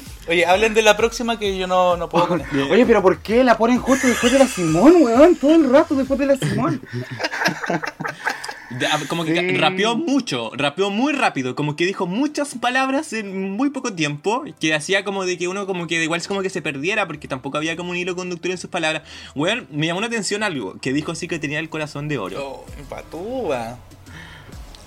[0.28, 2.54] Oye, hablen de la próxima que yo no, no puedo con esto.
[2.70, 5.34] Oye, pero ¿por qué la ponen justo después de la Simón, weón?
[5.36, 6.80] Todo el rato después de la Simón.
[8.78, 9.56] De- ah, Como que Sí.
[9.56, 14.74] rapeó mucho, rapeó muy rápido, como que dijo muchas palabras en muy poco tiempo, que
[14.74, 17.56] hacía como de que uno como que igual es como que se perdiera porque tampoco
[17.56, 19.02] había como un hilo conductor en sus palabras.
[19.34, 22.38] Weón, me llamó la atención algo, que dijo así que tenía el corazón de oro.
[22.40, 23.78] Oh, patúa.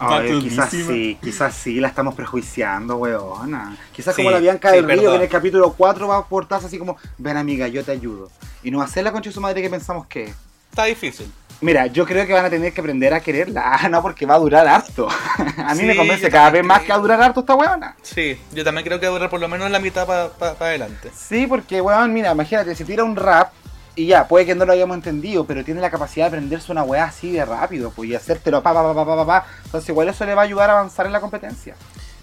[0.09, 3.77] Ay, quizás sí, quizás sí, la estamos prejuiciando, weona.
[3.91, 6.25] Quizás Sí, como la Bianca sí, del Río, que en el capítulo 4 va a
[6.25, 8.29] portarse así como, ven amiga, yo te ayudo.
[8.63, 10.35] Y no va a ser la concha de su madre que pensamos que es.
[10.69, 11.31] Está difícil.
[11.61, 13.63] Mira, yo creo que van a tener que aprender a quererla.
[13.83, 15.07] Ah, no, porque va a durar harto.
[15.57, 17.95] a mí Sí, me convence cada vez más que va a durar harto esta weona.
[18.01, 21.11] Sí, yo también creo que va a durar por lo menos la mitad para adelante.
[21.15, 23.53] Sí, porque weón, mira, imagínate, si tira un rap
[23.95, 26.83] y ya, puede que no lo hayamos entendido, pero tiene la capacidad de aprenderse una
[26.83, 29.47] weá así de rápido, pues, y hacértelo pa, pa, pa, pa, pa, pa, pa.
[29.65, 31.75] Entonces, igual eso le va a ayudar a avanzar en la competencia.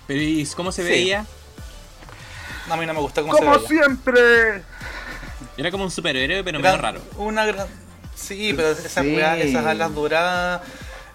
[0.07, 0.89] Pero ¿y cómo se Sí.
[0.89, 1.25] veía?
[2.69, 3.85] A mí no me gusta cómo Como se veía.
[3.85, 4.63] siempre.
[5.57, 7.01] Era como un superhéroe, pero Gran- menos raro.
[7.17, 7.67] Una gran...
[8.15, 9.15] Sí, pero esas Sí.
[9.17, 10.61] weas, esas alas doradas,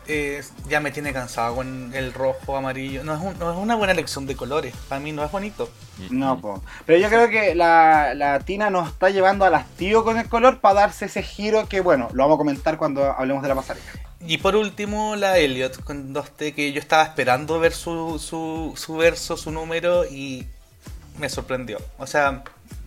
[0.07, 3.03] eh, ya me tiene cansado con el rojo, amarillo.
[3.03, 4.73] No es, un- no es una buena elección de colores.
[4.89, 5.69] Para mí no es bonito.
[6.09, 6.61] No, po.
[6.85, 10.59] Pero yo creo que la, la Tina nos está llevando al hastío con el color
[10.59, 13.85] para darse ese giro que, bueno, lo vamos a comentar cuando hablemos de la pasarela.
[14.27, 18.95] Y por último, la Elliot con 2T, que yo estaba esperando ver su, su, su
[18.97, 20.47] verso, su número, y
[21.19, 21.77] me sorprendió.
[21.99, 22.43] O sea,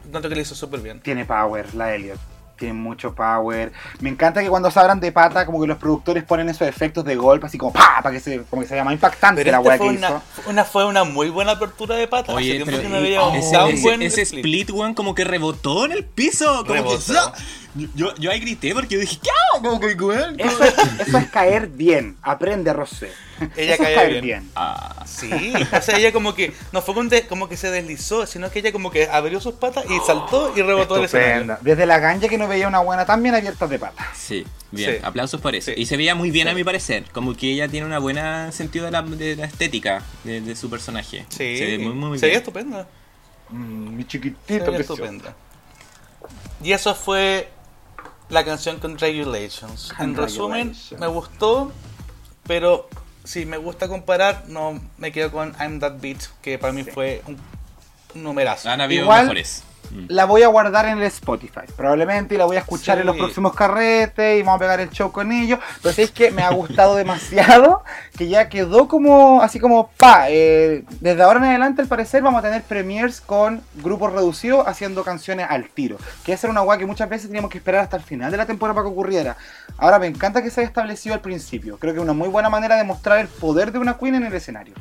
[0.07, 1.01] encuentro que lo hizo súper bien.
[1.01, 2.19] Tiene power, la Elliot.
[2.59, 3.73] Tiene mucho power.
[4.01, 7.05] Me encanta que cuando se abran de pata, como que los productores ponen esos efectos
[7.05, 8.01] de golpe, así como ¡pa!
[8.03, 10.09] para que se, como que se vea más impactante Pero la weá fue que una,
[10.09, 10.23] hizo.
[10.51, 12.09] una- fue una muy buena apertura de.
[12.11, 14.71] Hace Oye, tiempo pero que no un ese, tan ese- buen ese split.
[14.71, 16.63] weón, como que rebotó en el piso.
[16.63, 16.99] Como Rebotó.
[17.33, 17.43] que.
[17.95, 19.31] Yo, yo ahí grité porque yo dije, ¿qué?
[19.63, 19.81] Como-
[20.39, 20.65] Eso,
[21.01, 22.17] eso es caer bien.
[22.23, 23.11] Aprende, Rosé.
[23.57, 24.25] Ella eso es cae caer bien.
[24.25, 24.51] bien.
[24.57, 25.31] Ah, Sí,
[25.77, 26.95] o sea, ella como que no fue
[27.29, 30.63] como que se deslizó, sino que ella como que abrió sus patas y saltó y
[30.63, 31.33] rebotó el escenario.
[31.35, 31.59] Estupenda.
[31.63, 34.07] Desde la ganja que no veía una buena tan bien abierta de pata.
[34.15, 34.93] sí, bien.
[34.95, 35.01] Sí.
[35.03, 35.73] Aplausos por eso.
[35.75, 35.81] Sí.
[35.81, 36.53] Y se veía muy bien Sí.
[36.53, 37.05] a mi parecer.
[37.13, 40.69] Como que ella tiene una buena sentido de la, de la estética de, de su
[40.71, 41.25] personaje.
[41.31, 42.43] Sí, Se ve muy, muy se veía bien.
[42.43, 42.89] estupenda.
[43.51, 44.95] Mm, mi Se chiquitito veía precioso.
[44.95, 45.35] estupenda.
[46.63, 47.49] Y eso fue
[48.29, 49.93] la canción con Regulations.
[49.99, 51.73] En resumen, me gustó,
[52.47, 52.89] pero
[53.25, 56.91] si me gusta comparar, no me quedo con I'm That Beat, que para mí Sí.
[56.91, 57.39] fue un,
[58.15, 58.69] un numerazo.
[58.71, 59.63] Han habido Igual- mejores.
[60.09, 61.61] La voy a guardar en el Spotify.
[61.77, 63.01] Probablemente y la voy a escuchar Sí.
[63.01, 65.59] en los próximos carretes y vamos a pegar el show con ellos.
[65.83, 67.83] Pero es que me ha gustado demasiado
[68.17, 72.41] que ya quedó como, así como, pa, eh, desde ahora en adelante al parecer vamos
[72.41, 75.97] a tener premiers con grupos reducidos haciendo canciones al tiro.
[76.25, 78.37] Que esa era una guay que muchas veces teníamos que esperar hasta el final de
[78.37, 79.37] la temporada para que ocurriera.
[79.77, 81.79] Ahora me encanta que se haya establecido al principio.
[81.79, 84.25] Creo que es una muy buena manera de mostrar el poder de una queen en
[84.27, 84.75] el escenario.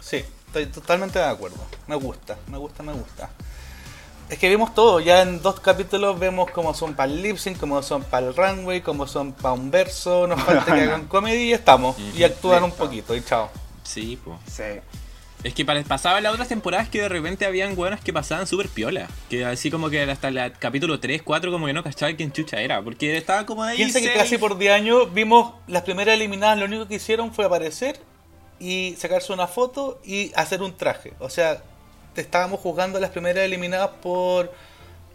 [0.00, 1.56] Sí, estoy totalmente de acuerdo.
[1.86, 3.28] Me gusta, me gusta, me gusta.
[4.28, 7.58] Es que vimos todo, ya en dos capítulos vemos cómo son para el lip sync,
[7.58, 11.44] cómo son para el runway, cómo son para un verso, nos falta que hagan comedia
[11.44, 11.96] y estamos.
[12.16, 13.48] Y actúan un poquito y chao.
[13.84, 14.36] Sí, pues.
[14.52, 14.80] Sí.
[15.44, 18.48] Es que pa- pasaba en las otras temporadas que de repente habían buenas que pasaban
[18.48, 19.06] súper piola.
[19.30, 22.60] Que así como que hasta el capítulo 3, 4 como que no cachaba quién chucha
[22.60, 22.82] era.
[22.82, 23.76] Porque estaba como ahí.
[23.76, 27.44] Piensa que casi por 10 años vimos las primeras eliminadas, lo único que hicieron fue
[27.44, 28.00] aparecer
[28.58, 31.12] y sacarse una foto y hacer un traje.
[31.20, 31.62] O sea,
[32.16, 34.52] te estábamos juzgando a las primeras eliminadas por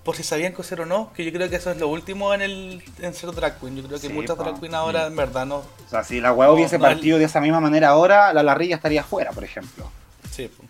[0.03, 2.41] por si sabían coser o no, que yo creo que eso es lo último en
[2.41, 3.75] el en ser drag queen.
[3.75, 5.57] Yo creo que Sí, muchas drag queen ahora en verdad no.
[5.57, 8.41] O sea, si la hueá hubiese No, no, partido de esa misma manera ahora, la
[8.41, 9.91] Larry ya estaría fuera, por ejemplo.
[10.31, 10.47] Sí.
[10.47, 10.63] po.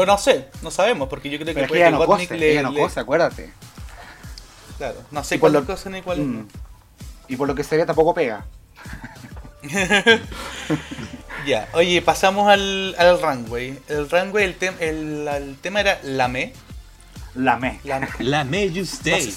[0.00, 2.36] O no sé, no sabemos, porque yo creo Pero que puede ella que no cose,
[2.38, 3.52] le- ella no le- cose, acuérdate.
[4.78, 6.48] Claro, no sé cuál lo- cosa ni cuál Mm.
[7.28, 8.44] Y por lo que se ve tampoco pega.
[11.46, 13.78] Ya, oye, pasamos al, al runway.
[13.88, 16.52] El runway, el, tem- el, el tema era Lame.
[17.34, 17.80] La me.
[17.84, 18.08] Lame.
[18.18, 19.34] La May You Stay.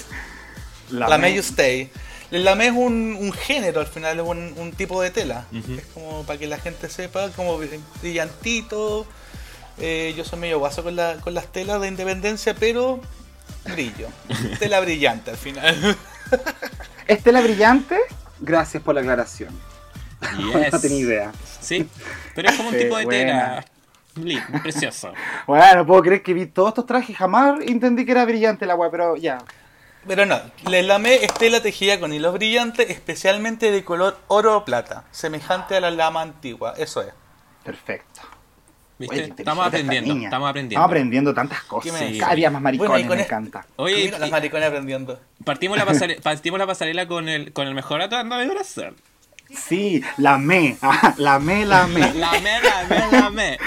[0.90, 1.90] La May You Stay.
[2.30, 5.46] El lame es un, un género, al final es un, un tipo de tela.
[5.52, 7.58] Es como para que la gente sepa, como
[8.00, 9.06] brillantito.
[9.78, 13.00] Eh, yo soy medio guaso con, la, con las telas de independencia, pero
[13.64, 14.08] brillo.
[14.60, 15.96] Tela brillante al final.
[17.08, 17.98] Estela brillante,
[18.40, 19.50] gracias por la aclaración.
[20.20, 20.72] Yes.
[20.72, 21.32] No tenía idea.
[21.60, 21.88] Sí,
[22.34, 23.64] pero es como un Sí, tipo de buena.
[24.14, 24.60] tela.
[24.62, 25.12] Precioso.
[25.46, 28.74] Bueno, no puedo creer que vi todos estos trajes, jamás entendí que era brillante la
[28.74, 29.38] weá, pero ya.
[30.06, 30.40] Pero no,
[30.72, 35.76] el lame es tela tejida con hilos brillantes, especialmente de color oro o plata, semejante
[35.76, 36.74] a la lama antigua.
[36.76, 37.12] Eso es.
[37.64, 38.20] Perfecto.
[38.98, 39.14] ¿Viste?
[39.14, 40.74] Oye, estamos aprendiendo, estamos aprendiendo.
[40.80, 41.84] Estamos aprendiendo tantas cosas.
[41.92, 42.20] ¿Qué me decís?
[42.20, 43.66] Cada día más maricones, Bueno, me esto- encanta.
[43.76, 45.20] Oye, Mira, las maricones aprendiendo.
[45.44, 48.94] partimos la, pasare- partimos la pasarela con el, con el mejor atuendo de Brasil.
[49.52, 50.76] Sí, la me.
[51.16, 52.00] La me, la me.
[52.14, 53.58] La me, la me, la me.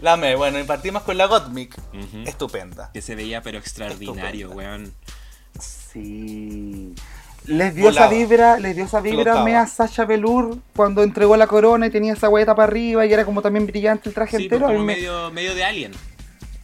[0.00, 1.76] Lame, bueno, y partimos con la Gottmik.
[2.26, 2.90] Estupenda.
[2.92, 4.70] Que se veía pero extraordinario, Estupenda.
[4.70, 4.94] weón.
[5.60, 6.94] Sí.
[7.46, 9.44] Les dio esa vibra, les dio esa vibra Flotaba.
[9.44, 13.12] me a Sasha Velour cuando entregó la corona y tenía esa hueta para arriba y
[13.12, 14.66] era como también brillante el traje Sí, pues entero.
[14.72, 15.92] Como me- medio, medio de alien.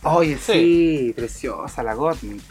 [0.03, 0.53] Oye, Sí.
[0.53, 2.43] sí, preciosa la Gottmik.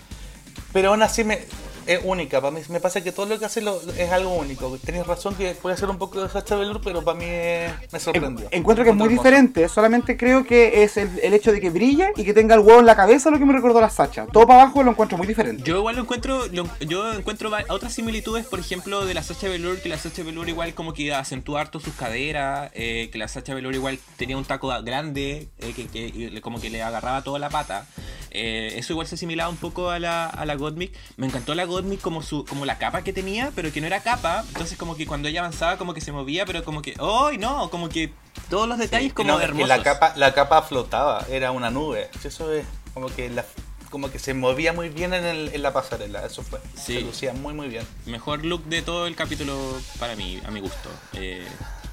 [0.76, 1.40] Pero aún así me,
[1.88, 2.42] es única.
[2.42, 4.78] Para mí me pasa que todo lo que hace lo- es algo único.
[4.84, 8.00] Tenías razón que puede ser un poco de Sacha Velour, pero para mí es- me
[8.00, 8.48] sorprendió.
[8.52, 9.24] En- Encuentro que es muy hermoso.
[9.24, 12.62] diferente, solamente creo que es el, el hecho de que brille y que tenga el
[12.62, 14.26] huevo en la cabeza lo que me recordó a la Sacha.
[14.32, 15.64] Todo para abajo lo encuentro muy diferente.
[15.64, 19.80] Yo igual lo encuentro, lo- yo encuentro otras similitudes, por ejemplo, de la Sacha Velour,
[19.82, 23.54] que la Sacha Velour igual como que acentúa harto sus caderas, eh, que la Sacha
[23.54, 27.50] Velour igual tenía un taco grande, eh, que, que- como que le agarraba toda la
[27.50, 27.86] pata.
[28.32, 30.92] Eh, eso igual se asimilaba un poco a la, a la Gottmik.
[31.18, 34.02] Me encantó la Gottmik como su, como la capa que tenía, pero que no era
[34.02, 34.44] capa.
[34.48, 37.70] Entonces como que cuando ella avanzaba como que se movía, pero como que, ¡oh, no!
[37.70, 38.12] Como que
[38.50, 39.68] todos los detalles como No, hermosos.
[39.70, 42.10] la capa, la capa flotaba, era una nube.
[42.24, 43.44] Eso es como que la,
[43.90, 46.26] como que se movía muy bien en, el- en la pasarela.
[46.26, 46.60] Eso fue.
[46.76, 46.96] Sí.
[46.96, 47.86] Se lucía muy muy bien.
[48.06, 49.58] Mejor look de todo el capítulo
[50.00, 50.90] para mí, a mi gusto.
[51.14, 51.46] Eh,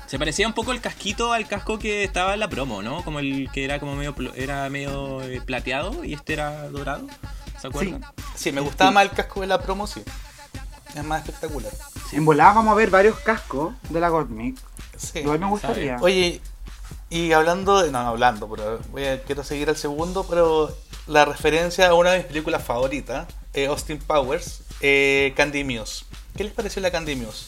[0.06, 3.02] se parecía un poco el casquito al casco que estaba en la promo, ¿no?
[3.02, 7.06] Como el que era como medio era medio eh, plateado y este era dorado.
[7.62, 8.04] ¿Se acuerdan?
[8.34, 10.02] Sí, me gustaba más el casco de la promo, sí.
[10.94, 11.72] Es más espectacular.
[12.10, 14.58] En volada vamos a ver varios cascos de la Gottmik.
[14.98, 15.20] Sí.
[15.20, 15.96] Igual me gustaría.
[16.00, 16.40] Oye,
[17.08, 17.90] y hablando de.
[17.90, 22.10] No, no, hablando, pero voy a- quiero seguir al segundo, pero la referencia a una
[22.10, 26.04] de mis películas favoritas, eh, Austin Powers, eh, Candy Muse.
[26.36, 27.46] ¿Qué les pareció la Candy Muse?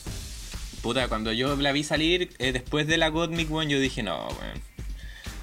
[0.83, 4.29] Puta, cuando yo la vi salir eh, después de la Gottmik, weón, yo dije, no,
[4.29, 4.63] weón.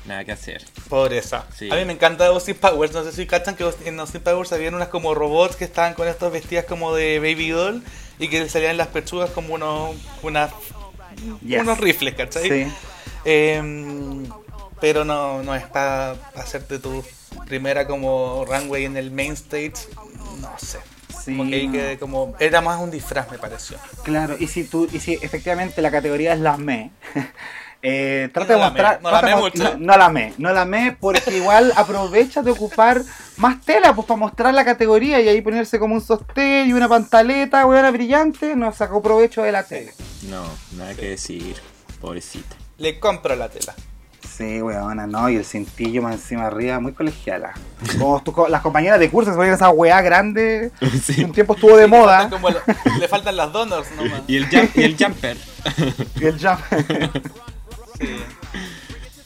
[0.06, 0.66] Nada que hacer.
[0.90, 1.46] Pobreza.
[1.56, 1.70] Sí.
[1.72, 2.92] A mí me encanta Austin Powers.
[2.94, 6.08] No sé si cachan que en Austin Powers habían unas como robots que estaban con
[6.08, 7.84] estas vestidas como de baby doll
[8.18, 10.52] y que salían las pechugas como unos, unas,
[11.46, 11.62] Yes.
[11.62, 12.50] unos rifles, ¿cachai?
[12.50, 12.72] Sí.
[13.26, 14.26] Em,
[14.80, 17.04] pero no, no es para hacerte tu
[17.46, 19.74] primera como runway en el main stage.
[20.40, 20.80] No sé.
[21.24, 22.34] Sí, Como que quedé como.
[22.40, 23.78] Era más un disfraz, me pareció.
[24.04, 26.90] Claro, y si tú, y si efectivamente la categoría es la me,
[27.84, 29.00] eh, trata No de la mostrar.
[29.02, 29.64] me, no la me mucho.
[29.64, 33.02] No, no la me, no la me, porque igual aprovecha de ocupar
[33.38, 36.88] más tela, pues para mostrar la categoría y ahí ponerse como un sostén y una
[36.88, 39.92] pantaleta, buena brillante, no sacó provecho de la tela.
[40.30, 40.44] No,
[40.78, 41.56] nada que decir.
[42.00, 42.56] Pobrecita.
[42.78, 43.74] Le compro la tela.
[44.28, 47.54] Sí, weona, no, y el cintillo más encima arriba, muy colegiala.
[47.98, 50.72] Como tu las compañeras de curso se ponían esa weá grande,
[51.04, 51.24] Sí.
[51.24, 52.30] un tiempo estuvo de moda.
[52.30, 54.22] Como le faltan las donors nomás.
[54.28, 55.38] Y el, jump- y el jumper.
[56.20, 56.60] Y el jump.
[58.02, 58.24] Sí.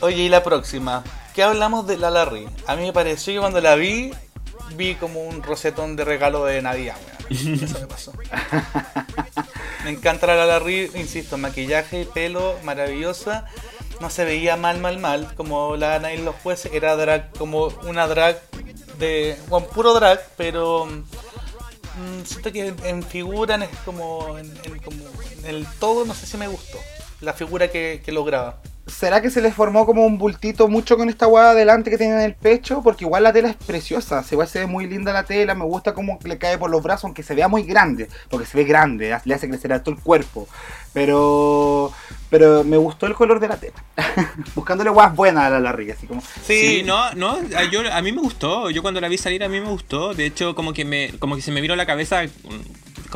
[0.01, 1.03] Oye, y la próxima.
[1.33, 2.47] ¿Qué hablamos de la Larry?
[2.67, 4.13] A mí me pareció que cuando la vi,
[4.75, 6.95] vi como un rosetón de regalo de Navidad,
[7.29, 7.55] weón.
[7.63, 8.13] Eso me pasó.
[9.83, 13.45] Me encanta la Larry, insisto, maquillaje pelo maravillosa.
[13.99, 16.71] No se veía mal, mal, mal, como la Ana y los jueces.
[16.73, 18.41] Era drag, como una drag
[18.99, 19.37] de.
[19.47, 20.85] Bueno, puro drag, pero.
[20.85, 25.03] mm, siento que en, en figura, en, como, en, en como
[25.37, 26.77] en el todo, no sé si me gustó.
[27.21, 28.61] La figura que, que lograba.
[28.87, 32.13] ¿Será que se les formó como un bultito mucho con esta hueá adelante que tiene
[32.13, 32.81] en el pecho?
[32.83, 36.19] Porque igual la tela es preciosa, se ve, muy linda la tela, me gusta cómo
[36.23, 39.33] le cae por los brazos, aunque se vea muy grande, porque se ve grande, le
[39.33, 40.47] hace crecer a todo el cuerpo.
[40.93, 41.91] Pero
[42.29, 43.83] pero me gustó el color de la tela.
[44.55, 46.21] Buscándole hueás buenas a la Larry, así como...
[46.43, 48.69] Sí, no, no, a, yo, a mí me gustó.
[48.69, 50.13] Yo cuando la vi salir a mí me gustó.
[50.13, 52.23] De hecho, como que me, como que se me vino la cabeza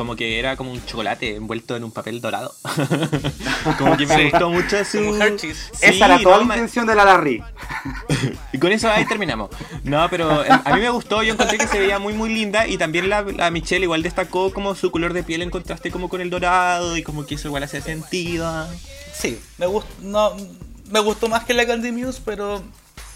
[0.00, 2.54] como que era como un chocolate envuelto en un papel dorado.
[3.78, 4.30] como que me Sí.
[4.30, 4.96] gustó mucho su.
[4.98, 5.68] Como Hershey's.
[5.74, 7.42] Sí, Esa era toda no, la intención de la Larry.
[8.54, 9.50] Y con eso ahí terminamos.
[9.84, 12.66] No, pero eh, a mí me gustó, yo encontré que se veía muy muy linda
[12.66, 16.08] y también la, la Michelle igual destacó como su color de piel en contraste como
[16.08, 18.66] con el dorado y como que eso igual hacía sentido.
[19.12, 20.34] Sí, me gustó, no,
[20.90, 22.62] me gustó más que la Candy Muse, pero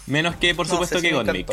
[0.07, 1.51] Menos que por no supuesto que Gottmik.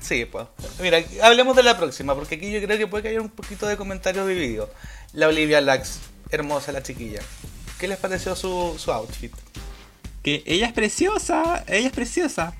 [0.00, 0.46] Sí, pues.
[0.80, 3.76] Mira, hablemos de la próxima, porque aquí yo creo que puede haya un poquito de
[3.76, 4.70] comentarios divididos.
[5.12, 5.98] La Olivia Lax,
[6.30, 7.20] hermosa la chiquilla.
[7.78, 9.32] ¿Qué les pareció su, su outfit?
[10.22, 12.54] Que ella es preciosa, ella es preciosa.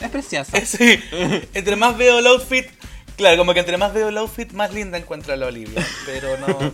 [0.00, 0.60] Es preciosa.
[0.66, 0.98] Sí,
[1.52, 2.66] entre más veo el outfit,
[3.16, 5.84] claro, como que entre más veo el outfit, más linda encuentro a la Olivia.
[6.06, 6.72] Pero no, el,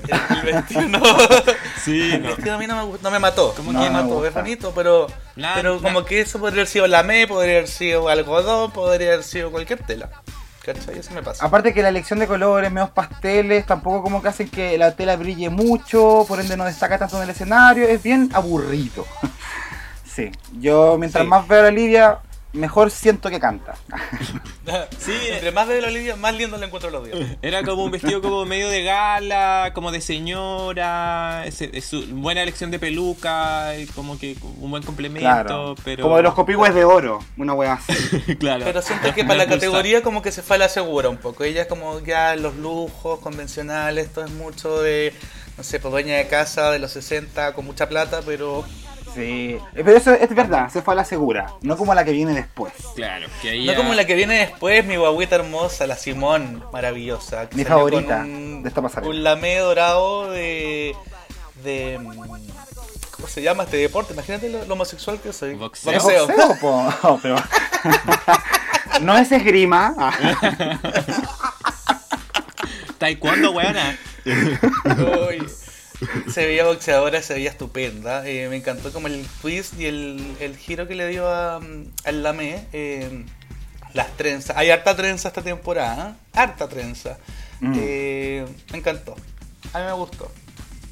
[0.49, 1.03] el vestido no.
[1.85, 2.29] Sí, El no.
[2.29, 3.55] vestido a mí no me, gustó, no me mató.
[3.55, 5.07] Como no que me mató, es bonito, pero,
[5.37, 5.83] Nah, pero nah.
[5.83, 9.83] como que eso podría haber sido lamé, podría haber sido algodón, podría haber sido cualquier
[9.87, 10.11] tela.
[10.63, 10.99] ¿Cachai?
[10.99, 11.43] Eso me pasa.
[11.47, 15.17] Aparte que la elección de colores, medios pasteles, tampoco como que hacen que la tela
[15.17, 19.07] brille mucho, por ende no destaca tanto en el escenario, es bien aburrido.
[20.05, 21.29] sí, yo mientras Sí.
[21.31, 22.19] más veo a la Lidia,
[22.53, 23.75] mejor siento que canta.
[25.01, 27.19] Sí, Entre más veo la Olivia, más lindo le encuentro los días.
[27.43, 32.43] Era como un vestido como medio de gala, como de señora, ese- es su- buena
[32.43, 36.03] elección de peluca, y como que un buen complemento, Claro, pero...
[36.05, 38.37] como de los copigües de oro, una wea así.
[38.39, 38.65] claro.
[38.65, 41.43] Pero siento que para la categoría como que se fue a la segura un poco.
[41.43, 45.13] Ella es como ya los lujos convencionales, esto es mucho de,
[45.57, 48.65] no sé, pues dueña de casa de los 60 con mucha plata, pero
[49.15, 52.33] Sí, pero eso es verdad, se fue a la segura, no como la que viene
[52.33, 52.73] después.
[52.95, 56.63] Claro, que ahí no ya- como la que viene después, mi guaguita hermosa, la Simón,
[56.73, 57.49] maravillosa.
[57.49, 59.11] que Mi con favorita un, de esta pasarela.
[59.11, 60.95] Un lamé dorado de...
[61.65, 61.99] de
[63.11, 64.13] ¿Cómo se llama este deporte?
[64.15, 65.55] Imagínate lo, lo homosexual que soy.
[65.55, 65.93] Boxeo.
[65.93, 66.89] ¿Es boxeo, po?
[67.03, 67.37] No, pero-
[69.03, 69.95] no es esgrima.
[69.99, 70.13] Ah,
[72.99, 73.99] Taekwondo, weona.
[76.33, 78.27] Se veía boxeadora, se veía estupenda.
[78.27, 81.61] Eh, me encantó como el twist y el, el giro que le dio a,
[82.05, 82.67] al Lamé.
[82.73, 83.25] eh,
[83.93, 84.57] las trenzas.
[84.57, 86.11] Hay harta trenza esta temporada.
[86.11, 86.39] ¿eh?
[86.39, 87.19] Harta trenza.
[87.61, 87.77] Mm.
[87.77, 89.17] Me encantó.
[89.73, 90.31] A mí me gustó.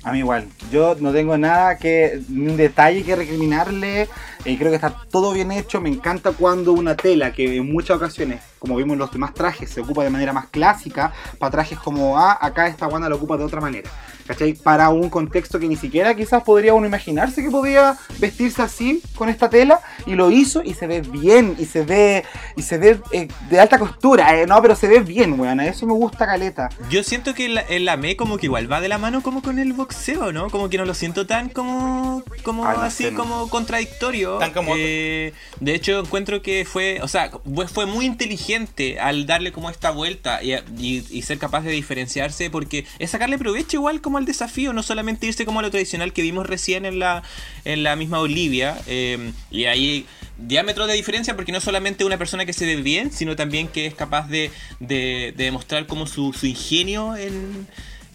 [0.03, 4.09] A mí igual, yo no tengo nada que, ni un detalle que recriminarle,
[4.49, 7.97] eh, creo que está todo bien hecho, me encanta cuando una tela que en muchas
[7.97, 11.79] ocasiones, como vimos en los demás trajes, se ocupa de manera más clásica, para trajes
[11.79, 13.91] como, ah, acá esta guana lo ocupa de otra manera,
[14.27, 14.55] ¿cachai?
[14.55, 19.29] Para un contexto que ni siquiera quizás podría uno imaginarse que podía vestirse así con
[19.29, 22.25] esta tela, y lo hizo y se ve bien, y se ve,
[22.57, 25.87] y se ve eh, de alta costura, eh, no, pero se ve bien, weón, eso
[25.87, 26.69] me gusta caleta.
[26.91, 29.59] Yo siento que el, el AME como que igual va de la mano como con
[29.59, 30.51] el boxeo, ¿no?
[30.51, 33.17] Como que no lo siento tan como, como Ay, así, no.
[33.17, 34.38] como contradictorio.
[34.39, 39.27] Tan como- Eh, de hecho, encuentro que fue, o sea, fue- fue muy inteligente al
[39.27, 43.77] darle como esta vuelta y, y- y ser capaz de diferenciarse porque es sacarle provecho
[43.77, 46.99] igual como al desafío, no solamente irse como a lo tradicional que vimos recién en
[46.99, 47.23] la,
[47.65, 48.79] en la misma Olivia.
[48.87, 50.07] eh, y ahí
[50.39, 53.87] diámetro de diferencia porque no solamente una persona que se ve bien, sino también que
[53.87, 54.51] es capaz de,
[54.81, 57.67] de, de demostrar como su, su ingenio en,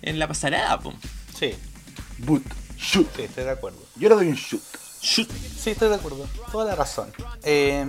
[0.02, 0.80] en la pasarela.
[0.80, 0.94] po.
[1.38, 1.52] Sí,
[2.20, 2.44] Boot,
[2.78, 3.08] shoot.
[3.16, 3.80] sí, estoy de acuerdo.
[3.98, 4.62] Yo le doy un shoot.
[5.04, 5.30] Shoot.
[5.60, 6.26] Sí, estoy de acuerdo.
[6.52, 7.12] Toda la razón.
[7.44, 7.86] Eh,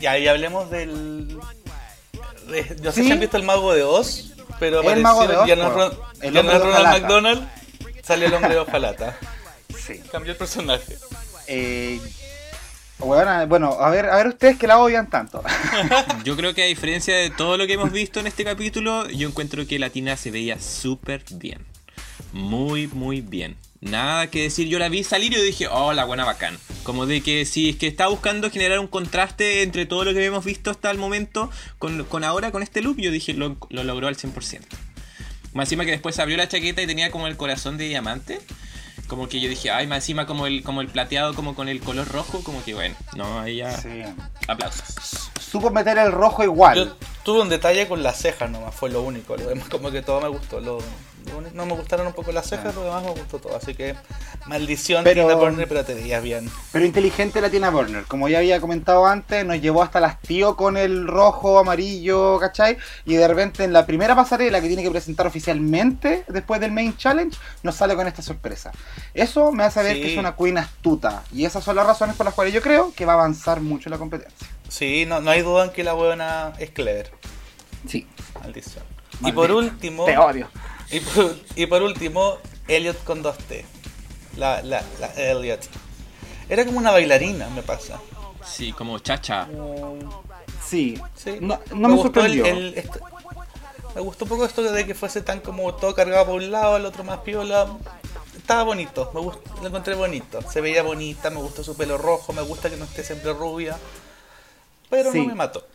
[0.00, 1.38] ya, y hablemos del.
[2.48, 3.06] de- yo sé Sí.
[3.06, 5.90] si han visto el mago de Oz, pero El apareció Mago de Oz, ya no
[6.20, 7.00] El ya no Ronald.
[7.02, 7.48] McDonald,
[8.04, 9.18] sale el hombre de hojalata.
[9.86, 9.98] Sí.
[10.12, 10.98] Cambió el personaje.
[11.46, 12.00] Eh,
[12.98, 15.42] bueno, bueno, a ver, a ver ustedes que la odian tanto.
[16.24, 19.26] Yo creo que a diferencia de todo lo que hemos visto en este capítulo, yo
[19.26, 21.64] encuentro que Latina se veía súper bien.
[22.32, 23.56] Muy, muy bien.
[23.80, 26.58] Nada que decir, yo la vi salir y yo dije, oh, la buena bacán.
[26.82, 30.24] Como de que si es que está buscando generar un contraste entre todo lo que
[30.24, 33.84] hemos visto hasta el momento con, con ahora, con este look, yo dije, lo, lo
[33.84, 34.60] logró al 100%.
[35.54, 38.40] Más encima que después abrió la chaqueta y tenía como el corazón de diamante.
[39.08, 41.80] Como que yo dije, ay, más encima como el, como el plateado, como con el
[41.80, 43.76] color rojo, como que bueno, no, ahí ya.
[43.76, 43.88] Sí.
[44.46, 45.30] Aplausos.
[45.50, 46.76] Supo meter el rojo igual.
[46.76, 49.36] Yo tuve un detalle con las cejas nomás, fue lo único.
[49.36, 50.60] Lo demás, como que todo me gustó.
[50.60, 50.78] Lo,
[51.54, 53.56] no me gustaron un poco las cejas, lo demás me gustó todo.
[53.56, 53.96] Así que,
[54.46, 56.48] maldición, Pero- Tina Turner, pero te veías bien.
[56.72, 60.54] Pero inteligente la Tina Burner, como ya había comentado antes, nos llevó hasta las tío
[60.56, 62.78] con el rojo, amarillo, ¿cachai?
[63.04, 66.96] Y de repente en la primera pasarela que tiene que presentar oficialmente después del Main
[66.96, 68.70] Challenge, nos sale con esta sorpresa.
[69.14, 70.02] Eso me hace ver Sí.
[70.02, 71.24] que es una queen astuta.
[71.34, 73.90] Y esas son las razones por las cuales yo creo que va a avanzar mucho
[73.90, 74.46] la competencia.
[74.70, 77.10] Sí, no, no hay duda en que la buena es clever.
[77.86, 78.06] Sí.
[78.40, 78.84] Maldición.
[79.24, 80.48] Y por último, Te odio.
[80.90, 82.38] y por, y por último,
[82.68, 83.64] Elliot con 2T.
[84.36, 85.60] La, la, la Elliot.
[86.48, 88.00] Era como una bailarina, me pasa.
[88.44, 89.46] Sí, como chacha.
[90.66, 91.00] Sí.
[91.16, 91.38] Sí.
[91.40, 92.46] No, no me, gustó el- sorprendió.
[92.46, 93.00] el- esto-
[93.94, 96.76] me gustó un poco esto de que fuese tan como todo cargado por un lado,
[96.76, 97.66] el otro más piola.
[98.36, 100.40] Estaba bonito, me gustó, lo encontré bonito.
[100.50, 103.76] Se veía bonita, me gustó su pelo rojo, me gusta que no esté siempre rubia.
[104.90, 105.20] Pero Sí.
[105.22, 105.66] no me mató.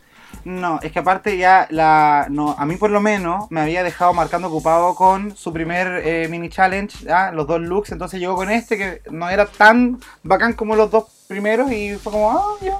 [0.44, 4.12] No, es que aparte ya la no, a mí por lo menos me había dejado
[4.12, 7.32] marcando ocupado con su primer eh, mini challenge, ¿ya?
[7.32, 11.04] los dos looks, entonces llegó con este que no era tan bacán como los dos
[11.26, 12.78] primeros y fue como, ah, ya,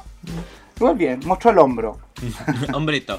[0.76, 1.98] igual bien, mostró el hombro.
[2.74, 3.18] Hombrito.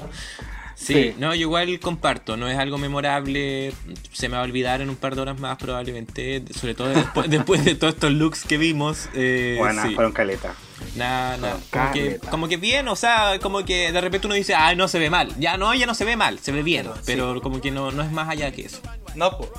[0.80, 1.14] Sí, Sí.
[1.18, 3.72] no, yo igual comparto, no es algo memorable,
[4.12, 7.28] se me va a olvidar en un par de horas más probablemente, sobre todo después,
[7.30, 9.08] después de todos estos looks que vimos.
[9.14, 9.94] Eh, Buena, sí.
[9.96, 10.54] fueron caleta.
[10.94, 11.58] Nada, nada.
[11.72, 14.86] Como que, como que bien, o sea, como que de repente uno dice, ay, no
[14.86, 15.34] se ve mal.
[15.40, 16.88] Ya no, ya no se ve mal, se ve bien.
[17.04, 17.40] Pero, sí.
[17.40, 18.78] Como que no, no es más allá que eso.
[19.16, 19.50] No, pues.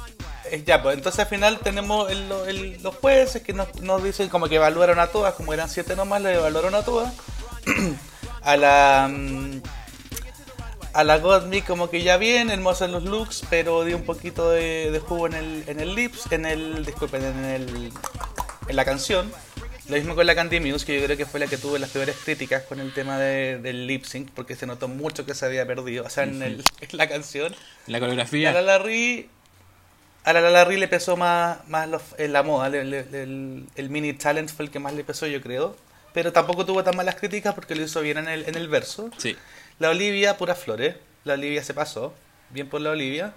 [0.66, 4.48] Ya, pues entonces al final tenemos el- el- los jueces que nos, nos dicen como
[4.48, 7.14] que evaluaron a todas, como eran siete nomás, le evaluaron a todas.
[8.42, 9.10] a la.
[9.12, 9.62] mm,
[10.94, 14.90] A la Godme como que ya bien, hermosos los looks, pero dio un poquito de,
[14.92, 16.84] de jugo en el, en el lips, en el.
[16.86, 17.92] disculpen, en el.
[18.68, 19.32] en la canción.
[19.88, 21.90] Lo mismo con la Candy Muse, que yo creo que fue la que tuvo las
[21.90, 25.46] peores críticas con el tema de- del lip sync, porque se notó mucho que se
[25.48, 27.54] había perdido, o sea, en, el- en la canción.
[27.88, 28.62] La Y a la coreografía.
[28.62, 29.30] Larry,
[30.26, 32.70] a la Larry le pesó más, más los- en la moda.
[32.70, 35.76] le- le- el, el mini challenge fue el que más le pesó, yo creo.
[36.14, 39.10] Pero tampoco tuvo tan malas críticas porque lo hizo bien en el, en el verso.
[39.18, 39.36] Sí.
[39.80, 40.96] La Olivia, puras flores.
[41.24, 42.14] La Olivia se pasó.
[42.50, 43.34] Bien por la Olivia.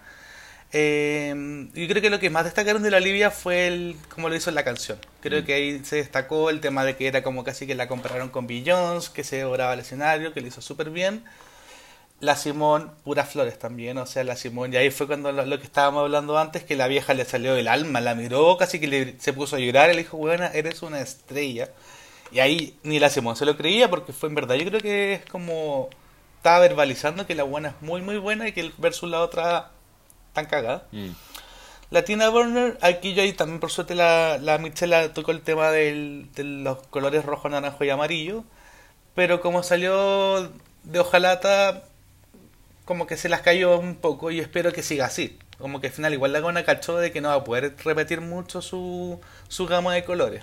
[0.75, 4.37] Eh, yo creo que lo que más destacaron de la Olivia fue el cómo lo
[4.37, 4.99] hizo en la canción.
[5.21, 8.31] Creo que ahí se destacó el tema de que era como casi que la compararon
[8.31, 11.25] con Beyoncé, que se oraba el escenario, que lo hizo súper bien.
[12.21, 15.59] La Simón, puras flores también, o sea, la Simón, y ahí fue cuando lo, lo
[15.59, 18.87] que estábamos hablando antes, que la vieja le salió del alma, la miró, casi que
[18.87, 21.71] le- se puso a llorar, y le dijo, buena, eres una estrella.
[22.31, 25.15] Y ahí ni la Simón se lo creía, porque fue en verdad, yo creo que
[25.15, 25.91] es como,
[26.43, 29.71] estaba verbalizando que la buena es muy, muy buena, y que el versus la otra
[30.33, 30.89] tan cagada.
[30.91, 31.11] Mm.
[31.91, 35.71] La Tina Burner, aquí yo ahí también por suerte la, la Michela tocó el tema
[35.71, 38.43] del- de los colores rojo, naranjo y amarillo.
[39.15, 40.51] Pero como salió
[40.83, 41.85] de hojalata,
[42.87, 45.39] como que se las cayó un poco y espero que siga así.
[45.59, 48.21] Como que al final igual la gona cachó de que no va a poder repetir
[48.21, 50.43] mucho su, su gama de colores.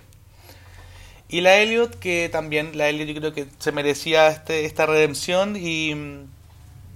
[1.30, 5.56] Y la Elliot, que también la Elliot yo creo que se merecía este, esta redención
[5.56, 5.96] y,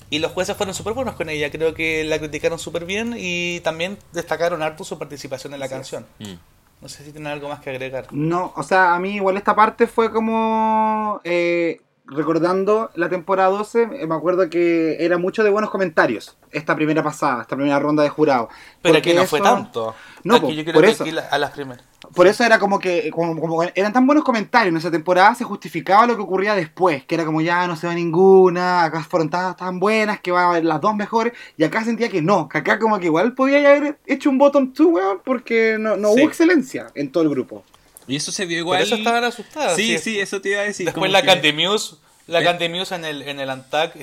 [0.10, 1.52] y los jueces fueron súper buenos con ella.
[1.52, 6.08] Creo que la criticaron súper bien y también destacaron harto su participación en la canción.
[6.18, 6.34] Mm.
[6.82, 8.08] No sé si tienen algo más que agregar.
[8.12, 11.80] No, o sea, a mí igual esta parte fue como eh,
[12.16, 17.02] recordando la temporada 12, eh, me acuerdo que era mucho de buenos comentarios esta primera
[17.04, 18.50] pasada, esta primera ronda de jurado.
[18.82, 19.96] Pero aquí no fue tanto.
[20.24, 21.04] No, aquí yo creo por que eso.
[21.04, 21.84] aquí la- a las primeras.
[22.16, 25.44] Por eso era como que, como, como eran tan buenos comentarios en esa temporada, se
[25.46, 29.30] justificaba lo que ocurría después, que era como ya no se va ninguna, acá fueron
[29.30, 32.48] tan, tan buenas, que van a haber las dos mejores, y acá sentía que no,
[32.50, 36.10] que acá como que igual podía haber hecho un bottom two, weón, porque no, no
[36.14, 36.20] Sí.
[36.22, 37.64] hubo excelencia en todo el grupo.
[38.06, 38.82] Y eso se vio Por igual.
[38.84, 39.78] eso estaban asustadas.
[39.78, 40.86] Sí, sí, eso te iba a decir.
[40.86, 41.96] Después como la que- Candy Muse,
[42.28, 42.44] la ¿Eh?
[42.44, 43.94] Candy Muse en el, en el Antac,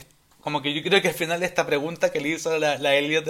[0.41, 2.95] como que yo creo que al final de esta pregunta que le hizo la, la
[2.95, 3.27] Elliot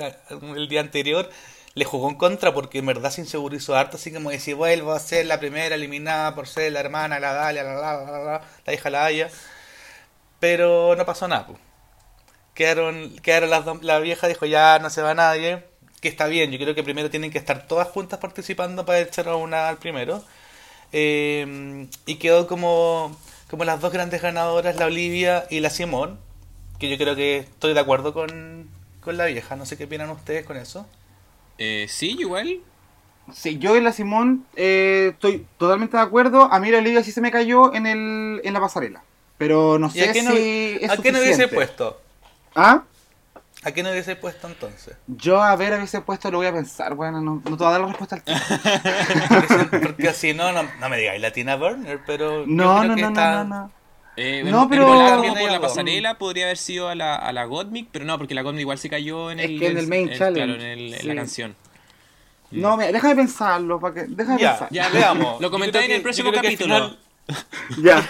[0.56, 1.28] el día anterior,
[1.74, 4.98] le jugó en contra porque en verdad se insegurizó harto, así como decir, vuelvo a
[5.00, 8.72] ser la primera eliminada por ser la hermana, la Dalia, la, la, la, la, la
[8.74, 9.30] hija la Aya.
[10.38, 11.58] Pero no pasó nada, pues.
[12.54, 15.64] Quedaron, quedaron las dos- la vieja dijo, ya no se va nadie,
[16.00, 19.28] que está bien, yo creo que primero tienen que estar todas juntas participando para echar
[19.28, 20.22] a una al primero.
[20.92, 23.16] Eh, y quedó como,
[23.50, 26.18] como las dos grandes ganadoras, la Olivia y la Simón,
[26.78, 28.70] que yo creo que estoy de acuerdo con,
[29.00, 30.86] con la vieja, no sé qué opinan ustedes con eso.
[31.58, 32.60] Eh, sí, igual.
[33.34, 36.44] Sí, yo en la Simón eh, estoy totalmente de acuerdo.
[36.44, 39.02] A mí la Olivia sí se me cayó en, el, en la pasarela.
[39.36, 42.00] Pero no ¿Y sé a qué si no, es a qué no hubiese puesto?
[42.54, 42.84] ¿Ah?
[43.62, 44.96] ¿A qué no hubiese puesto entonces?
[45.06, 46.94] Yo a ver, a hubiese puesto, lo voy a pensar.
[46.94, 48.44] Bueno, no, no te voy a dar la respuesta al tiempo.
[49.82, 52.40] Porque, así no, no, no me digáis Latina Burner, pero.
[52.40, 53.72] yo No, creo no, que no, está- no, no, no.
[54.16, 57.44] Eh, No, en- pero- en por la pasarela podría haber sido a la, a la
[57.44, 59.86] Godmic, pero no, porque la Godmic igual se cayó en Es el, que en el
[59.88, 61.06] main challenge, Claro, en, el- en sí.
[61.06, 61.56] la canción.
[62.50, 63.78] No, mira, déjame pensarlo.
[63.78, 64.68] Para que, déjame Ya, pensar.
[64.72, 65.34] Ya, veamos.
[65.40, 66.74] Lo Yo comentáis creo en el próximo yo capítulo.
[66.74, 66.98] final-
[67.82, 68.02] Ya.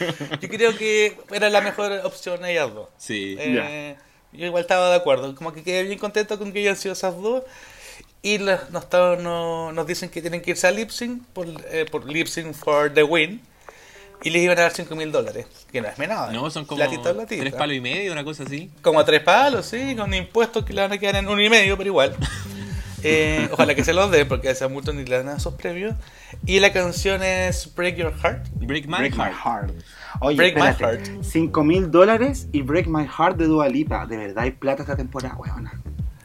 [0.40, 2.88] Yo creo que era la mejor opción ellas dos.
[2.98, 3.36] Sí.
[3.38, 3.96] Eh,
[4.32, 5.34] Yo igual estaba de acuerdo.
[5.34, 7.42] Como que quedé bien contento con que hayan sido esas dos.
[8.22, 11.86] Y las- nos, no- nos dicen que tienen que irse a lip sync por, eh,
[11.90, 13.40] por lip sync for the win.
[14.22, 15.46] Y les iban a dar 5 mil dólares.
[15.70, 16.32] Que no es menor.
[16.32, 17.40] No, son como Platita, platita.
[17.42, 18.70] tres palos y medio, una cosa así.
[18.80, 21.76] Como tres palos, sí, con impuestos que le van a quedar en uno y medio,
[21.76, 22.16] pero igual.
[23.08, 25.94] Eh, ojalá que se los dé, porque a esa multa ni le dan esos premios.
[26.44, 28.48] Y la canción es Break Your Heart.
[28.54, 29.34] Break My Break My Heart.
[29.44, 29.72] Heart.
[30.20, 31.10] Oye, Break My espérate.
[31.10, 31.22] Heart.
[31.24, 34.06] 5 mil dólares y Break My Heart de Dua Lipa.
[34.06, 35.72] De verdad hay plata esta temporada, weona.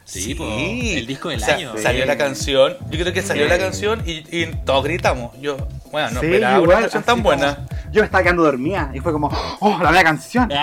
[0.04, 1.72] Sí, po, el disco del O sea, año.
[1.78, 2.08] Salió Sí.
[2.08, 2.76] la canción.
[2.90, 3.48] Yo creo que salió Sí.
[3.50, 5.30] la canción y, y todos gritamos.
[5.40, 5.56] Yo,
[5.90, 7.66] bueno, no Sí, esperaba igual, una canción tan como- buena.
[7.92, 10.50] Yo me estaba quedando dormida y fue como, oh, la nueva canción.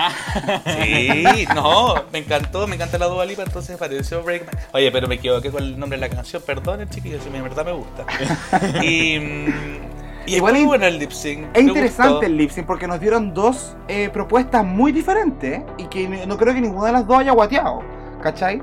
[0.66, 4.58] Sí, no, me encantó, me encanta la Dua Lipa, entonces pareció Break My...
[4.72, 7.64] Oye, pero me equivoqué con el nombre de la canción, perdonen chiquillos, si de verdad
[7.64, 8.04] me gusta.
[8.82, 9.16] Y,
[10.26, 11.46] y Igual es bueno el lip sync.
[11.54, 12.26] Es interesante gustó.
[12.26, 16.54] el lip sync porque nos dieron dos eh, propuestas muy diferentes y que no creo
[16.54, 17.82] que ninguna de las dos haya guateado,
[18.22, 18.62] ¿cachai?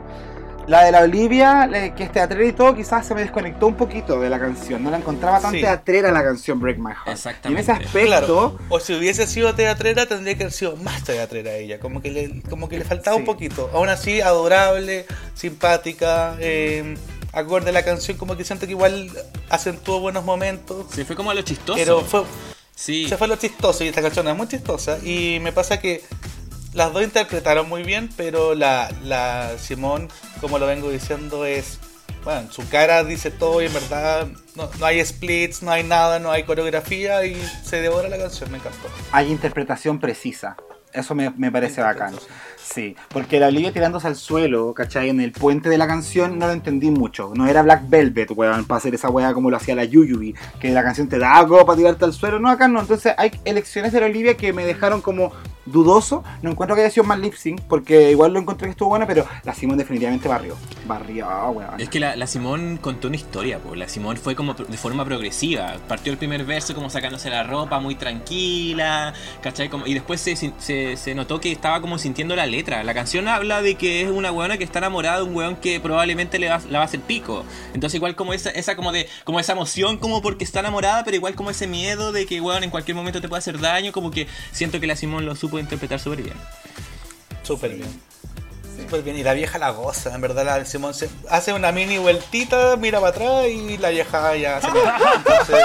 [0.67, 4.19] La de la Olivia, que es teatrera y todo, quizás se me desconectó un poquito
[4.19, 4.83] de la canción.
[4.83, 5.61] No la encontraba tan Sí.
[5.61, 7.07] teatrera la canción Break My Heart.
[7.07, 7.49] Exactamente.
[7.49, 11.03] Y en ese aspecto, Claro, o si hubiese sido teatrera tendría que haber sido más
[11.05, 13.21] teatrera ella, como que le, como que le faltaba Sí.
[13.21, 13.69] un poquito.
[13.73, 16.97] Aún así, adorable, simpática, eh,
[17.31, 19.09] acorde a la canción, como que siento que igual
[19.49, 20.87] acentuó buenos momentos.
[20.93, 21.77] Se fue como a lo chistoso.
[21.79, 22.23] Pero fue,
[22.75, 23.07] sí.
[23.07, 26.03] se fue lo chistoso y esta canción es muy chistosa y me pasa que
[26.73, 31.79] las dos interpretaron muy bien, pero la, la Simón, como lo vengo diciendo, es...
[32.23, 36.19] Bueno, su cara dice todo y en verdad no, no hay splits, no hay nada,
[36.19, 38.89] no hay coreografía y se devora la canción, me encantó.
[39.13, 40.57] hay interpretación precisa.
[40.91, 42.15] Eso me, me parece bacán.
[42.73, 45.09] Sí, porque la Olivia tirándose al suelo, ¿cachai?
[45.09, 47.31] En el puente de la canción no lo entendí mucho.
[47.33, 50.71] No era Black Velvet, weón, para hacer esa weá como lo hacía la Yuyubi, que
[50.71, 52.39] la canción te da algo para tirarte al suelo.
[52.39, 52.81] No, acá no.
[52.81, 55.31] Entonces hay elecciones de la Olivia que me dejaron como
[55.67, 56.23] dudoso.
[56.41, 59.05] No encuentro que haya sido más lip sync, porque igual lo encontré que estuvo bueno,
[59.07, 60.55] pero la Simón definitivamente barrió.
[60.85, 61.79] Barrió, weón.
[61.79, 63.77] Es que la, Simón contó una historia, pues.
[63.77, 65.75] La Simón fue como de forma progresiva.
[65.87, 69.69] Partió el primer verso como sacándose la ropa muy tranquila, ¿cachai?
[69.69, 72.56] Como, y después se, se, se notó que estaba como sintiendo la letra.
[72.65, 75.79] La canción habla de que es una weona que está enamorada de un weón que
[75.79, 77.45] probablemente le va, a hacer pico.
[77.75, 81.15] Entonces igual como esa, esa como de como esa emoción como porque está enamorada, pero
[81.15, 84.09] igual como ese miedo de que weón en cualquier momento te puede hacer daño, como
[84.09, 86.35] que siento que la Simón lo supo interpretar súper bien.
[87.43, 88.16] Súper bien.
[88.83, 89.17] Súper bien.
[89.17, 90.45] Y la vieja la goza, en verdad.
[90.45, 94.67] La Simón se hace una mini vueltita, mira para atrás y la vieja ya se
[94.67, 95.55] Entonces,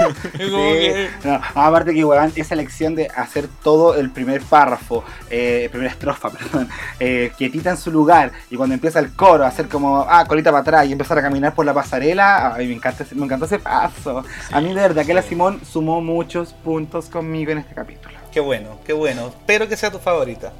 [0.38, 4.42] es como Sí, que- no, aparte que weón, esa elección de hacer todo el primer
[4.42, 6.68] párrafo, eh, primera estrofa, perdón,
[6.98, 10.62] eh, quietita en su lugar y cuando empieza el coro, hacer como, ah, colita para
[10.62, 13.58] atrás y empezar a caminar por la pasarela, ay, me encanta, ese- me encantó ese
[13.58, 14.24] paso.
[14.52, 18.14] A mí de verdad que la Simón sumó muchos puntos conmigo en este capítulo.
[18.32, 19.26] Qué bueno, qué bueno.
[19.28, 20.52] Espero que sea tu favorita.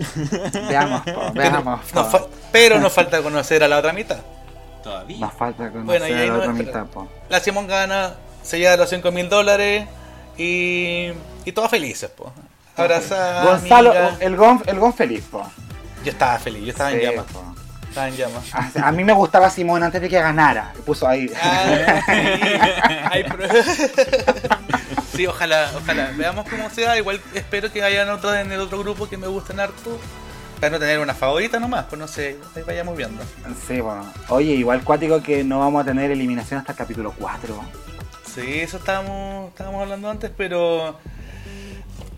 [0.68, 1.80] Veamos, po, veamos.
[1.90, 2.00] po.
[2.00, 4.18] Nos fa- pero nos falta conocer a la otra mitad.
[4.82, 5.18] Todavía.
[5.18, 7.08] Nos falta conocer Bueno, y a la no otra mitad, po.
[7.28, 9.86] La Simón gana, se lleva los 5 mil dólares
[10.38, 11.08] y,
[11.44, 12.32] y todos felices, po.
[12.76, 13.44] Abrazada.
[13.44, 14.16] Gonzalo, amiga.
[14.20, 15.46] el gon, el gon feliz, po.
[16.04, 17.26] Yo estaba feliz, yo estaba en llamas.
[17.30, 17.44] po.
[17.90, 18.54] Estaba en llamas.
[18.54, 20.72] A, a mí me gustaba Simón antes de que ganara.
[20.86, 21.28] Puso ahí.
[21.42, 23.10] Ah,
[25.12, 25.26] sí.
[25.26, 26.12] Ojalá, ojalá.
[26.16, 26.96] Veamos cómo sea.
[26.96, 29.98] Igual espero que hayan otros en el otro grupo que me gusten harto.
[30.60, 33.22] Para no tener una favorita nomás, pues no sé, ahí vayamos viendo.
[33.66, 34.04] Sí, bueno.
[34.28, 37.58] Oye, igual cuático que no vamos a tener eliminación hasta el capítulo 4.
[38.34, 40.98] Sí, eso estábamos, estábamos hablando antes, pero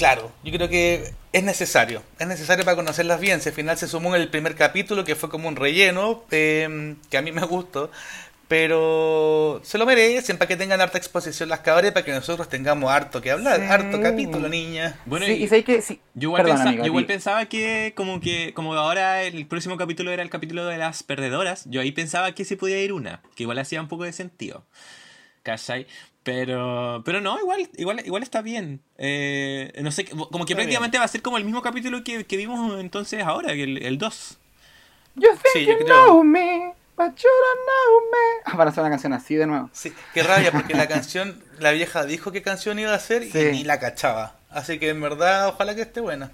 [0.02, 2.02] claro, yo creo que es necesario.
[2.18, 3.40] Es necesario para conocerlas bien.
[3.40, 6.96] Si al final se sumó en el primer capítulo, que fue como un relleno, eh,
[7.08, 7.88] que a mí me gustó.
[8.48, 12.48] Pero se lo merecen para que tengan harta exposición las cabras y para que nosotros
[12.48, 13.60] tengamos harto que hablar.
[13.60, 13.66] Sí.
[13.68, 14.98] Harto capítulo, niña.
[15.06, 16.00] Bueno, sí, y- y sé que sí.
[16.14, 19.76] Yo igual, Perdón, pensa- amigo, yo igual pensaba que como que como ahora el próximo
[19.78, 23.22] capítulo era el capítulo de las perdedoras, yo ahí pensaba que sí podía ir una,
[23.36, 24.66] que igual hacía un poco de sentido.
[25.44, 25.86] ¿Cachai?
[26.24, 28.80] Pero pero no, igual igual igual está bien.
[28.98, 32.24] Eh, no sé, como que Está prácticamente va a ser como el mismo capítulo que,
[32.24, 34.38] que vimos entonces ahora, que el, el 2.
[35.16, 36.74] You think Sí, yo you creo- know me.
[36.94, 38.42] But you don't know me.
[38.44, 39.70] Ah, Van a hacer una canción así de nuevo.
[39.72, 43.38] Sí, qué rabia, porque la canción, la vieja dijo qué canción iba a hacer Sí.
[43.38, 44.36] y ni la cachaba.
[44.50, 46.30] Así que en verdad, ojalá que esté buena.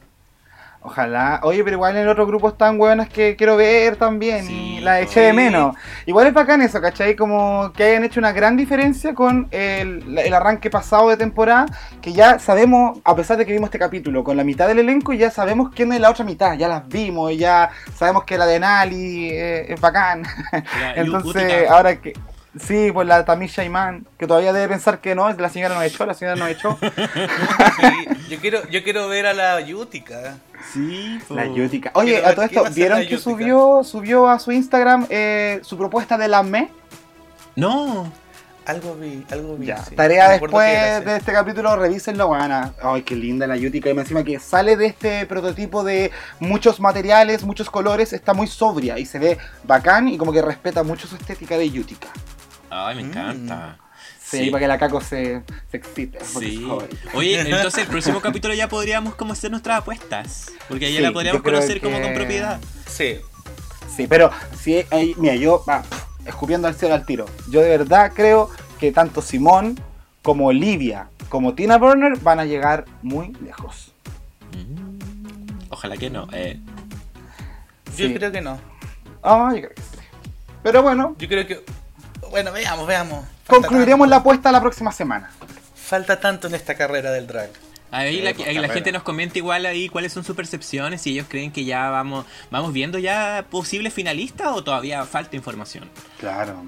[0.81, 1.41] Ojalá.
[1.43, 4.47] Oye, pero igual en el otro grupo están buenas que quiero ver también.
[4.47, 5.11] Sí, y la pues.
[5.11, 5.37] eché de Sí.
[5.37, 5.77] menos.
[6.07, 7.17] Igual es bacán eso, ¿cachai?
[7.17, 11.67] Como que hayan hecho una gran diferencia con el, el arranque pasado de temporada.
[12.01, 15.13] Que ya sabemos, a pesar de que vimos este capítulo con la mitad del elenco,
[15.13, 16.55] ya sabemos quién es la otra mitad.
[16.55, 20.23] Ya las vimos, ya sabemos que la de Nali eh, es bacán.
[20.53, 22.13] La Entonces, ahora que.
[22.59, 26.07] Sí, pues la Tamisha Iman, que todavía debe pensar que no, la señora nos echó,
[26.07, 26.79] la señora nos echó.
[27.79, 30.39] Sí, yo quiero, yo quiero ver a la Yutica.
[30.73, 31.35] Sí, po.
[31.35, 31.91] La Yutica.
[31.95, 36.19] Oye, Quiero a todo esto, ¿vieron que subió, subió a su Instagram eh, su propuesta
[36.19, 36.71] de la ME?
[37.55, 38.11] No.
[38.67, 39.67] Algo vi, algo vi.
[39.67, 39.95] Ya, sí.
[39.95, 42.75] tarea me después de este capítulo, revísenlo, weona.
[42.83, 43.91] Ay, qué linda la Yutica.
[43.91, 46.11] Y encima que sale de este prototipo de
[46.41, 50.83] muchos materiales, muchos colores, está muy sobria y se ve bacán y como que respeta
[50.83, 52.09] mucho su estética de Yutica.
[52.71, 53.07] Ay, me Mm.
[53.07, 53.79] encanta.
[54.23, 56.19] Sí, para que la Caco se, se excite.
[56.25, 56.67] Sí.
[57.15, 60.53] Oye, entonces el próximo capítulo ya podríamos como hacer nuestras apuestas.
[60.69, 62.61] Porque ahí ya Sí, la podríamos conocer como con propiedad.
[62.87, 63.17] Sí.
[63.97, 64.31] Sí, pero
[64.61, 65.83] sí, ahí- mira, yo, va,
[66.27, 67.25] escupiendo al cielo al tiro.
[67.51, 69.81] Yo de verdad creo que tanto Simón
[70.23, 73.93] como Olivia como Tina Burner van a llegar muy lejos.
[74.53, 74.99] Mm.
[75.71, 76.29] Ojalá que no.
[76.33, 76.61] Eh,
[77.97, 78.15] Yo Sí.
[78.15, 78.59] creo que no.
[79.23, 79.99] Ah, yo creo que sí.
[80.63, 81.65] Pero bueno, Yo creo que.
[82.31, 83.25] Bueno, veamos, veamos.
[83.45, 85.31] Falta concluiremos la apuesta la próxima semana.
[85.75, 87.51] Falta tanto en esta carrera del drag.
[87.91, 88.75] ahí Sí, la, pues, ahí la carrera.
[88.75, 92.27] gente nos comenta igual ahí cuáles son sus percepciones, si ellos creen que ya vamos,
[92.51, 95.89] vamos viendo ya posibles finalistas o todavía falta información.
[96.19, 96.63] Claro.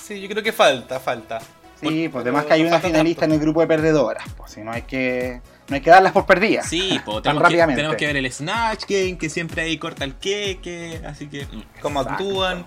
[0.00, 1.40] Sí, yo creo que falta, falta.
[1.80, 3.34] Sí, pues Pero además que hay no una finalista tanto.
[3.34, 4.24] en el grupo de perdedoras.
[4.36, 5.42] Pues si no hay que.
[5.68, 6.66] No hay que darlas por perdidas.
[6.68, 7.76] Sí, po, Tan tenemos, que, rápidamente.
[7.80, 11.44] tenemos que ver el Snatch Game, que siempre ahí corta el queque, así que...
[11.46, 11.62] mm.
[11.82, 12.24] Cómo Exacto.
[12.24, 12.64] actúan.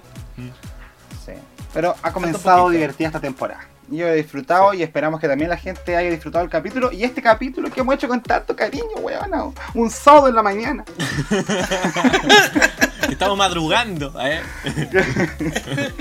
[1.25, 1.33] Sí.
[1.73, 3.61] Pero ha comenzado divertida esta temporada.
[3.91, 6.91] Yo he disfrutado y esperamos que también la gente haya disfrutado el capítulo.
[6.91, 9.53] Y este capítulo que hemos hecho con tanto cariño, weón.
[9.73, 10.85] Un sábado en la mañana.
[13.09, 14.41] Estamos madrugando, ¿eh?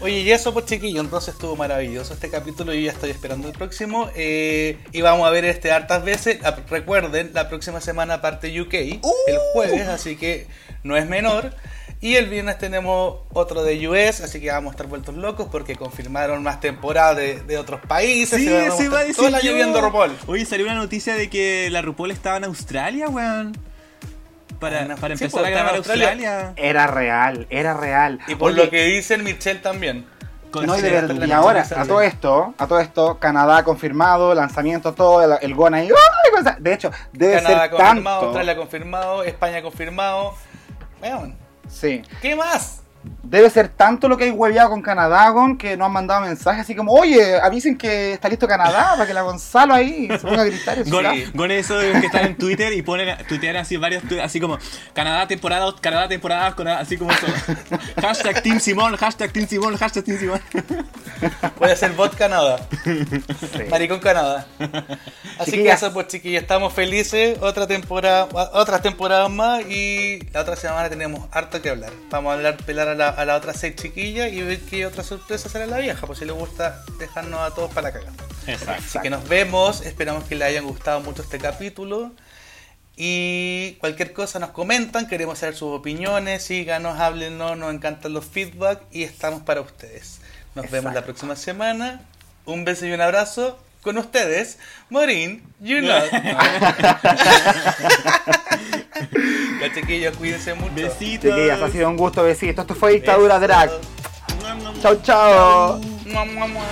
[0.00, 3.52] Oye, y eso pues chiquillo, entonces estuvo maravilloso este capítulo, yo ya estoy esperando el
[3.52, 4.10] próximo.
[4.14, 6.38] eh, y vamos a ver este hartas veces.
[6.42, 10.46] Ah, Recuerden, la próxima semana parte UK, el jueves, así que
[10.84, 11.52] no es menor.
[12.02, 15.76] Y el viernes tenemos otro de US, así que vamos a estar vueltos locos porque
[15.76, 18.38] confirmaron más temporadas de, de otros países.
[18.38, 19.54] Sí, se van a mostrar todo el decir año yo.
[19.54, 20.16] viendo RuPaul.
[20.26, 23.56] Oye, salió una noticia de que la RuPaul estaba en Australia, weón.
[24.58, 26.08] Para, Ah, para sí, empezar pues, a en grabar Australia.
[26.10, 26.52] Australia.
[26.56, 28.18] Era real, era real.
[28.28, 30.06] Y por Oye, lo que dicen Michelle también.
[30.52, 34.34] No, y de sí, verdad, y ahora, a todo esto, a todo esto, Canadá confirmado,
[34.34, 35.88] lanzamiento todo, el, el GON ahí,
[36.58, 38.26] De hecho, debe Canadá ser confirmado, tanto.
[38.26, 40.34] Australia confirmado, España confirmado.
[41.00, 41.36] Vean,
[41.70, 42.02] Sí.
[42.20, 42.82] ¿qué más?
[43.22, 46.62] Debe ser tanto lo que hay hueveado con Canadá, Gon, que nos han mandado mensajes
[46.62, 50.42] así como, oye, avisen que está listo Canadá, para que la Gonzalo ahí se ponga
[50.42, 50.90] a gritar eso.
[50.90, 51.24] Con, Sí.
[51.34, 54.58] con eso de que están en Twitter y ponen, tuitean así varios así como
[54.92, 57.26] Canadá temporada, Canadá temporada, con- así como eso.
[58.02, 60.40] hashtag Team Simón, hashtag Team Simón, hashtag Team Simón.
[61.58, 62.58] Voy a hacer bot Canadá.
[62.84, 63.62] Sí.
[63.70, 64.46] Maricón Canadá.
[65.38, 67.38] Así que eso, pues chiquillos, estamos felices.
[67.40, 71.92] Otra temporada, otras temporadas más y la otra semana tenemos harto que hablar.
[72.10, 75.02] Vamos a hablar, pelar a la, a la otra seis chiquillas y ver qué otra
[75.02, 76.06] sorpresa será la vieja.
[76.06, 78.12] Por si le gusta dejarnos a todos para la cagada.
[78.46, 78.82] Exacto.
[78.84, 79.80] Así que nos vemos.
[79.82, 82.12] Esperamos que les hayan gustado mucho este capítulo.
[82.96, 88.82] Y cualquier cosa nos comentan, queremos saber sus opiniones, síganos, háblenos, nos encantan los feedback
[88.90, 90.20] y estamos para ustedes.
[90.54, 92.02] Nos vemos la próxima semana.
[92.44, 94.58] Un beso y un abrazo con ustedes,
[94.90, 96.04] Morín, you know.
[99.60, 100.74] ya chiquillos, cuídense mucho.
[100.74, 101.30] Besitos.
[101.30, 102.64] Chiquillas, ha sido un gusto, besitos.
[102.64, 103.48] Esto fue Dictadura Besos.
[103.48, 103.70] Drag.
[106.06, 106.62] Mua, mua.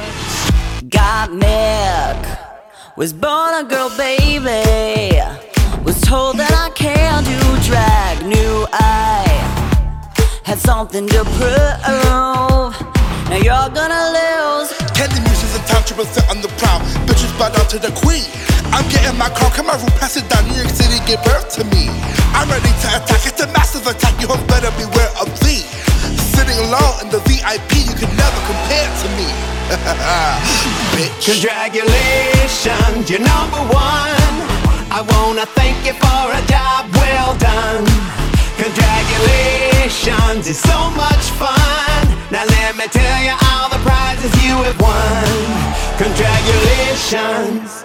[0.83, 2.17] Got Nick.
[2.97, 5.21] Was born a girl, baby.
[5.85, 8.27] Was told that I can't do drag.
[8.27, 9.25] Knew I
[10.45, 12.75] had something to prove.
[13.31, 15.28] Now you're gonna lose.
[15.69, 16.81] Musicians in set on the prowl.
[17.05, 18.25] Bitches bow down to the queen.
[18.73, 20.49] I'm getting my car, come on, pass it down.
[20.49, 21.89] New York City, give birth to me.
[22.33, 23.27] I'm ready to attack.
[23.27, 24.21] It's a massive attack.
[24.21, 25.65] You hoes better beware of thee.
[26.33, 29.29] Sitting alone in the VIP, you can never compare to me.
[30.97, 31.37] Bitch.
[31.37, 34.35] Congratulations, you're number one.
[34.89, 37.85] I wanna thank you for a job well done.
[38.57, 42.09] Congratulations, it's so much fun.
[42.33, 45.28] Now let me tell you all the prizes you have won.
[45.99, 47.85] Congratulations.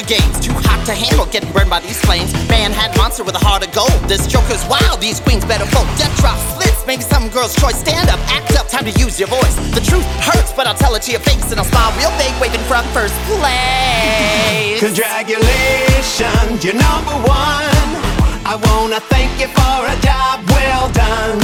[0.00, 0.40] Hunger Games.
[0.40, 2.32] Too hot to handle getting burned by these flames.
[2.48, 3.92] Manhattan monster with a heart of gold.
[4.08, 5.86] This joker's wild, these queens better fold.
[5.98, 7.76] Death drop slits, maybe some girl's choice.
[7.80, 9.56] Stand up, act up, time to use your voice.
[9.76, 12.32] The truth hurts, but I'll tell it to your face and I'll smile real big,
[12.40, 14.80] waving from first place.
[14.80, 18.00] Congratulations, you're number one.
[18.48, 21.38] I wanna thank you for a job well done.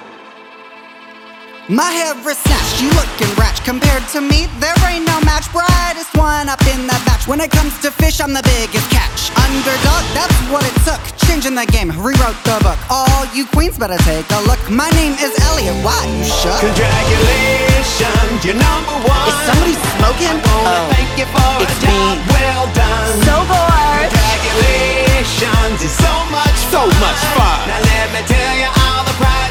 [1.70, 5.46] My hair is snatched, you looking ratch Compared to me, there ain't no match.
[5.54, 7.30] Brightest one up in that batch.
[7.30, 9.30] When it comes to fish, I'm the biggest catch.
[9.38, 10.98] Underdog, that's what it took.
[11.30, 12.82] Changing the game, rewrote the book.
[12.90, 14.58] All you queens better take a look.
[14.66, 16.58] My name is Elliot, why you shook?
[16.58, 19.30] Congratulations, you're number one.
[19.30, 20.42] Is somebody smoking?
[20.50, 22.18] oh, thank you for it's me.
[22.34, 23.14] well done.
[23.22, 24.10] So bored.
[24.10, 26.98] Congratulations, it's so much so fun.
[26.98, 27.70] much fun.
[27.70, 28.89] Now let me tell you, I'm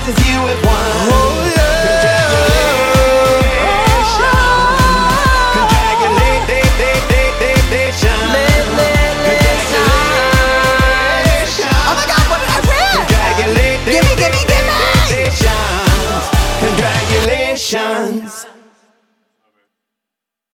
[0.08, 0.74] with you at one.
[1.12, 2.17] Oh, yeah.